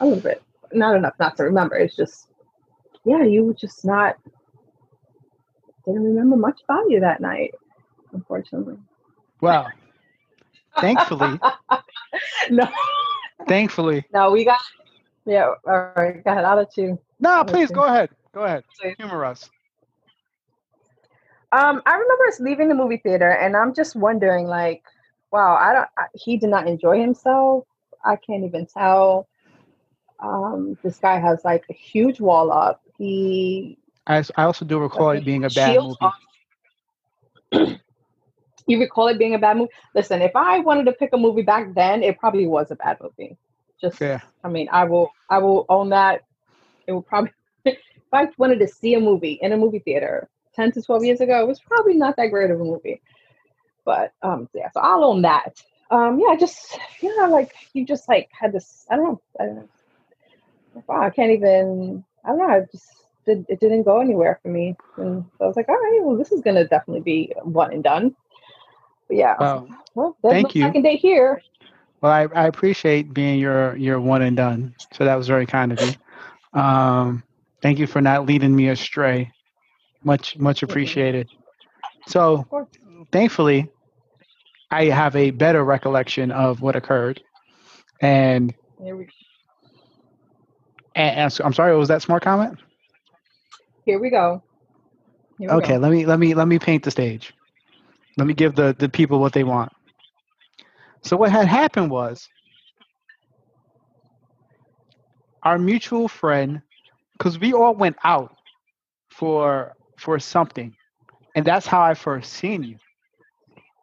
a 0.00 0.06
little 0.06 0.22
bit, 0.22 0.42
not 0.72 0.96
enough 0.96 1.14
not 1.18 1.36
to 1.38 1.44
remember. 1.44 1.76
It's 1.76 1.96
just, 1.96 2.28
yeah, 3.04 3.24
you 3.24 3.44
were 3.44 3.54
just 3.54 3.84
not. 3.84 4.16
Didn't 5.86 6.04
remember 6.04 6.36
much 6.36 6.60
about 6.68 6.90
you 6.90 7.00
that 7.00 7.20
night, 7.20 7.54
unfortunately. 8.12 8.76
Well, 9.40 9.70
thankfully, 10.80 11.40
no. 12.50 12.68
thankfully. 13.48 14.04
No, 14.12 14.30
we 14.30 14.44
got. 14.44 14.60
Yeah, 15.24 15.54
all 15.66 15.92
right. 15.96 16.22
Go 16.22 16.30
ahead. 16.30 16.44
I'll 16.44 16.56
let 16.56 16.76
you. 16.76 16.98
No, 17.18 17.44
please 17.44 17.70
go 17.70 17.84
ahead. 17.84 18.10
Go 18.32 18.44
ahead. 18.44 18.64
Please. 18.80 18.94
Humor 18.98 19.24
us. 19.24 19.50
Um, 21.52 21.82
I 21.84 21.92
remember 21.94 22.26
us 22.28 22.40
leaving 22.40 22.68
the 22.68 22.74
movie 22.74 22.98
theater, 22.98 23.30
and 23.30 23.56
I'm 23.56 23.74
just 23.74 23.96
wondering, 23.96 24.46
like, 24.46 24.84
wow, 25.32 25.56
I 25.56 25.72
don't. 25.72 25.88
I, 25.98 26.04
he 26.14 26.36
did 26.36 26.50
not 26.50 26.68
enjoy 26.68 27.00
himself. 27.00 27.64
I 28.04 28.16
can't 28.16 28.44
even 28.44 28.66
tell. 28.66 29.26
Um, 30.20 30.78
this 30.82 30.98
guy 30.98 31.18
has 31.18 31.44
like 31.44 31.64
a 31.70 31.72
huge 31.72 32.20
wall 32.20 32.52
up. 32.52 32.82
He 32.98 33.78
I, 34.06 34.24
I 34.36 34.44
also 34.44 34.64
do 34.64 34.78
recall 34.78 35.10
it 35.10 35.24
being 35.24 35.44
a 35.44 35.50
bad 35.50 35.78
movie. 35.78 35.96
you 38.66 38.80
recall 38.80 39.08
it 39.08 39.18
being 39.18 39.34
a 39.34 39.38
bad 39.38 39.56
movie? 39.56 39.70
Listen, 39.94 40.20
if 40.20 40.34
I 40.34 40.58
wanted 40.60 40.84
to 40.86 40.92
pick 40.92 41.10
a 41.12 41.16
movie 41.16 41.42
back 41.42 41.74
then, 41.74 42.02
it 42.02 42.18
probably 42.18 42.46
was 42.46 42.70
a 42.70 42.76
bad 42.76 42.98
movie. 43.00 43.36
Just, 43.80 43.98
Fair. 43.98 44.22
I 44.42 44.48
mean, 44.48 44.68
I 44.72 44.84
will, 44.84 45.10
I 45.28 45.38
will 45.38 45.64
own 45.68 45.90
that. 45.90 46.22
It 46.86 46.92
will 46.92 47.02
probably, 47.02 47.32
if 47.64 47.78
I 48.12 48.28
wanted 48.36 48.58
to 48.60 48.68
see 48.68 48.94
a 48.94 49.00
movie 49.00 49.38
in 49.42 49.52
a 49.52 49.56
movie 49.56 49.78
theater 49.78 50.28
ten 50.60 50.72
to 50.72 50.82
twelve 50.82 51.04
years 51.04 51.20
ago, 51.20 51.40
it 51.40 51.48
was 51.48 51.60
probably 51.60 51.94
not 51.94 52.16
that 52.16 52.26
great 52.26 52.50
of 52.50 52.60
a 52.60 52.64
movie. 52.64 53.00
But 53.84 54.12
um, 54.22 54.48
yeah, 54.54 54.70
so 54.70 54.80
I'll 54.80 55.04
own 55.04 55.22
that. 55.22 55.62
Um, 55.90 56.20
yeah, 56.20 56.36
just 56.36 56.78
yeah, 57.00 57.26
like 57.26 57.52
you 57.72 57.84
just 57.86 58.08
like 58.08 58.28
had 58.32 58.52
this. 58.52 58.86
I 58.90 58.96
don't 58.96 59.04
know. 59.04 59.20
I 59.40 59.46
don't 59.46 59.56
know. 59.56 59.68
Wow, 60.86 61.02
I 61.02 61.10
can't 61.10 61.32
even. 61.32 62.04
I 62.24 62.28
don't 62.28 62.38
know. 62.38 62.48
I 62.48 62.60
just 62.70 62.88
did. 63.26 63.46
It 63.48 63.60
didn't 63.60 63.84
go 63.84 64.00
anywhere 64.00 64.38
for 64.42 64.48
me, 64.48 64.76
and 64.98 65.24
so 65.38 65.44
I 65.44 65.46
was 65.46 65.56
like, 65.56 65.68
all 65.68 65.74
right, 65.74 66.00
well, 66.02 66.16
this 66.16 66.32
is 66.32 66.42
gonna 66.42 66.66
definitely 66.66 67.02
be 67.02 67.32
one 67.42 67.72
and 67.72 67.82
done. 67.82 68.14
But 69.08 69.16
yeah, 69.16 69.32
was 69.32 69.40
Well, 69.40 69.66
like, 69.68 69.78
well, 69.94 70.16
there's 70.22 70.34
thank 70.34 70.54
you. 70.54 70.64
second 70.66 70.82
date 70.82 71.00
here. 71.00 71.42
Well, 72.00 72.12
I, 72.12 72.28
I 72.34 72.46
appreciate 72.46 73.12
being 73.12 73.38
your 73.38 73.76
your 73.76 74.00
one 74.00 74.22
and 74.22 74.36
done. 74.36 74.74
So 74.92 75.04
that 75.04 75.16
was 75.16 75.26
very 75.26 75.46
kind 75.46 75.72
of 75.72 75.80
you. 75.80 76.60
Um, 76.60 77.22
thank 77.62 77.78
you 77.78 77.86
for 77.86 78.00
not 78.00 78.26
leading 78.26 78.54
me 78.54 78.68
astray. 78.68 79.32
Much 80.04 80.38
much 80.38 80.62
appreciated. 80.62 81.28
So, 82.06 82.46
thankfully, 83.12 83.70
I 84.70 84.86
have 84.86 85.16
a 85.16 85.30
better 85.30 85.64
recollection 85.64 86.30
of 86.32 86.62
what 86.62 86.76
occurred. 86.76 87.22
And, 88.00 88.54
and, 90.94 91.32
I'm 91.44 91.52
sorry, 91.54 91.76
was 91.76 91.88
that 91.88 92.02
smart 92.02 92.22
comment? 92.22 92.58
here 93.84 93.98
we 94.00 94.10
go. 94.10 94.42
Here 95.38 95.50
we 95.50 95.58
Okay, 95.58 95.76
go. 95.76 95.78
let 95.78 95.90
me 95.92 96.06
let 96.06 96.18
me 96.18 96.34
let 96.34 96.48
me 96.48 96.58
paint 96.58 96.84
the 96.84 96.90
stage. 96.90 97.34
Let 98.18 98.26
me 98.26 98.34
give 98.34 98.54
the 98.54 98.74
the 98.78 98.88
people 98.88 99.20
what 99.20 99.32
they 99.32 99.44
want. 99.44 99.72
So 101.02 101.16
what 101.16 101.32
had 101.32 101.46
happened 101.46 101.90
was 101.90 102.28
our 105.42 105.58
mutual 105.58 106.08
friend 106.08 106.62
cuz 107.18 107.38
we 107.38 107.52
all 107.54 107.74
went 107.74 107.96
out 108.04 108.34
for 109.10 109.74
for 110.00 110.18
something. 110.18 110.74
And 111.34 111.44
that's 111.44 111.66
how 111.66 111.80
I 111.82 111.94
first 111.94 112.32
seen 112.32 112.62
you. 112.62 112.76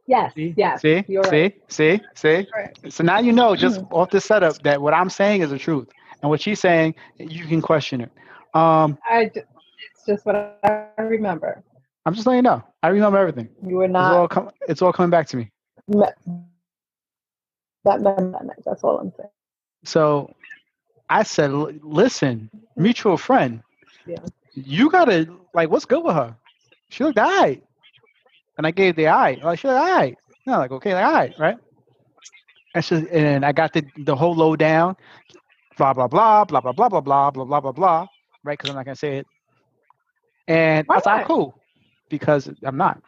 Yes, 0.07 0.33
See? 0.35 0.53
yes. 0.57 0.81
See? 0.81 1.03
you're 1.07 1.23
see? 1.23 1.29
right. 1.29 1.55
See? 1.67 2.01
See? 2.15 2.47
Right. 2.55 2.93
So 2.93 3.03
now 3.03 3.19
you 3.19 3.31
know 3.33 3.55
just 3.55 3.81
off 3.91 4.09
the 4.09 4.19
setup 4.19 4.61
that 4.63 4.81
what 4.81 4.93
I'm 4.93 5.09
saying 5.09 5.41
is 5.41 5.49
the 5.51 5.59
truth. 5.59 5.87
And 6.21 6.29
what 6.29 6.41
she's 6.41 6.59
saying, 6.59 6.95
you 7.19 7.45
can 7.45 7.61
question 7.61 8.01
it. 8.01 8.11
Um, 8.53 8.97
I 9.09 9.25
ju- 9.25 9.41
it's 9.91 10.05
just 10.07 10.25
what 10.25 10.35
I 10.35 11.01
remember. 11.01 11.63
I'm 12.05 12.13
just 12.13 12.25
letting 12.25 12.37
you 12.37 12.41
know. 12.43 12.63
I 12.81 12.87
remember 12.87 13.17
everything. 13.17 13.49
You 13.65 13.75
were 13.77 13.87
not. 13.87 14.01
It's 14.01 14.09
not 14.09 14.19
all, 14.19 14.27
com- 14.27 14.49
it's 14.67 14.81
all 14.81 14.93
coming 14.93 15.09
back 15.11 15.27
to 15.27 15.37
me. 15.37 15.51
me- 15.87 16.05
that 17.83 18.01
member 18.01 18.31
that 18.31 18.45
night. 18.45 18.57
That's 18.65 18.83
all 18.83 18.97
I'm 18.99 19.11
saying. 19.15 19.29
So 19.83 20.33
I 21.09 21.23
said, 21.23 21.51
listen, 21.51 22.49
mutual 22.75 23.17
friend, 23.17 23.61
Yeah. 24.05 24.17
You 24.57 24.89
gotta 24.89 25.27
like, 25.53 25.69
what's 25.69 25.85
good 25.85 26.03
with 26.03 26.15
her? 26.15 26.35
She 26.89 27.03
looked 27.03 27.19
alright, 27.19 27.63
and 28.57 28.65
I 28.67 28.71
gave 28.71 28.95
the 28.95 29.07
eye. 29.09 29.39
Like 29.43 29.59
she 29.59 29.67
looked 29.67 29.79
alright. 29.79 30.17
No, 30.45 30.57
like 30.59 30.71
okay, 30.71 30.93
like 30.93 31.05
alright, 31.05 31.39
right? 31.39 31.57
And 32.73 32.83
so, 32.83 32.97
and 32.97 33.45
I 33.45 33.51
got 33.53 33.73
the 33.73 33.83
the 33.97 34.15
whole 34.15 34.35
lowdown, 34.35 34.95
blah 35.77 35.93
blah 35.93 36.07
blah 36.07 36.45
blah 36.45 36.61
blah 36.61 36.73
blah 36.73 36.89
blah 36.89 37.01
blah 37.01 37.31
blah 37.31 37.45
blah 37.45 37.61
blah 37.61 37.71
blah, 37.71 38.07
right? 38.43 38.53
Because 38.57 38.69
I'm 38.69 38.75
not 38.75 38.85
gonna 38.85 38.95
say 38.95 39.17
it. 39.17 39.27
And 40.47 40.87
Why 40.87 40.95
I 40.95 40.97
was 40.97 41.05
like, 41.05 41.27
cool, 41.27 41.61
because 42.09 42.49
I'm 42.63 42.77
not 42.77 43.01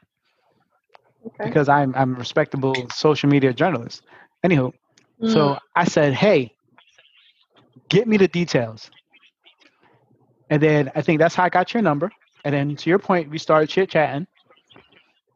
Okay. 1.27 1.43
because 1.43 1.69
I'm 1.69 1.93
I'm 1.95 2.15
a 2.15 2.19
respectable 2.19 2.89
social 2.89 3.29
media 3.29 3.53
journalist. 3.53 4.03
Anywho, 4.45 4.73
Mm. 5.21 5.29
so 5.33 5.57
I 5.75 5.85
said, 5.85 6.13
hey, 6.13 6.55
get 7.89 8.07
me 8.07 8.17
the 8.17 8.27
details. 8.27 8.91
And 10.49 10.61
then 10.61 10.91
I 10.95 11.01
think 11.01 11.19
that's 11.19 11.35
how 11.35 11.43
I 11.43 11.49
got 11.49 11.73
your 11.73 11.83
number. 11.83 12.11
And 12.43 12.53
then 12.53 12.75
to 12.75 12.89
your 12.89 12.99
point, 12.99 13.29
we 13.29 13.37
started 13.37 13.69
chit 13.69 13.89
chatting. 13.89 14.27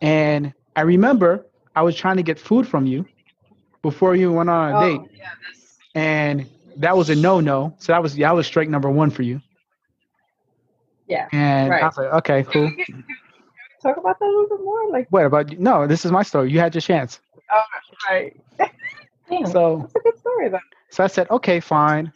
And 0.01 0.53
I 0.76 0.82
remember 0.82 1.45
I 1.76 1.82
was 1.84 1.95
trying 1.95 2.18
to 2.18 2.24
get 2.24 2.39
food 2.39 2.68
from 2.68 2.86
you 2.86 3.05
before 3.82 4.16
you 4.16 4.32
went 4.32 4.49
on 4.49 4.76
a 4.76 4.78
Oh, 4.78 4.80
date, 4.82 5.01
yeah, 5.18 5.30
that's, 5.45 5.78
and 5.95 6.49
that 6.78 6.95
was 6.97 7.09
a 7.09 7.16
no-no. 7.16 7.76
So 7.80 7.93
that 7.93 8.01
was 8.01 8.16
that 8.16 8.34
was 8.36 8.47
strike 8.47 8.70
number 8.70 8.89
one 8.89 9.09
for 9.09 9.22
you. 9.24 9.41
yeah. 11.07 11.28
And 11.32 11.74
I 11.74 11.76
Right. 11.76 11.84
was 11.84 11.97
like, 11.97 12.14
okay, 12.14 12.43
cool. 12.43 12.72
Talk 13.82 13.97
about 13.97 14.18
that 14.20 14.26
a 14.26 14.28
little 14.28 14.47
bit 14.57 14.64
more? 14.64 14.89
Like, 14.91 15.07
What 15.09 15.26
about 15.26 15.51
you? 15.51 15.57
No, 15.59 15.86
this 15.88 16.05
is 16.05 16.11
my 16.11 16.24
story. 16.24 16.51
You 16.51 16.59
had 16.59 16.74
your 16.74 16.82
chance. 16.82 17.20
oh, 17.51 17.61
right. 18.09 18.39
Damn, 19.30 19.45
So 19.47 19.80
that's 19.82 19.95
a 19.95 19.99
good 19.99 20.18
story, 20.18 20.49
though. 20.49 20.59
So 20.89 21.03
I 21.03 21.07
said, 21.07 21.30
okay, 21.30 21.59
fine. 21.59 22.11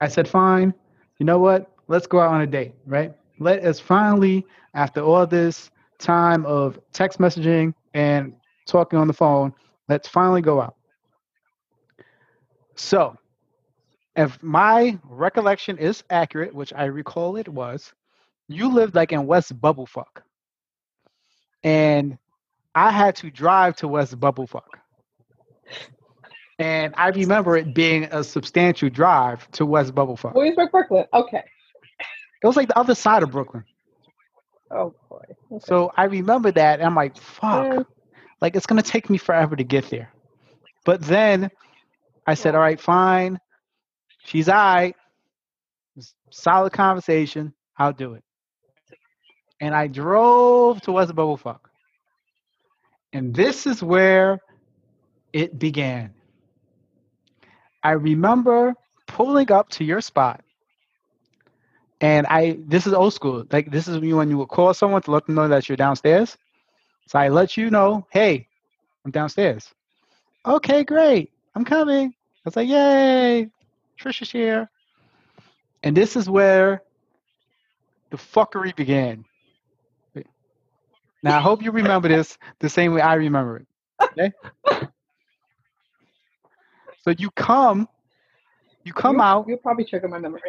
I 0.00 0.08
said, 0.08 0.26
fine. 0.28 0.72
You 1.18 1.26
know 1.26 1.38
what? 1.38 1.73
Let's 1.88 2.06
go 2.06 2.20
out 2.20 2.32
on 2.32 2.40
a 2.40 2.46
date, 2.46 2.74
right? 2.86 3.14
Let 3.38 3.64
us 3.64 3.80
finally, 3.80 4.46
after 4.74 5.00
all 5.00 5.26
this 5.26 5.70
time 5.98 6.46
of 6.46 6.78
text 6.92 7.18
messaging 7.18 7.74
and 7.94 8.34
talking 8.66 8.98
on 8.98 9.06
the 9.06 9.12
phone, 9.12 9.52
let's 9.88 10.08
finally 10.08 10.42
go 10.42 10.60
out. 10.60 10.76
So, 12.76 13.16
if 14.16 14.42
my 14.42 14.98
recollection 15.04 15.78
is 15.78 16.04
accurate, 16.10 16.54
which 16.54 16.72
I 16.72 16.84
recall 16.84 17.36
it 17.36 17.48
was, 17.48 17.92
you 18.48 18.72
lived 18.72 18.94
like 18.94 19.12
in 19.12 19.26
West 19.26 19.58
Bubblefuck. 19.60 20.22
And 21.62 22.18
I 22.74 22.90
had 22.90 23.16
to 23.16 23.30
drive 23.30 23.76
to 23.76 23.88
West 23.88 24.18
Bubblefuck. 24.18 24.62
And 26.58 26.94
I 26.96 27.08
remember 27.08 27.56
it 27.56 27.74
being 27.74 28.04
a 28.04 28.22
substantial 28.22 28.88
drive 28.88 29.50
to 29.52 29.66
West 29.66 29.94
Bubblefuck. 29.94 30.34
Williamsburg, 30.34 30.70
Brooklyn. 30.70 31.04
Okay. 31.12 31.42
It 32.42 32.46
was 32.46 32.56
like 32.56 32.68
the 32.68 32.78
other 32.78 32.94
side 32.94 33.22
of 33.22 33.30
Brooklyn. 33.30 33.64
Oh, 34.70 34.94
boy. 35.08 35.22
Okay. 35.52 35.64
So 35.66 35.90
I 35.96 36.04
remember 36.04 36.50
that. 36.52 36.80
And 36.80 36.86
I'm 36.86 36.94
like, 36.94 37.16
fuck. 37.16 37.66
Mm. 37.66 37.86
Like, 38.40 38.56
it's 38.56 38.66
going 38.66 38.82
to 38.82 38.88
take 38.88 39.08
me 39.08 39.18
forever 39.18 39.56
to 39.56 39.64
get 39.64 39.88
there. 39.88 40.12
But 40.84 41.00
then 41.02 41.50
I 42.26 42.34
said, 42.34 42.54
all 42.54 42.60
right, 42.60 42.80
fine. 42.80 43.38
She's 44.24 44.48
all 44.48 44.54
right. 44.54 44.96
Solid 46.30 46.72
conversation. 46.72 47.54
I'll 47.78 47.92
do 47.92 48.14
it. 48.14 48.24
And 49.60 49.74
I 49.74 49.86
drove 49.86 50.80
to 50.82 50.92
West 50.92 51.14
Bubblefuck. 51.14 51.60
And 53.12 53.34
this 53.34 53.66
is 53.66 53.82
where 53.82 54.40
it 55.32 55.58
began. 55.58 56.12
I 57.82 57.92
remember 57.92 58.74
pulling 59.06 59.50
up 59.52 59.68
to 59.70 59.84
your 59.84 60.00
spot. 60.00 60.43
And 62.04 62.26
I 62.26 62.58
this 62.66 62.86
is 62.86 62.92
old 62.92 63.14
school. 63.14 63.46
Like 63.50 63.70
this 63.70 63.88
is 63.88 63.98
when 63.98 64.28
you 64.28 64.36
would 64.36 64.50
call 64.50 64.74
someone 64.74 65.00
to 65.00 65.10
let 65.10 65.24
them 65.24 65.36
know 65.36 65.48
that 65.48 65.70
you're 65.70 65.76
downstairs. 65.76 66.36
So 67.06 67.18
I 67.18 67.28
let 67.30 67.56
you 67.56 67.70
know, 67.70 68.06
hey, 68.10 68.46
I'm 69.06 69.10
downstairs. 69.10 69.72
Okay, 70.44 70.84
great. 70.84 71.32
I'm 71.54 71.64
coming. 71.64 72.08
I 72.08 72.40
was 72.44 72.56
like, 72.56 72.68
yay, 72.68 73.48
Trisha's 73.98 74.30
here. 74.30 74.68
And 75.82 75.96
this 75.96 76.14
is 76.14 76.28
where 76.28 76.82
the 78.10 78.18
fuckery 78.18 78.76
began. 78.76 79.24
Now 81.22 81.38
I 81.38 81.40
hope 81.40 81.62
you 81.62 81.70
remember 81.70 82.08
this 82.08 82.36
the 82.58 82.68
same 82.68 82.92
way 82.92 83.00
I 83.00 83.14
remember 83.14 83.56
it. 83.56 83.66
Okay? 84.02 84.30
so 87.00 87.14
you 87.16 87.30
come, 87.30 87.88
you 88.84 88.92
come 88.92 89.16
you, 89.16 89.22
out, 89.22 89.48
You 89.48 89.56
probably 89.56 89.86
trigger 89.86 90.08
my 90.08 90.18
memory. 90.18 90.42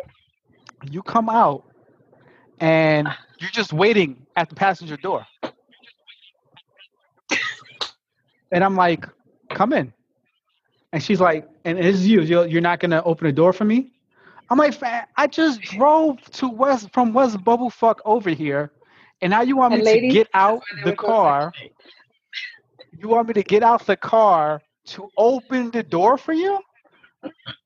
You 0.92 1.02
come 1.02 1.30
out, 1.30 1.64
and 2.60 3.08
ah. 3.08 3.18
you're 3.40 3.50
just 3.52 3.74
waiting 3.74 4.26
at 4.36 4.50
the 4.50 4.56
passenger 4.56 4.98
door. 4.98 5.26
And 8.52 8.64
I'm 8.64 8.76
like, 8.76 9.06
come 9.50 9.74
in. 9.74 9.92
And 10.94 11.04
she's 11.04 11.20
like, 11.20 11.48
and 11.66 11.78
it's 11.78 12.02
you. 12.02 12.22
You're, 12.22 12.62
not 12.62 12.80
gonna 12.80 13.02
open 13.04 13.28
the 13.28 13.34
door 13.34 13.52
for 13.52 13.66
me? 13.66 13.92
I'm 14.50 14.58
like, 14.58 14.76
I 15.18 15.28
just 15.28 15.62
drove 15.62 16.22
to 16.32 16.48
West 16.48 16.90
from 16.94 17.14
West 17.14 17.38
Bubblefuck 17.40 17.96
over 18.06 18.30
here, 18.30 18.72
and 19.22 19.32
now 19.32 19.42
you 19.42 19.58
want 19.58 19.74
me 19.74 19.80
And 19.80 19.88
to 19.88 19.92
ladies, 19.92 20.14
get 20.14 20.28
out 20.34 20.62
That's 20.62 20.72
why 20.72 20.84
they 20.86 20.92
the 20.92 20.96
car. 20.96 21.54
You 22.98 23.10
want 23.10 23.28
me 23.28 23.34
to 23.34 23.44
get 23.44 23.64
out 23.64 23.86
the 23.86 23.98
car 23.98 24.62
to 24.86 25.10
open 25.18 25.72
the 25.72 25.84
door 25.84 26.18
for 26.18 26.34
you? 26.34 26.60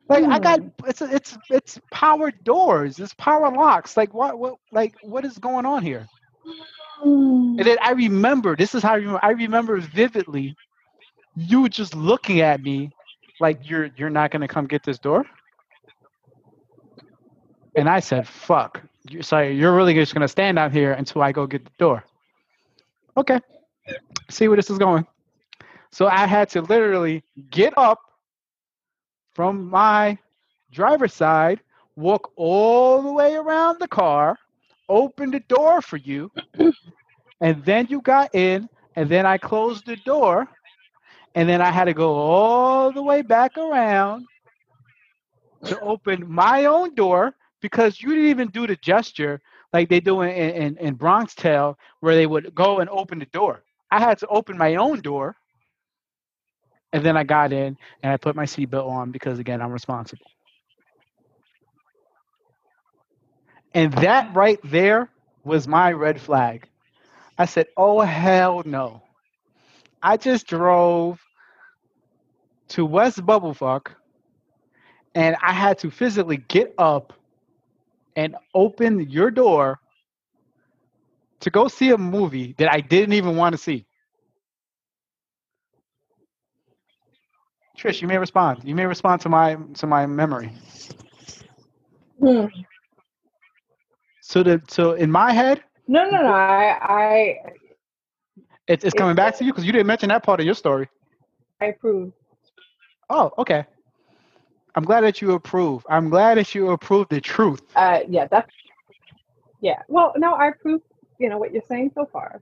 Like 0.09 0.23
I 0.23 0.39
got 0.39 0.59
hmm. 0.59 0.69
it's 0.87 1.01
it's 1.01 1.37
it's 1.51 1.79
power 1.91 2.31
doors, 2.31 2.99
it's 2.99 3.13
power 3.13 3.51
locks. 3.51 3.95
Like 3.95 4.13
what 4.13 4.39
what 4.39 4.55
like 4.71 4.95
what 5.03 5.23
is 5.23 5.37
going 5.37 5.67
on 5.67 5.83
here? 5.83 6.07
And 7.03 7.59
then 7.59 7.77
I 7.81 7.93
hmm. 7.93 7.99
remember 7.99 8.55
this 8.55 8.73
is 8.73 8.81
how 8.81 8.93
I 8.93 8.95
remember 8.95 9.19
I 9.23 9.29
remember 9.29 9.79
vividly 9.79 10.55
you 11.35 11.69
just 11.69 11.95
looking 11.95 12.41
at 12.41 12.61
me 12.61 12.91
like 13.39 13.69
you're 13.69 13.91
you're 13.97 14.09
not 14.09 14.31
gonna 14.31 14.47
come 14.47 14.65
get 14.65 14.83
this 14.83 14.97
door. 14.97 15.25
And 17.75 17.87
I 17.87 17.99
said, 17.99 18.27
"Fuck, 18.27 18.81
you 19.07 19.21
so 19.21 19.39
you're 19.39 19.75
really 19.75 19.93
just 19.93 20.15
gonna 20.15 20.27
stand 20.27 20.57
out 20.57 20.71
here 20.71 20.93
until 20.93 21.21
I 21.21 21.31
go 21.31 21.45
get 21.45 21.63
the 21.65 21.71
door." 21.77 22.03
Okay, 23.15 23.39
see 24.31 24.47
where 24.47 24.57
this 24.57 24.71
is 24.71 24.79
going. 24.79 25.05
So 25.91 26.07
I 26.07 26.25
had 26.25 26.49
to 26.49 26.61
literally 26.61 27.23
get 27.51 27.77
up 27.77 28.08
from 29.39 29.69
my 29.69 30.17
driver's 30.69 31.13
side, 31.13 31.61
walk 31.95 32.29
all 32.35 33.01
the 33.01 33.09
way 33.13 33.35
around 33.35 33.79
the 33.79 33.87
car, 33.87 34.37
open 34.89 35.31
the 35.31 35.39
door 35.39 35.81
for 35.81 35.95
you, 35.95 36.29
and 37.39 37.63
then 37.63 37.87
you 37.89 38.01
got 38.01 38.35
in, 38.35 38.67
and 38.97 39.07
then 39.07 39.25
I 39.25 39.37
closed 39.37 39.85
the 39.85 39.95
door, 39.95 40.49
and 41.35 41.47
then 41.47 41.61
I 41.61 41.71
had 41.71 41.85
to 41.85 41.93
go 41.93 42.15
all 42.15 42.91
the 42.91 43.01
way 43.01 43.21
back 43.21 43.57
around 43.57 44.25
to 45.63 45.79
open 45.79 46.29
my 46.29 46.65
own 46.65 46.93
door 46.93 47.33
because 47.61 48.01
you 48.01 48.09
didn't 48.09 48.31
even 48.31 48.49
do 48.49 48.67
the 48.67 48.75
gesture 48.75 49.39
like 49.71 49.87
they 49.87 50.01
do 50.01 50.19
in, 50.19 50.31
in, 50.31 50.77
in 50.79 50.95
Bronx 50.95 51.33
Tale 51.33 51.79
where 52.01 52.15
they 52.15 52.27
would 52.27 52.53
go 52.53 52.79
and 52.79 52.89
open 52.89 53.19
the 53.19 53.25
door. 53.27 53.63
I 53.89 54.01
had 54.01 54.17
to 54.17 54.27
open 54.27 54.57
my 54.57 54.75
own 54.75 54.99
door. 54.99 55.37
And 56.93 57.05
then 57.05 57.17
I 57.17 57.23
got 57.23 57.53
in 57.53 57.77
and 58.03 58.13
I 58.13 58.17
put 58.17 58.35
my 58.35 58.45
seatbelt 58.45 58.87
on 58.89 59.11
because 59.11 59.39
again 59.39 59.61
I'm 59.61 59.71
responsible. 59.71 60.25
And 63.73 63.93
that 63.95 64.35
right 64.35 64.59
there 64.63 65.09
was 65.43 65.67
my 65.67 65.91
red 65.91 66.19
flag. 66.21 66.67
I 67.37 67.45
said, 67.45 67.67
"Oh 67.77 68.01
hell 68.01 68.63
no!" 68.65 69.03
I 70.03 70.17
just 70.17 70.47
drove 70.47 71.21
to 72.69 72.85
West 72.85 73.19
Bubblefuck, 73.25 73.87
and 75.15 75.35
I 75.41 75.53
had 75.53 75.79
to 75.79 75.91
physically 75.91 76.37
get 76.37 76.73
up 76.77 77.13
and 78.15 78.35
open 78.55 79.09
your 79.09 79.31
door 79.31 79.79
to 81.41 81.51
go 81.51 81.67
see 81.69 81.91
a 81.91 81.97
movie 81.97 82.55
that 82.59 82.71
I 82.73 82.81
didn't 82.81 83.13
even 83.13 83.37
want 83.37 83.53
to 83.53 83.59
see. 83.59 83.85
Trish, 87.79 88.01
you 88.01 88.07
may 88.09 88.17
respond. 88.17 88.61
You 88.65 88.75
may 88.75 88.85
respond 88.85 89.21
to 89.21 89.29
my 89.29 89.57
to 89.75 89.87
my 89.87 90.05
memory. 90.05 90.51
Hmm. 92.19 92.45
So 94.21 94.43
the 94.43 94.61
so 94.67 94.93
in 94.93 95.09
my 95.09 95.31
head, 95.31 95.63
No, 95.87 96.03
no, 96.09 96.21
no. 96.21 96.27
I, 96.33 96.77
I, 96.81 97.35
it's 98.67 98.83
it's 98.83 98.93
coming 98.93 99.15
back 99.15 99.37
to 99.37 99.45
you 99.45 99.53
because 99.53 99.65
you 99.65 99.71
didn't 99.71 99.87
mention 99.87 100.09
that 100.09 100.23
part 100.23 100.41
of 100.41 100.45
your 100.45 100.55
story. 100.55 100.89
I 101.61 101.67
approve. 101.67 102.11
Oh, 103.09 103.31
okay. 103.37 103.65
I'm 104.75 104.83
glad 104.83 105.01
that 105.01 105.21
you 105.21 105.31
approve. 105.31 105.85
I'm 105.89 106.09
glad 106.09 106.37
that 106.37 106.53
you 106.53 106.71
approve 106.71 107.07
the 107.09 107.21
truth. 107.21 107.61
Uh, 107.75 108.01
yeah, 108.09 108.27
that's. 108.29 108.51
Yeah. 109.61 109.81
Well, 109.87 110.13
no, 110.17 110.33
I 110.33 110.49
approve. 110.49 110.81
You 111.17 111.29
know 111.29 111.37
what 111.37 111.53
you're 111.53 111.63
saying 111.67 111.91
so 111.95 112.05
far. 112.11 112.41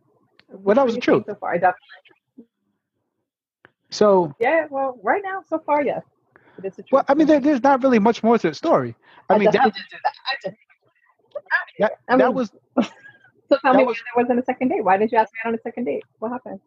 Well, 0.49 0.75
that 0.75 0.85
was 0.85 0.95
the 0.95 0.99
What 0.99 1.07
you're 1.07 1.15
saying 1.15 1.23
truth. 1.23 1.25
So 1.27 1.35
far, 1.35 1.51
I 1.51 1.57
definitely. 1.57 1.79
So, 3.89 4.35
Yeah. 4.39 4.67
Well, 4.69 4.99
right 5.03 5.21
now, 5.23 5.43
so 5.47 5.59
far, 5.59 5.83
yes. 5.83 6.03
It 6.57 6.65
is 6.65 6.75
the 6.75 6.83
truth. 6.83 6.91
well, 6.91 7.05
I 7.07 7.13
mean, 7.13 7.27
there, 7.27 7.39
there's 7.39 7.61
not 7.63 7.83
really 7.83 7.99
much 7.99 8.23
more 8.23 8.37
to 8.37 8.49
the 8.49 8.55
story. 8.55 8.95
I 9.29 9.37
mean, 9.37 9.51
definitely 9.51 9.81
that 9.91 10.01
that. 10.03 10.13
I 10.25 10.35
did. 10.43 10.57
that, 11.79 11.91
I 12.09 12.15
mean, 12.17 12.33
was 12.33 12.51
So 13.49 13.57
tell 13.61 13.73
me 13.75 13.83
was- 13.85 13.95
why 13.97 14.01
there 14.15 14.23
wasn't 14.23 14.39
a 14.39 14.43
second 14.43 14.69
date. 14.69 14.83
Why 14.83 14.97
didn't 14.97 15.11
you 15.11 15.17
ask 15.19 15.31
me 15.33 15.39
out 15.45 15.49
on 15.49 15.55
a 15.55 15.61
second 15.61 15.85
date? 15.85 16.03
What 16.19 16.31
happened? 16.31 16.59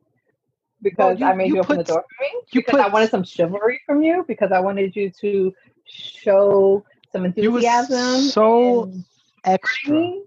Because 0.80 1.18
you- 1.20 1.26
I 1.26 1.34
made 1.34 1.48
you 1.48 1.56
you, 1.56 1.60
open 1.60 1.78
the 1.78 1.84
door 1.84 2.02
for 2.08 2.22
me. 2.22 2.30
you 2.52 2.62
Because 2.62 2.80
I 2.80 2.88
wanted 2.88 3.10
some 3.10 3.24
chivalry 3.24 3.80
from 3.84 4.02
you. 4.02 4.24
Because 4.26 4.52
I 4.52 4.60
wanted 4.60 4.94
you 4.96 5.10
to 5.20 5.52
show 5.84 6.84
some 7.12 7.24
enthusiasm. 7.26 8.20
so 8.22 8.92
extra. 9.44 9.92
me. 9.92 10.22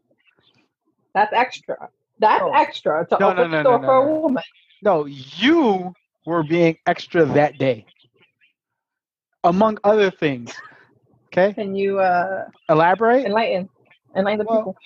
That's 1.16 1.32
extra. 1.34 1.90
That's 2.20 2.44
Oh. 2.44 2.52
extra 2.54 3.08
to 3.08 3.18
No, 3.20 3.30
open 3.32 3.38
no, 3.38 3.48
no, 3.48 3.58
the 3.58 3.64
door 3.64 3.80
for 3.80 3.96
a 3.96 4.20
woman. 4.20 4.44
No, 4.84 5.06
you 5.06 5.94
were 6.26 6.44
being 6.44 6.78
extra 6.86 7.26
that 7.26 7.58
day, 7.58 7.86
among 9.44 9.78
other 9.84 10.10
things. 10.12 10.54
Okay, 11.28 11.54
Can 11.54 11.76
you 11.76 12.00
uh, 12.00 12.46
elaborate. 12.70 13.26
enlighten 13.26 13.70
enlighten 14.16 14.40
the 14.40 14.46
Well, 14.46 14.60
people? 14.60 14.78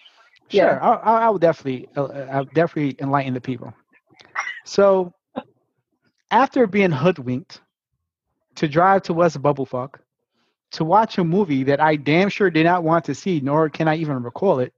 Sure, 0.50 0.80
Yeah. 0.80 0.80
I, 0.82 1.26
I, 1.26 1.30
will 1.30 1.40
definitely, 1.40 1.90
uh, 1.96 2.06
I'll 2.32 2.46
definitely 2.46 2.96
enlighten 3.02 3.34
the 3.34 3.42
people. 3.42 3.74
So, 4.66 5.14
after 6.32 6.68
being 6.68 6.92
hoodwinked 6.92 7.62
to 8.56 8.68
drive 8.68 9.04
to 9.04 9.14
West 9.14 9.42
Bubblefuck 9.42 9.96
to 10.72 10.84
watch 10.86 11.18
a 11.18 11.24
movie 11.24 11.64
that 11.64 11.80
I 11.82 11.96
damn 11.96 12.30
sure 12.30 12.50
did 12.50 12.66
not 12.66 12.84
want 12.84 13.06
to 13.06 13.16
see, 13.16 13.40
nor 13.42 13.70
can 13.70 13.88
I 13.88 13.96
even 13.98 14.24
recall 14.24 14.60
it. 14.60 14.74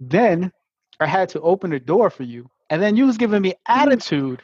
Then 0.00 0.52
I 1.00 1.06
had 1.06 1.28
to 1.30 1.40
open 1.40 1.70
the 1.70 1.80
door 1.80 2.10
for 2.10 2.22
you, 2.24 2.50
and 2.70 2.80
then 2.82 2.96
you 2.96 3.06
was 3.06 3.18
giving 3.18 3.42
me 3.42 3.54
attitude 3.66 4.42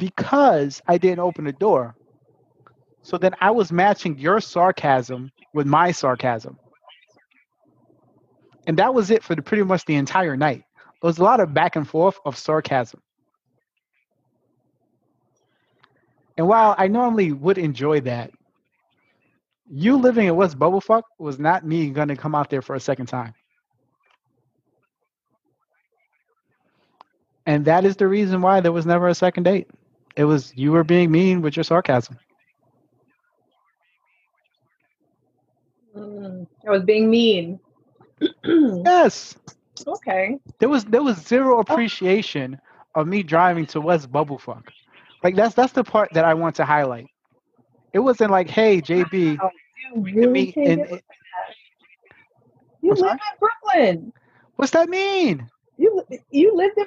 because 0.00 0.82
I 0.88 0.98
didn't 0.98 1.20
open 1.20 1.44
the 1.44 1.52
door. 1.52 1.94
So 3.02 3.18
then 3.18 3.34
I 3.40 3.50
was 3.50 3.70
matching 3.70 4.18
your 4.18 4.40
sarcasm 4.40 5.30
with 5.54 5.66
my 5.66 5.92
sarcasm. 5.92 6.58
And 8.66 8.78
that 8.78 8.92
was 8.94 9.10
it 9.10 9.22
for 9.22 9.34
the, 9.34 9.42
pretty 9.42 9.62
much 9.62 9.84
the 9.84 9.94
entire 9.94 10.36
night. 10.36 10.64
There 11.00 11.08
was 11.08 11.18
a 11.18 11.22
lot 11.22 11.40
of 11.40 11.54
back 11.54 11.76
and 11.76 11.86
forth 11.86 12.18
of 12.24 12.36
sarcasm. 12.36 13.00
And 16.36 16.48
while 16.48 16.74
I 16.78 16.88
normally 16.88 17.32
would 17.32 17.58
enjoy 17.58 18.00
that, 18.02 18.30
you 19.70 19.96
living 19.98 20.26
in 20.26 20.36
West 20.36 20.58
Bubblefuck 20.58 21.02
was 21.18 21.38
not 21.38 21.64
me 21.64 21.90
going 21.90 22.08
to 22.08 22.16
come 22.16 22.34
out 22.34 22.48
there 22.48 22.62
for 22.62 22.74
a 22.74 22.80
second 22.80 23.06
time. 23.06 23.34
And 27.46 27.64
that 27.66 27.84
is 27.84 27.96
the 27.96 28.08
reason 28.08 28.40
why 28.40 28.60
there 28.60 28.72
was 28.72 28.86
never 28.86 29.08
a 29.08 29.14
second 29.14 29.44
date. 29.44 29.68
It 30.16 30.24
was 30.24 30.52
you 30.56 30.72
were 30.72 30.84
being 30.84 31.10
mean 31.10 31.42
with 31.42 31.56
your 31.56 31.64
sarcasm. 31.64 32.18
Mm, 35.96 36.46
I 36.66 36.70
was 36.70 36.82
being 36.84 37.10
mean. 37.10 37.58
yes. 38.44 39.36
Okay. 39.86 40.38
There 40.58 40.68
was 40.68 40.84
there 40.84 41.02
was 41.02 41.16
zero 41.18 41.60
appreciation 41.60 42.58
of 42.94 43.06
me 43.06 43.22
driving 43.22 43.66
to 43.66 43.80
West 43.80 44.10
Bubblefuck. 44.10 44.64
Like 45.22 45.36
that's 45.36 45.54
that's 45.54 45.72
the 45.72 45.84
part 45.84 46.10
that 46.14 46.24
I 46.24 46.34
want 46.34 46.56
to 46.56 46.64
highlight. 46.64 47.06
It 47.92 48.00
wasn't 48.00 48.30
like, 48.30 48.48
hey 48.48 48.80
JB, 48.80 49.38
Wow, 49.40 49.50
you 49.84 50.02
really 50.02 50.46
take 50.46 50.56
in, 50.64 51.00
you 52.82 52.94
live 52.94 53.12
in 53.12 53.38
Brooklyn. 53.38 54.12
what's 54.56 54.72
that 54.72 54.88
mean? 54.88 55.48
You 55.76 56.02
you 56.30 56.54
lived 56.56 56.78
in. 56.78 56.86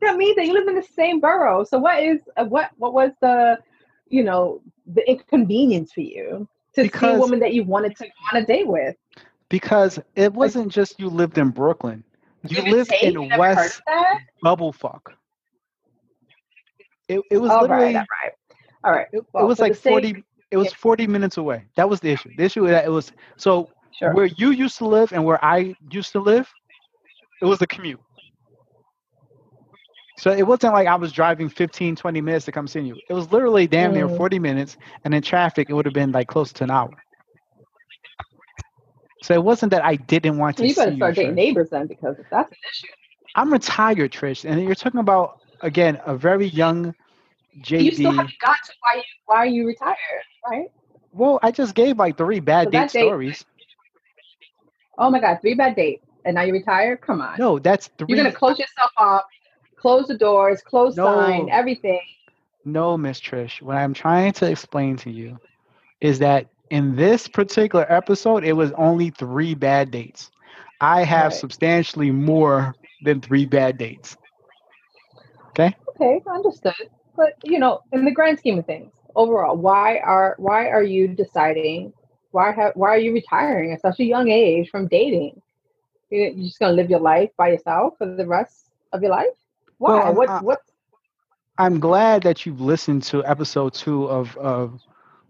That 0.00 0.16
means 0.16 0.36
that 0.36 0.46
you 0.46 0.54
live 0.54 0.68
in 0.68 0.74
the 0.74 0.82
same 0.82 1.20
borough. 1.20 1.64
So 1.64 1.78
what 1.78 2.02
is 2.02 2.20
uh, 2.36 2.44
what 2.44 2.70
what 2.78 2.92
was 2.94 3.12
the, 3.20 3.58
you 4.08 4.24
know, 4.24 4.60
the 4.94 5.08
inconvenience 5.08 5.92
for 5.92 6.00
you 6.00 6.48
to 6.74 6.88
see 6.88 7.10
a 7.10 7.18
woman 7.18 7.38
that 7.40 7.52
you 7.54 7.64
wanted 7.64 7.96
to 7.96 8.04
go 8.04 8.10
on 8.36 8.42
a 8.42 8.46
date 8.46 8.66
with? 8.66 8.96
Because 9.48 9.98
it 10.16 10.32
wasn't 10.32 10.70
just 10.72 10.98
you 11.00 11.08
lived 11.08 11.38
in 11.38 11.50
Brooklyn. 11.50 12.04
You 12.48 12.62
lived 12.62 12.92
in 13.02 13.12
You 13.12 13.28
West? 13.36 13.82
Bubblefuck. 14.44 15.00
It 17.08 17.20
it 17.30 17.38
was 17.38 17.50
Oh, 17.52 17.60
literally 17.62 17.94
right, 17.94 17.96
all 17.96 18.06
right, 18.22 18.32
all 18.84 18.92
right. 18.92 19.06
it, 19.12 19.24
Well, 19.32 19.44
it 19.44 19.46
was 19.48 19.58
the 19.58 19.64
like 19.64 19.74
sake- 19.74 19.92
40 19.92 20.24
it 20.50 20.56
was 20.56 20.72
40 20.72 21.06
minutes 21.06 21.36
away. 21.36 21.64
That 21.76 21.88
was 21.88 22.00
the 22.00 22.10
issue. 22.10 22.30
The 22.36 22.44
issue 22.44 22.66
that 22.68 22.84
it 22.84 22.90
was 22.90 23.12
so 23.36 23.68
Sure. 23.92 24.14
where 24.14 24.26
you 24.26 24.50
used 24.50 24.78
to 24.78 24.86
live 24.86 25.12
and 25.12 25.24
where 25.24 25.44
I 25.44 25.76
used 25.90 26.12
to 26.12 26.20
live, 26.20 26.52
it 27.42 27.44
was 27.44 27.60
a 27.62 27.66
commute. 27.66 28.00
So 30.20 30.30
it 30.30 30.46
wasn't 30.46 30.74
like 30.74 30.86
I 30.86 30.96
was 30.96 31.12
driving 31.12 31.48
15, 31.48 31.96
20 31.96 32.20
minutes 32.20 32.44
to 32.44 32.52
come 32.52 32.68
see 32.68 32.80
you. 32.80 32.94
It 33.08 33.14
was 33.14 33.32
literally 33.32 33.66
damn 33.66 33.94
near 33.94 34.06
Mm. 34.06 34.18
40 34.18 34.38
minutes, 34.38 34.76
and 35.02 35.14
in 35.14 35.22
traffic, 35.22 35.70
it 35.70 35.72
would 35.72 35.86
have 35.86 35.94
been 35.94 36.12
like 36.12 36.28
close 36.28 36.52
to 36.52 36.64
an 36.64 36.70
hour. 36.70 36.90
So 39.22 39.32
it 39.32 39.42
wasn't 39.42 39.70
that 39.70 39.82
I 39.82 39.96
didn't 39.96 40.36
want 40.36 40.58
to 40.58 40.66
you 40.66 40.74
see 40.74 40.80
better 40.80 40.90
you. 40.90 40.96
start 40.98 41.14
dating 41.16 41.32
Trish. 41.32 41.36
neighbors 41.36 41.70
then, 41.70 41.86
because 41.86 42.18
if 42.18 42.26
that's 42.30 42.50
an 42.50 42.58
issue. 42.70 42.88
I'm 43.34 43.50
retired, 43.50 44.12
Trish, 44.12 44.44
and 44.44 44.62
you're 44.62 44.74
talking 44.74 45.00
about 45.00 45.40
again 45.62 45.98
a 46.04 46.14
very 46.14 46.48
young 46.48 46.94
JB. 47.62 47.84
You 47.86 47.90
still 47.92 48.12
haven't 48.12 48.38
got 48.42 48.56
to 48.66 48.72
why 48.82 48.94
you 48.96 49.02
why 49.24 49.36
are 49.36 49.46
you 49.46 49.66
retired, 49.66 49.96
right? 50.46 50.66
Well, 51.14 51.38
I 51.42 51.50
just 51.50 51.74
gave 51.74 51.98
like 51.98 52.18
three 52.18 52.40
bad 52.40 52.66
So 52.66 52.70
date 52.72 52.90
date- 52.90 53.02
stories. 53.04 53.46
Oh 54.98 55.08
my 55.08 55.18
God, 55.18 55.38
three 55.40 55.54
bad 55.54 55.76
dates, 55.76 56.04
and 56.26 56.34
now 56.34 56.42
you 56.42 56.52
retired. 56.52 57.00
Come 57.00 57.22
on, 57.22 57.38
No, 57.38 57.58
that's 57.58 57.86
3 57.96 58.06
you're 58.08 58.18
gonna 58.18 58.30
close 58.36 58.58
yourself 58.58 58.90
off, 58.98 59.22
close 59.80 60.08
the 60.08 60.18
doors, 60.18 60.62
close 60.62 60.98
No. 60.98 61.14
sign, 61.14 61.50
everything. 61.50 62.00
No, 62.64 62.96
Miss 62.96 63.20
Trish. 63.20 63.62
What 63.62 63.76
I'm 63.76 63.94
trying 63.94 64.32
to 64.34 64.50
explain 64.50 64.96
to 64.98 65.10
you 65.10 65.38
is 66.00 66.18
that 66.20 66.46
in 66.70 66.96
this 66.96 67.28
particular 67.28 67.86
episode, 67.90 68.44
it 68.44 68.52
was 68.52 68.72
only 68.72 69.10
three 69.10 69.54
bad 69.54 69.90
dates. 69.90 70.30
I 70.80 71.04
have 71.04 71.32
Right. 71.32 71.34
substantially 71.34 72.10
more 72.10 72.74
than 73.02 73.20
three 73.20 73.46
bad 73.46 73.78
dates. 73.78 74.16
Okay? 75.50 75.74
Okay, 75.90 76.22
understood. 76.30 76.90
But 77.16 77.34
you 77.42 77.58
know, 77.58 77.80
in 77.92 78.04
the 78.04 78.12
grand 78.12 78.38
scheme 78.38 78.58
of 78.58 78.66
things, 78.66 78.92
overall, 79.14 79.56
why 79.56 79.98
are 79.98 80.34
why 80.38 80.68
are 80.68 80.82
you 80.82 81.08
deciding? 81.08 81.92
Why 82.32 82.52
have 82.52 82.72
why 82.74 82.90
are 82.90 82.98
you 82.98 83.12
retiring 83.12 83.72
at 83.72 83.80
such 83.80 84.00
a 84.00 84.04
young 84.04 84.28
age 84.30 84.70
from 84.70 84.88
dating? 84.88 85.40
You- 86.10 86.32
You're 86.36 86.46
just 86.46 86.58
gonna 86.60 86.72
live 86.74 86.90
your 86.90 87.00
life 87.00 87.30
by 87.36 87.48
yourself 87.50 87.98
for 87.98 88.06
the 88.06 88.16
rest 88.16 88.60
of 88.84 88.92
your 88.94 89.02
life? 89.04 89.26
Why? 89.80 90.10
Well, 90.10 90.14
what 90.14 90.30
uh, 90.30 90.40
what? 90.40 90.60
I'm 91.58 91.80
glad 91.80 92.22
that 92.24 92.46
you've 92.46 92.60
listened 92.60 93.02
to 93.04 93.24
episode 93.24 93.74
two 93.74 94.04
of, 94.06 94.36
of 94.38 94.80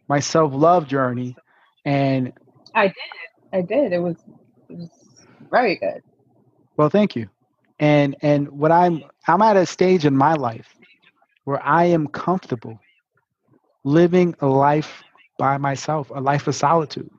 my 0.09 0.21
self 0.21 0.53
love 0.55 0.87
journey. 0.89 1.37
And 1.85 2.33
I 2.75 2.89
did. 2.89 2.95
I 3.53 3.63
did. 3.63 3.93
It 3.93 3.99
was, 4.01 4.17
it 4.71 4.77
was 4.79 4.91
very 5.51 5.77
good. 5.77 6.03
well, 6.77 6.91
thank 6.91 7.17
you. 7.17 7.29
And 7.81 8.17
and 8.23 8.49
what 8.51 8.73
I'm 8.73 9.03
I'm 9.29 9.43
at 9.43 9.57
a 9.57 9.67
stage 9.67 10.07
in 10.07 10.17
my 10.17 10.35
life 10.35 10.75
where 11.45 11.63
I 11.65 11.85
am 11.87 12.09
comfortable 12.09 12.79
living 13.85 14.35
a 14.41 14.47
life 14.47 15.03
by 15.39 15.59
myself, 15.59 16.11
a 16.11 16.21
life 16.21 16.47
of 16.49 16.55
solitude. 16.55 17.11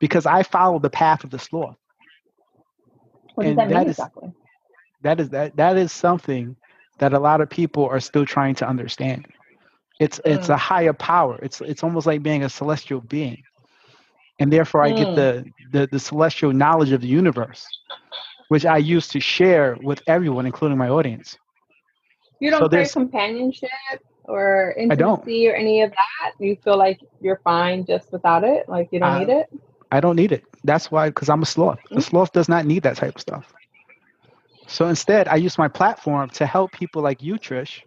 Because 0.00 0.26
I 0.26 0.42
follow 0.42 0.78
the 0.78 0.90
path 0.90 1.24
of 1.24 1.30
the 1.30 1.38
sloth. 1.38 1.76
What 3.34 3.44
does 3.44 3.54
And 3.54 3.56
that 3.56 3.70
mean 3.70 3.82
that 3.82 3.88
is- 3.88 3.98
exactly? 3.98 4.32
That 5.02 5.20
is 5.20 5.30
that 5.30 5.56
that 5.56 5.76
is 5.76 5.92
something 5.92 6.56
that 6.98 7.12
a 7.12 7.18
lot 7.18 7.40
of 7.40 7.48
people 7.50 7.86
are 7.86 8.00
still 8.00 8.24
trying 8.26 8.54
to 8.56 8.68
understand. 8.68 9.26
It's 9.98 10.20
it's 10.24 10.48
Mm. 10.48 10.50
a 10.50 10.56
higher 10.56 10.92
power. 10.92 11.38
It's 11.42 11.60
it's 11.60 11.82
almost 11.82 12.06
like 12.06 12.22
being 12.22 12.42
a 12.44 12.48
celestial 12.48 13.00
being. 13.00 13.44
And 14.38 14.52
therefore 14.52 14.82
I 14.82 14.92
get 14.92 15.12
Mm. 15.12 15.14
the, 15.14 15.44
the 15.70 15.86
the 15.86 15.98
celestial 15.98 16.52
knowledge 16.52 16.92
of 16.92 17.00
the 17.00 17.08
universe, 17.08 17.72
which 18.48 18.64
I 18.66 18.78
use 18.78 19.08
to 19.08 19.20
share 19.20 19.76
with 19.80 20.02
everyone, 20.06 20.46
including 20.46 20.78
my 20.78 20.88
audience. 20.88 21.38
You 22.40 22.50
don't 22.50 22.66
so 22.66 22.68
crave 22.68 22.92
companionship 22.92 23.70
or 24.24 24.74
intimacy 24.78 25.48
or 25.48 25.54
any 25.54 25.82
of 25.82 25.90
that. 25.90 26.32
You 26.38 26.56
feel 26.64 26.76
like 26.76 27.00
you're 27.20 27.40
fine 27.44 27.84
just 27.86 28.12
without 28.12 28.44
it. 28.44 28.68
Like 28.68 28.88
you 28.92 28.98
don't 29.00 29.12
I- 29.12 29.18
need 29.18 29.28
it. 29.28 29.46
I 29.92 30.00
don't 30.00 30.16
need 30.16 30.32
it. 30.32 30.44
That's 30.64 30.90
why, 30.90 31.08
because 31.08 31.28
I'm 31.28 31.42
a 31.42 31.46
sloth. 31.46 31.80
A 31.96 32.00
Mm. 32.00 32.02
sloth 32.02 32.32
does 32.32 32.48
not 32.48 32.66
need 32.66 32.82
that 32.84 32.96
type 32.96 33.14
of 33.16 33.20
stuff. 33.20 33.52
So 34.70 34.86
instead, 34.86 35.26
I 35.26 35.34
use 35.36 35.58
my 35.58 35.66
platform 35.68 36.30
to 36.30 36.46
help 36.46 36.70
people 36.72 37.02
like 37.02 37.22
you, 37.22 37.34
Trish, 37.34 37.80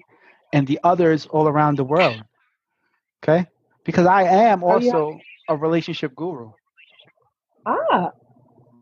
and 0.51 0.67
the 0.67 0.79
others 0.83 1.25
all 1.27 1.47
around 1.47 1.77
the 1.77 1.85
world. 1.85 2.21
Okay? 3.23 3.47
Because 3.85 4.05
I 4.05 4.23
am 4.23 4.63
Oh, 4.63 4.77
yeah. 4.79 4.91
also 4.91 5.19
a 5.47 5.55
relationship 5.55 6.13
guru. 6.15 6.51
Ah, 7.65 8.11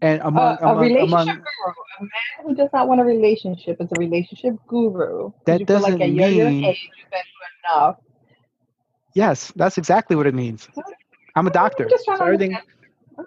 And 0.02 0.20
a, 0.22 0.28
among, 0.28 0.58
a 0.58 0.64
among, 0.64 0.78
relationship 0.80 1.14
among 1.14 1.28
guru. 1.28 1.74
A 2.00 2.04
man 2.04 2.38
who 2.44 2.56
does 2.56 2.70
not 2.74 2.88
want 2.88 3.02
a 3.02 3.04
relationship 3.04 3.78
is 3.80 3.92
a 3.92 4.00
relationship 4.00 4.56
guru. 4.68 5.32
That 5.46 5.60
feel 5.68 5.80
like 5.80 6.00
doesn't 6.00 6.02
at 6.02 6.10
your 6.10 6.30
mean- 6.30 6.66
age 6.66 6.90
you've 6.98 7.12
been 7.12 7.22
enough. 7.70 7.98
yes, 9.14 9.54
that's 9.56 9.78
exactly 9.78 10.16
what 10.16 10.26
it 10.26 10.34
means. 10.34 10.68
I'm 11.36 11.46
a 11.46 11.52
doctor. 11.52 11.88
I'm 11.88 12.18
So 12.18 12.26
everything. 12.26 12.58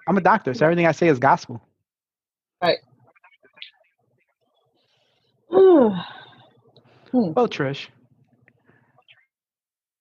I'm 0.09 0.17
a 0.17 0.21
doctor, 0.21 0.53
so 0.53 0.67
everything 0.67 0.87
I 0.87 0.93
say 0.93 1.07
is 1.09 1.21
gospel. 1.21 1.63
Well, 7.13 7.47
Trish, 7.49 7.87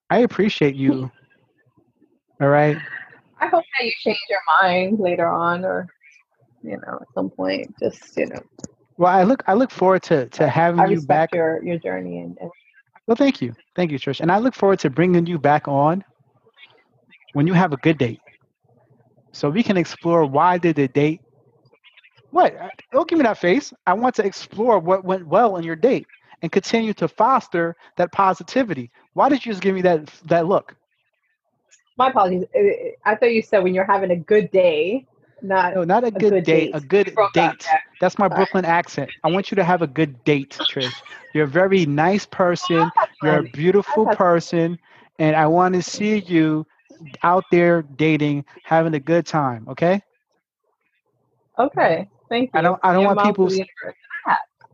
I 0.10 0.20
appreciate 0.20 0.74
you. 0.74 1.12
All 2.42 2.48
right. 2.48 2.76
I 3.40 3.48
hope 3.48 3.64
that 3.78 3.86
you 3.86 3.92
change 4.00 4.18
your 4.30 4.40
mind 4.62 5.00
later 5.00 5.28
on, 5.28 5.64
or 5.64 5.88
you 6.64 6.78
know, 6.78 6.98
at 7.02 7.08
some 7.14 7.30
point. 7.30 7.72
Just 7.80 8.18
you 8.18 8.26
know, 8.28 8.42
Well, 8.98 9.14
I 9.14 9.24
look 9.24 9.44
I 9.46 9.54
look 9.54 9.70
forward 9.70 10.02
to 10.04 10.28
to 10.30 10.48
having 10.48 10.80
I 10.82 10.88
you 10.88 11.02
back. 11.02 11.36
your 11.36 11.64
your 11.64 11.78
journey 11.78 12.20
and, 12.20 12.36
and 12.42 12.50
Well, 13.06 13.16
thank 13.16 13.40
you, 13.40 13.54
thank 13.76 13.92
you, 13.92 14.00
Trish, 14.00 14.22
and 14.22 14.32
I 14.32 14.40
look 14.40 14.56
forward 14.56 14.80
to 14.80 14.90
bringing 14.90 15.28
you 15.28 15.38
back 15.38 15.68
on 15.68 16.04
when 17.34 17.46
you 17.46 17.54
have 17.54 17.74
a 17.74 17.78
good 17.78 18.00
date, 18.00 18.22
so 19.34 19.52
we 19.52 19.62
can 19.62 19.78
explore 19.78 20.26
why 20.26 20.58
did 20.58 20.78
the 20.78 20.88
date. 20.88 21.22
What? 22.34 22.56
Uh, 22.58 22.70
Don't 22.92 23.08
give 23.08 23.20
me 23.20 23.24
that 23.24 23.38
face. 23.38 23.72
I 23.86 23.94
want 23.94 24.16
to 24.16 24.26
explore 24.26 24.80
what 24.80 25.06
went 25.06 25.28
well 25.28 25.58
in 25.58 25.64
your 25.64 25.76
date 25.76 26.08
and 26.42 26.52
continue 26.52 26.94
to 26.96 27.08
foster 27.08 27.76
that 27.98 28.12
positivity. 28.12 28.92
Why 29.14 29.30
did 29.30 29.46
you 29.46 29.52
just 29.52 29.62
give 29.62 29.76
me 29.76 29.82
that 29.84 30.08
that 30.26 30.48
look? 30.48 30.76
my 31.98 32.10
apologies. 32.10 32.46
Uh, 32.56 32.92
I 33.06 33.16
thought 33.16 33.34
you 33.34 33.42
said 33.42 33.60
when 33.64 33.74
you're 33.76 33.86
having 33.86 34.12
a 34.12 34.16
good 34.18 34.52
day, 34.52 35.06
not 35.42 35.76
No, 35.76 35.84
not 35.84 36.04
a 36.04 36.12
good, 36.12 36.30
good 36.30 36.44
date. 36.44 36.70
date. 36.70 36.72
A 36.74 36.82
good 36.82 37.16
date. 37.34 37.68
That's 38.00 38.18
my 38.18 38.28
Sorry. 38.30 38.38
Brooklyn 38.38 38.66
accent. 38.66 39.12
I 39.24 39.30
want 39.30 39.52
you 39.52 39.56
to 39.56 39.64
have 39.64 39.82
a 39.82 39.88
good 39.88 40.24
date, 40.24 40.62
Trish. 40.68 41.04
You're 41.34 41.46
a 41.46 41.48
very 41.48 41.86
nice 41.86 42.26
person. 42.26 42.92
You're 43.22 43.38
a 43.40 43.44
beautiful 43.44 44.08
person, 44.08 44.80
and 45.20 45.36
I 45.36 45.48
want 45.48 45.76
to 45.76 45.82
see 45.82 46.20
you 46.20 46.66
out 47.24 47.50
there 47.52 47.82
dating, 47.84 48.46
having 48.64 48.94
a 48.96 49.00
good 49.00 49.26
time. 49.26 49.68
Okay? 49.70 50.02
Okay, 51.58 52.10
thank 52.34 52.50
you. 52.54 52.60
I 52.60 52.62
don't- 52.64 52.80
I 52.84 52.94
don't 52.94 53.04
Your 53.04 53.16
want 53.16 53.20
people 53.28 53.46
the 53.48 53.52
s- 53.54 53.60
universe. 53.60 53.98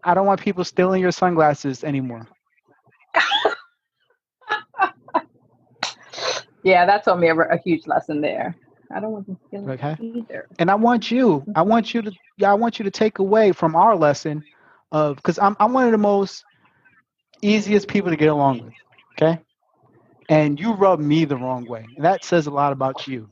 I 0.03 0.13
don't 0.13 0.25
want 0.25 0.41
people 0.41 0.63
stealing 0.63 1.01
your 1.01 1.11
sunglasses 1.11 1.83
anymore. 1.83 2.27
Yeah, 6.63 6.85
that 6.85 7.03
taught 7.03 7.19
me 7.19 7.29
a, 7.29 7.35
a 7.35 7.57
huge 7.57 7.87
lesson 7.87 8.21
there. 8.21 8.55
I 8.93 8.99
don't 8.99 9.11
want 9.11 9.27
them 9.27 9.37
feeling 9.51 9.69
Okay. 9.71 9.97
either. 9.99 10.47
And 10.59 10.69
I 10.69 10.75
want 10.75 11.11
you, 11.11 11.45
I 11.55 11.61
want 11.61 11.93
you 11.93 12.01
to, 12.03 12.15
yeah, 12.37 12.51
I 12.51 12.55
want 12.55 12.79
you 12.79 12.85
to 12.85 12.91
take 12.91 13.19
away 13.19 13.51
from 13.51 13.75
our 13.75 13.95
lesson 13.95 14.43
of 14.91 15.17
because 15.17 15.39
I'm 15.39 15.55
I'm 15.59 15.73
one 15.73 15.85
of 15.85 15.91
the 15.91 15.97
most 15.97 16.45
easiest 17.41 17.87
people 17.87 18.09
to 18.11 18.17
get 18.17 18.29
along 18.29 18.59
with. 18.59 18.73
Okay. 19.17 19.39
And 20.29 20.59
you 20.59 20.73
rub 20.73 20.99
me 20.99 21.25
the 21.25 21.37
wrong 21.37 21.65
way. 21.65 21.85
And 21.95 22.05
that 22.05 22.23
says 22.23 22.47
a 22.47 22.51
lot 22.51 22.73
about 22.73 23.07
you. 23.07 23.29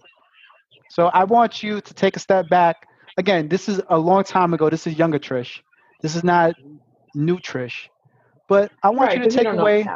So 0.90 1.08
I 1.08 1.24
want 1.26 1.64
you 1.64 1.82
to 1.82 1.94
take 1.94 2.16
a 2.16 2.20
step 2.20 2.50
back. 2.50 2.88
Again, 3.18 3.48
this 3.48 3.68
is 3.68 3.82
a 3.90 3.98
long 3.98 4.24
time 4.24 4.54
ago. 4.54 4.70
This 4.70 4.88
is 4.88 4.98
younger 4.98 5.20
Trish. 5.20 5.62
This 6.02 6.16
is 6.16 6.24
not 6.24 6.56
new 7.16 7.38
Trish. 7.38 7.90
But 8.48 8.72
I 8.84 8.90
want 8.90 9.10
Right, 9.10 9.18
you 9.18 9.24
to 9.24 9.36
take 9.36 9.48
away 9.48 9.88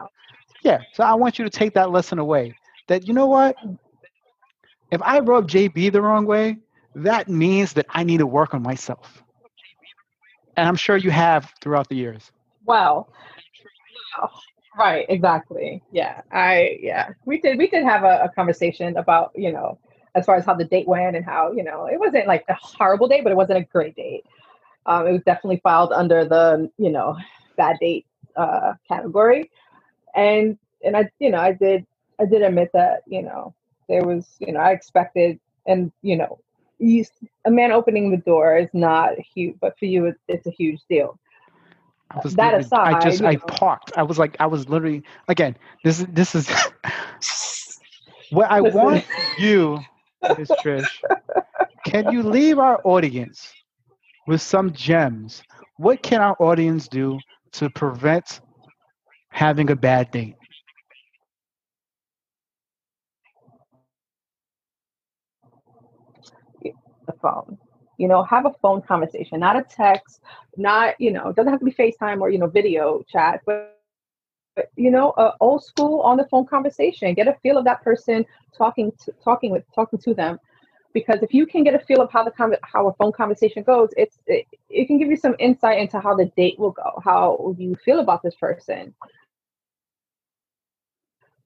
yeah. 0.63 0.81
So 0.93 1.03
I 1.03 1.13
want 1.15 1.39
you 1.39 1.45
to 1.45 1.49
take 1.49 1.73
that 1.73 1.91
lesson 1.91 2.19
away. 2.19 2.55
That 2.87 3.07
you 3.07 3.13
know 3.13 3.27
what? 3.27 3.55
If 4.91 5.01
I 5.01 5.19
rub 5.19 5.47
JB 5.47 5.91
the 5.91 6.01
wrong 6.01 6.25
way, 6.25 6.57
that 6.95 7.29
means 7.29 7.73
that 7.73 7.85
I 7.89 8.03
need 8.03 8.17
to 8.17 8.27
work 8.27 8.53
on 8.53 8.61
myself. 8.61 9.23
And 10.57 10.67
I'm 10.67 10.75
sure 10.75 10.97
you 10.97 11.11
have 11.11 11.53
throughout 11.61 11.87
the 11.89 11.95
years. 11.95 12.31
Well, 12.65 13.09
oh, 14.21 14.27
right, 14.77 15.05
exactly. 15.09 15.81
Yeah, 15.91 16.21
I 16.31 16.77
yeah, 16.81 17.09
we 17.25 17.39
did 17.39 17.57
we 17.57 17.67
did 17.67 17.83
have 17.83 18.03
a, 18.03 18.23
a 18.23 18.29
conversation 18.29 18.97
about 18.97 19.31
you 19.35 19.51
know 19.51 19.79
as 20.15 20.25
far 20.25 20.35
as 20.35 20.45
how 20.45 20.53
the 20.53 20.65
date 20.65 20.87
went 20.87 21.15
and 21.15 21.25
how 21.25 21.51
you 21.51 21.63
know 21.63 21.85
it 21.85 21.99
wasn't 21.99 22.27
like 22.27 22.43
a 22.49 22.53
horrible 22.55 23.07
date, 23.07 23.23
but 23.23 23.31
it 23.31 23.35
wasn't 23.35 23.59
a 23.59 23.63
great 23.63 23.95
date. 23.95 24.25
Um, 24.85 25.07
it 25.07 25.11
was 25.11 25.21
definitely 25.23 25.59
filed 25.63 25.91
under 25.91 26.25
the 26.25 26.69
you 26.77 26.89
know 26.89 27.17
bad 27.57 27.77
date 27.79 28.05
uh, 28.35 28.73
category, 28.87 29.51
and 30.15 30.57
and 30.83 30.97
I 30.97 31.09
you 31.19 31.29
know 31.31 31.39
I 31.39 31.53
did 31.53 31.85
I 32.19 32.25
did 32.25 32.41
admit 32.41 32.71
that 32.73 33.03
you 33.07 33.21
know 33.21 33.53
there 33.87 34.03
was 34.05 34.27
you 34.39 34.51
know 34.53 34.59
I 34.59 34.71
expected 34.71 35.39
and 35.67 35.91
you 36.01 36.17
know 36.17 36.39
you, 36.79 37.05
a 37.45 37.51
man 37.51 37.71
opening 37.71 38.09
the 38.09 38.17
door 38.17 38.57
is 38.57 38.69
not 38.73 39.11
huge, 39.19 39.55
but 39.61 39.77
for 39.77 39.85
you 39.85 40.05
it's, 40.07 40.19
it's 40.27 40.47
a 40.47 40.51
huge 40.51 40.81
deal. 40.89 41.19
I 42.09 42.19
That 42.29 42.53
literally- 42.53 42.67
I 42.73 42.99
just 42.99 43.21
I 43.21 43.33
know. 43.33 43.39
parked. 43.39 43.91
I 43.95 44.03
was 44.03 44.17
like 44.19 44.35
I 44.39 44.47
was 44.47 44.67
literally 44.67 45.03
again, 45.27 45.55
this 45.83 45.99
is 45.99 46.07
this 46.07 46.35
is 46.35 46.49
what 48.31 48.49
I 48.51 48.61
want 48.61 49.05
you, 49.39 49.79
Miss 50.37 50.49
Trish. 50.49 51.03
Can 51.85 52.11
you 52.11 52.23
leave 52.23 52.59
our 52.59 52.79
audience 52.83 53.51
with 54.27 54.41
some 54.41 54.71
gems? 54.71 55.43
What 55.77 56.03
can 56.03 56.21
our 56.21 56.35
audience 56.39 56.87
do 56.87 57.19
to 57.53 57.69
prevent 57.69 58.41
having 59.29 59.71
a 59.71 59.75
bad 59.75 60.11
date? 60.11 60.35
the 67.11 67.19
phone. 67.21 67.57
You 67.97 68.07
know, 68.07 68.23
have 68.23 68.45
a 68.45 68.53
phone 68.61 68.81
conversation, 68.81 69.39
not 69.39 69.55
a 69.55 69.63
text, 69.63 70.21
not, 70.57 70.95
you 70.99 71.11
know, 71.11 71.31
doesn't 71.31 71.51
have 71.51 71.59
to 71.59 71.65
be 71.65 71.71
FaceTime 71.71 72.21
or, 72.21 72.29
you 72.29 72.39
know, 72.39 72.47
video 72.47 73.03
chat, 73.07 73.41
but 73.45 73.80
you 74.75 74.91
know, 74.91 75.13
a 75.17 75.33
old 75.39 75.63
school 75.63 76.01
on 76.01 76.17
the 76.17 76.25
phone 76.25 76.45
conversation. 76.45 77.13
Get 77.13 77.27
a 77.27 77.33
feel 77.41 77.57
of 77.57 77.65
that 77.65 77.81
person 77.83 78.25
talking 78.55 78.91
to, 79.05 79.11
talking 79.23 79.51
with 79.51 79.63
talking 79.73 79.99
to 79.99 80.13
them. 80.13 80.39
Because 80.93 81.23
if 81.23 81.33
you 81.33 81.45
can 81.45 81.63
get 81.63 81.73
a 81.73 81.79
feel 81.79 82.01
of 82.01 82.11
how 82.11 82.23
the 82.23 82.33
how 82.63 82.87
a 82.87 82.93
phone 82.93 83.11
conversation 83.13 83.63
goes, 83.63 83.89
it's 83.97 84.19
it, 84.27 84.45
it 84.69 84.85
can 84.87 84.97
give 84.97 85.09
you 85.09 85.15
some 85.15 85.35
insight 85.39 85.79
into 85.79 85.99
how 85.99 86.15
the 86.15 86.25
date 86.35 86.59
will 86.59 86.71
go, 86.71 86.99
how 87.03 87.55
you 87.57 87.75
feel 87.85 87.99
about 87.99 88.21
this 88.23 88.35
person. 88.35 88.93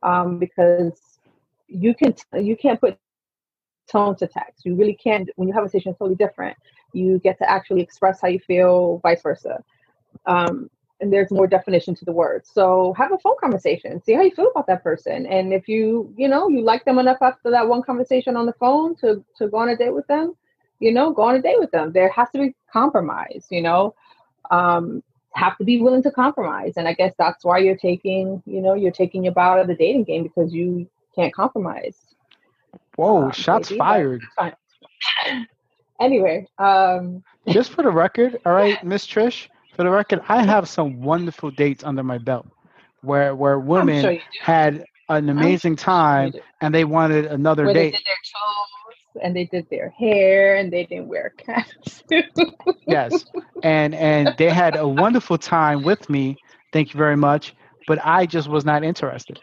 Um, 0.02 0.40
because 0.40 1.20
you 1.68 1.94
can 1.96 2.16
you 2.40 2.56
can't 2.56 2.80
put 2.80 2.98
tone 3.88 4.16
to 4.18 4.28
text. 4.28 4.66
You 4.66 4.76
really 4.76 4.96
can't 4.96 5.30
When 5.36 5.48
you 5.48 5.54
have 5.54 5.64
a 5.64 5.70
it's 5.74 5.84
totally 5.84 6.16
different. 6.16 6.58
You 6.94 7.20
get 7.20 7.38
to 7.40 7.50
actually 7.50 7.82
express 7.82 8.22
how 8.22 8.28
you 8.30 8.40
feel, 8.40 9.00
vice 9.00 9.22
versa. 9.22 9.64
Um, 10.26 10.70
and 11.02 11.12
there's 11.12 11.32
more 11.32 11.48
definition 11.48 11.94
to 11.96 12.06
the 12.06 12.12
word. 12.12 12.46
So 12.46 12.94
have 12.98 13.12
a 13.12 13.18
phone 13.18 13.36
conversation. 13.40 14.02
See 14.04 14.14
how 14.14 14.22
you 14.22 14.32
feel 14.32 14.48
about 14.48 14.68
that 14.68 14.84
person. 14.84 15.26
And 15.26 15.54
if 15.54 15.68
you, 15.68 16.14
you 16.18 16.28
know, 16.28 16.48
you 16.50 16.62
like 16.62 16.86
them 16.86 17.00
enough 17.00 17.18
after 17.22 17.52
that 17.52 17.68
one 17.68 17.84
conversation 17.84 18.36
on 18.38 18.46
the 18.46 18.54
phone 18.54 18.96
to 18.98 19.24
to 19.38 19.48
go 19.48 19.58
on 19.58 19.70
a 19.70 19.76
date 19.76 19.94
with 19.94 20.08
them, 20.08 20.36
you 20.80 20.92
know, 20.94 21.12
go 21.12 21.24
on 21.24 21.36
a 21.36 21.42
date 21.42 21.60
with 21.60 21.72
them. 21.72 21.92
There 21.92 22.10
has 22.10 22.30
to 22.32 22.40
be 22.40 22.56
compromise. 22.72 23.46
You 23.50 23.62
know, 23.62 23.96
um, 24.52 25.04
have 25.34 25.58
to 25.58 25.64
be 25.66 25.82
willing 25.82 26.04
to 26.04 26.12
compromise. 26.12 26.74
And 26.78 26.88
I 26.88 26.94
guess 26.94 27.14
that's 27.18 27.44
why 27.44 27.60
you're 27.60 27.76
taking, 27.78 28.42
you 28.46 28.62
know, 28.62 28.74
you're 28.74 28.92
taking 28.92 29.24
your 29.24 29.34
bow 29.34 29.54
out 29.54 29.60
of 29.60 29.68
the 29.68 29.76
dating 29.76 30.06
game 30.06 30.24
because 30.24 30.54
you 30.54 30.88
can't 31.14 31.34
compromise. 31.34 31.98
Whoa, 32.96 33.26
Um, 33.26 33.32
shots 33.32 33.70
maybe, 33.70 33.80
fired. 33.80 34.24
Anyway, 36.00 36.46
um, 36.58 37.24
Just 37.48 37.72
for 37.72 37.84
the 37.84 37.90
record, 37.92 38.40
all 38.46 38.54
right, 38.54 38.84
Miss 38.84 39.08
Trish, 39.08 39.48
for 39.76 39.84
the 39.84 39.90
record, 39.90 40.22
I 40.30 40.44
have 40.44 40.68
some 40.70 41.02
wonderful 41.02 41.52
dates 41.52 41.84
under 41.84 42.04
my 42.04 42.18
belt 42.18 42.48
where 43.02 43.36
where 43.36 43.60
women 43.60 44.02
sure 44.02 44.18
had 44.42 44.86
an 45.10 45.30
amazing 45.30 45.76
time 45.76 46.34
and 46.62 46.74
they 46.74 46.84
wanted 46.84 47.26
another 47.26 47.66
Where 47.66 47.74
they 47.74 47.92
did 47.92 48.02
their 48.06 48.16
toes 48.34 49.22
and 49.22 49.36
they 49.36 49.46
did 49.46 49.68
their 49.70 49.90
hair 49.90 50.56
and 50.56 50.72
they 50.72 50.86
didn't 50.86 51.08
wear 51.08 51.34
caps. 51.38 52.04
Yes. 52.88 53.26
And 53.64 53.94
and 53.96 54.36
they 54.38 54.50
had 54.50 54.76
a 54.76 54.88
wonderful 54.88 55.38
time 55.38 55.84
with 55.84 56.10
me. 56.10 56.38
Thank 56.72 56.94
you 56.94 56.98
very 56.98 57.18
much. 57.18 57.56
But 57.88 58.00
I 58.04 58.26
just 58.26 58.48
was 58.48 58.66
not 58.66 58.84
interested. 58.84 59.40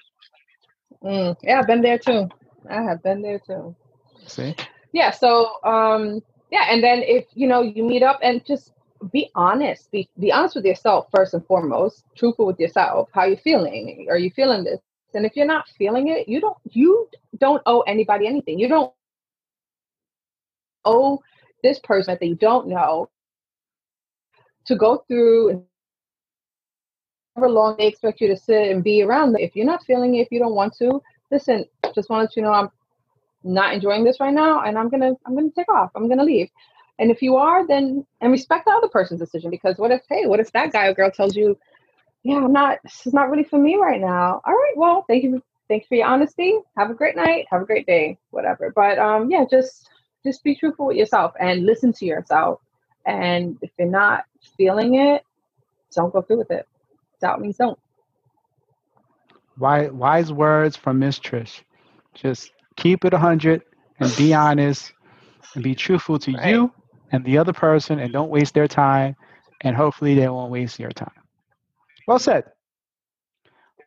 Mm, 1.03 1.37
yeah, 1.43 1.59
I've 1.61 1.67
been 1.67 1.83
there 1.83 1.99
too. 1.99 2.29
I 2.69 2.83
have 2.83 3.03
been 3.03 3.23
there 3.23 3.41
too. 3.41 3.75
See? 4.27 4.55
Yeah, 4.93 5.11
so 5.11 5.63
um 5.65 6.21
yeah, 6.51 6.67
and 6.71 6.83
then 6.83 7.03
if 7.03 7.27
you 7.35 7.47
know 7.49 7.63
you 7.63 7.85
meet 7.85 8.03
up 8.03 8.21
and 8.23 8.45
just 8.45 8.73
be 9.11 9.31
honest. 9.35 9.91
Be 9.91 10.09
be 10.19 10.33
honest 10.33 10.57
with 10.57 10.65
yourself 10.65 11.09
first 11.15 11.35
and 11.35 11.45
foremost. 11.47 12.05
Truthful 12.17 12.47
with 12.47 12.61
yourself. 12.61 13.09
How 13.13 13.25
you 13.25 13.37
feeling? 13.37 14.07
Are 14.11 14.19
you 14.19 14.31
feeling 14.31 14.65
this? 14.65 14.81
And 15.15 15.27
if 15.27 15.37
you're 15.37 15.47
not 15.47 15.69
feeling 15.77 16.09
it, 16.09 16.29
you 16.29 16.41
don't 16.41 16.57
you 16.71 17.09
don't 17.39 17.63
owe 17.67 17.81
anybody 17.83 18.27
anything. 18.27 18.59
You 18.59 18.69
don't 18.69 18.93
owe 20.85 21.21
this 21.63 21.79
person 21.81 22.17
that 22.19 22.27
you 22.27 22.35
don't 22.35 22.69
know 22.69 23.09
to 24.67 24.77
go 24.77 25.05
through 25.09 25.65
however 27.37 27.51
long 27.51 27.77
they 27.79 27.87
expect 27.87 28.21
you 28.21 28.29
to 28.29 28.37
sit 28.37 28.71
and 28.71 28.85
be 28.85 29.03
around. 29.03 29.37
If 29.39 29.57
you're 29.57 29.67
not 29.67 29.85
feeling 29.85 30.17
it, 30.17 30.23
if 30.23 30.29
you 30.31 30.39
don't 30.39 30.55
want 30.55 30.75
to, 30.79 31.01
listen, 31.31 31.65
just 31.95 32.11
want 32.11 32.31
to 32.31 32.41
you 32.41 32.47
know 32.47 32.53
I'm 32.53 32.69
not 33.45 33.75
enjoying 33.75 34.05
this 34.05 34.21
right 34.21 34.33
now 34.33 34.63
and 34.63 34.79
I'm 34.79 34.89
gonna 34.89 35.13
I'm 35.27 35.35
gonna 35.35 35.51
take 35.57 35.71
off. 35.71 35.91
I'm 35.95 36.09
gonna 36.09 36.25
leave. 36.25 36.49
And 36.99 37.11
if 37.11 37.23
you 37.23 37.37
are, 37.37 37.67
then 37.67 38.07
and 38.21 38.33
respect 38.33 38.67
the 38.67 38.73
other 38.73 38.89
person's 38.89 39.21
decision 39.21 39.51
because 39.51 39.79
what 39.79 39.91
if 39.91 40.03
hey, 40.09 40.27
what 40.27 40.41
if 40.41 40.53
that 40.53 40.73
guy 40.73 40.87
or 40.89 40.95
girl 40.95 41.11
tells 41.11 41.37
you, 41.37 41.59
Yeah, 42.25 42.37
I'm 42.37 42.53
not 42.53 42.79
this 42.85 43.07
is 43.07 43.15
not 43.15 43.31
really 43.31 43.45
for 43.45 43.59
me 43.59 43.77
right 43.77 44.01
now. 44.01 44.41
All 44.45 44.55
right, 44.55 44.75
well, 44.77 45.05
thank 45.09 45.25
you 45.25 45.43
thanks 45.69 45.87
for 45.89 45.97
your 45.97 46.07
honesty. 46.07 46.59
Have 46.77 46.91
a 46.91 46.95
great 46.95 47.17
night, 47.17 47.47
have 47.51 47.63
a 47.63 47.67
great 47.67 47.87
day, 47.87 48.19
whatever. 48.31 48.73
But 48.75 48.99
um 48.99 49.31
yeah, 49.31 49.45
just 49.51 49.89
just 50.25 50.45
be 50.45 50.55
truthful 50.57 50.87
with 50.87 50.97
yourself 50.97 51.33
and 51.41 51.67
listen 51.67 51.93
to 51.95 52.07
yourself. 52.07 52.61
And 53.07 53.59
if 53.63 53.71
you're 53.79 53.89
not 53.89 54.25
feeling 54.57 54.95
it, 54.97 55.25
don't 55.95 56.13
go 56.13 56.23
through 56.23 56.39
with 56.39 56.51
it. 56.51 56.67
Doubt 57.21 57.41
means 57.41 57.57
don't. 57.59 57.79
Wise, 59.59 59.91
wise 59.93 60.33
words 60.33 60.77
from 60.77 60.99
Miss 60.99 61.19
Trish. 61.19 61.63
Just 62.15 62.53
keep 62.77 63.05
it 63.05 63.13
100 63.13 63.63
and 64.01 64.15
be 64.17 64.35
honest 64.35 64.93
and 65.55 65.63
be 65.65 65.75
truthful 65.75 66.19
to 66.21 66.33
Right. 66.33 66.43
you 66.45 66.73
and 67.13 67.25
the 67.25 67.39
other 67.39 67.53
person 67.53 67.99
and 68.01 68.13
don't 68.13 68.31
waste 68.31 68.55
their 68.55 68.69
time. 68.69 69.17
And 69.63 69.77
hopefully 69.77 70.15
they 70.15 70.29
won't 70.29 70.51
waste 70.51 70.79
your 70.81 70.91
time. 70.91 71.13
Well 72.07 72.19
said. 72.19 72.45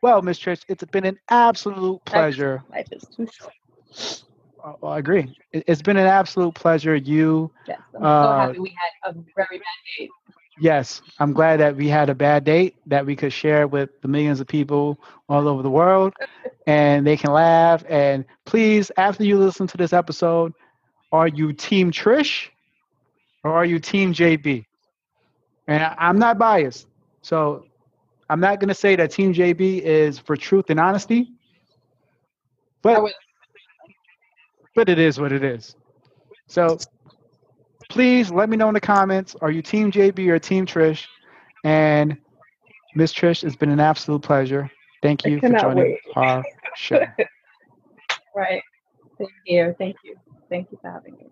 Well, 0.02 0.22
Miss 0.22 0.38
Trish, 0.38 0.64
it's 0.68 0.84
been 0.84 1.04
an 1.04 1.18
absolute 1.28 2.04
pleasure. 2.04 2.62
Life 2.70 2.88
is 2.92 3.04
too 3.14 3.26
short. 3.32 3.52
Uh, 4.64 4.72
well, 4.80 4.92
I 4.92 4.98
agree. 4.98 5.36
It- 5.52 5.64
It's 5.66 5.82
been 5.82 5.96
an 5.96 6.06
absolute 6.06 6.54
pleasure. 6.54 6.94
You, 6.96 7.50
Yes. 7.66 7.80
I'm 7.94 8.02
so 8.02 8.06
Uh, 8.06 8.36
happy 8.36 8.58
we 8.58 8.74
had 9.02 9.10
a 9.10 9.14
very 9.34 9.58
bad 9.58 9.78
date. 9.98 10.10
yes, 10.58 11.02
I'm 11.18 11.32
glad 11.32 11.60
that 11.60 11.76
we 11.76 11.88
had 11.88 12.08
a 12.10 12.14
bad 12.14 12.44
date 12.44 12.76
that 12.86 13.04
we 13.06 13.16
could 13.16 13.32
share 13.32 13.66
with 13.66 13.90
the 14.02 14.08
millions 14.08 14.40
of 14.40 14.46
people 14.46 14.98
all 15.28 15.48
over 15.48 15.62
the 15.62 15.70
world 15.70 16.14
and 16.66 17.06
they 17.06 17.16
can 17.16 17.32
laugh. 17.32 17.84
And 17.88 18.24
please, 18.44 18.90
after 18.96 19.24
you 19.24 19.38
listen 19.38 19.66
to 19.68 19.76
this 19.76 19.92
episode, 19.92 20.52
are 21.12 21.28
you 21.28 21.52
Team 21.52 21.90
Trish 21.90 22.48
or 23.46 23.54
are 23.54 23.64
you 23.64 23.78
Team 23.78 24.12
JB? 24.12 24.64
And 25.68 25.82
I, 25.82 25.94
I'm 25.98 26.18
not 26.18 26.36
biased, 26.38 26.88
so 27.22 27.64
I'm 28.28 28.40
not 28.40 28.58
going 28.58 28.68
to 28.68 28.74
say 28.74 28.96
that 28.96 29.12
Team 29.12 29.32
JB 29.32 29.82
is 29.82 30.18
for 30.18 30.36
truth 30.36 30.70
and 30.70 30.80
honesty, 30.80 31.32
but 32.82 33.12
but 34.74 34.88
it 34.88 34.98
is 34.98 35.18
what 35.20 35.32
it 35.32 35.44
is. 35.44 35.76
So 36.48 36.78
please 37.88 38.30
let 38.30 38.48
me 38.48 38.56
know 38.56 38.68
in 38.68 38.74
the 38.74 38.80
comments. 38.80 39.36
Are 39.40 39.50
you 39.50 39.62
Team 39.62 39.92
JB 39.92 40.28
or 40.28 40.38
Team 40.38 40.66
Trish? 40.66 41.06
And 41.64 42.16
Miss 42.94 43.12
Trish, 43.12 43.44
it's 43.44 43.56
been 43.56 43.70
an 43.70 43.80
absolute 43.80 44.22
pleasure. 44.22 44.70
Thank 45.02 45.24
you 45.24 45.40
for 45.40 45.50
joining 45.50 45.84
wait. 45.84 45.98
our 46.16 46.44
show. 46.74 47.00
right. 48.36 48.62
Thank 49.18 49.30
you. 49.46 49.74
Thank 49.78 49.96
you. 50.04 50.16
Thank 50.48 50.70
you 50.70 50.78
for 50.82 50.90
having 50.90 51.14
me. 51.14 51.26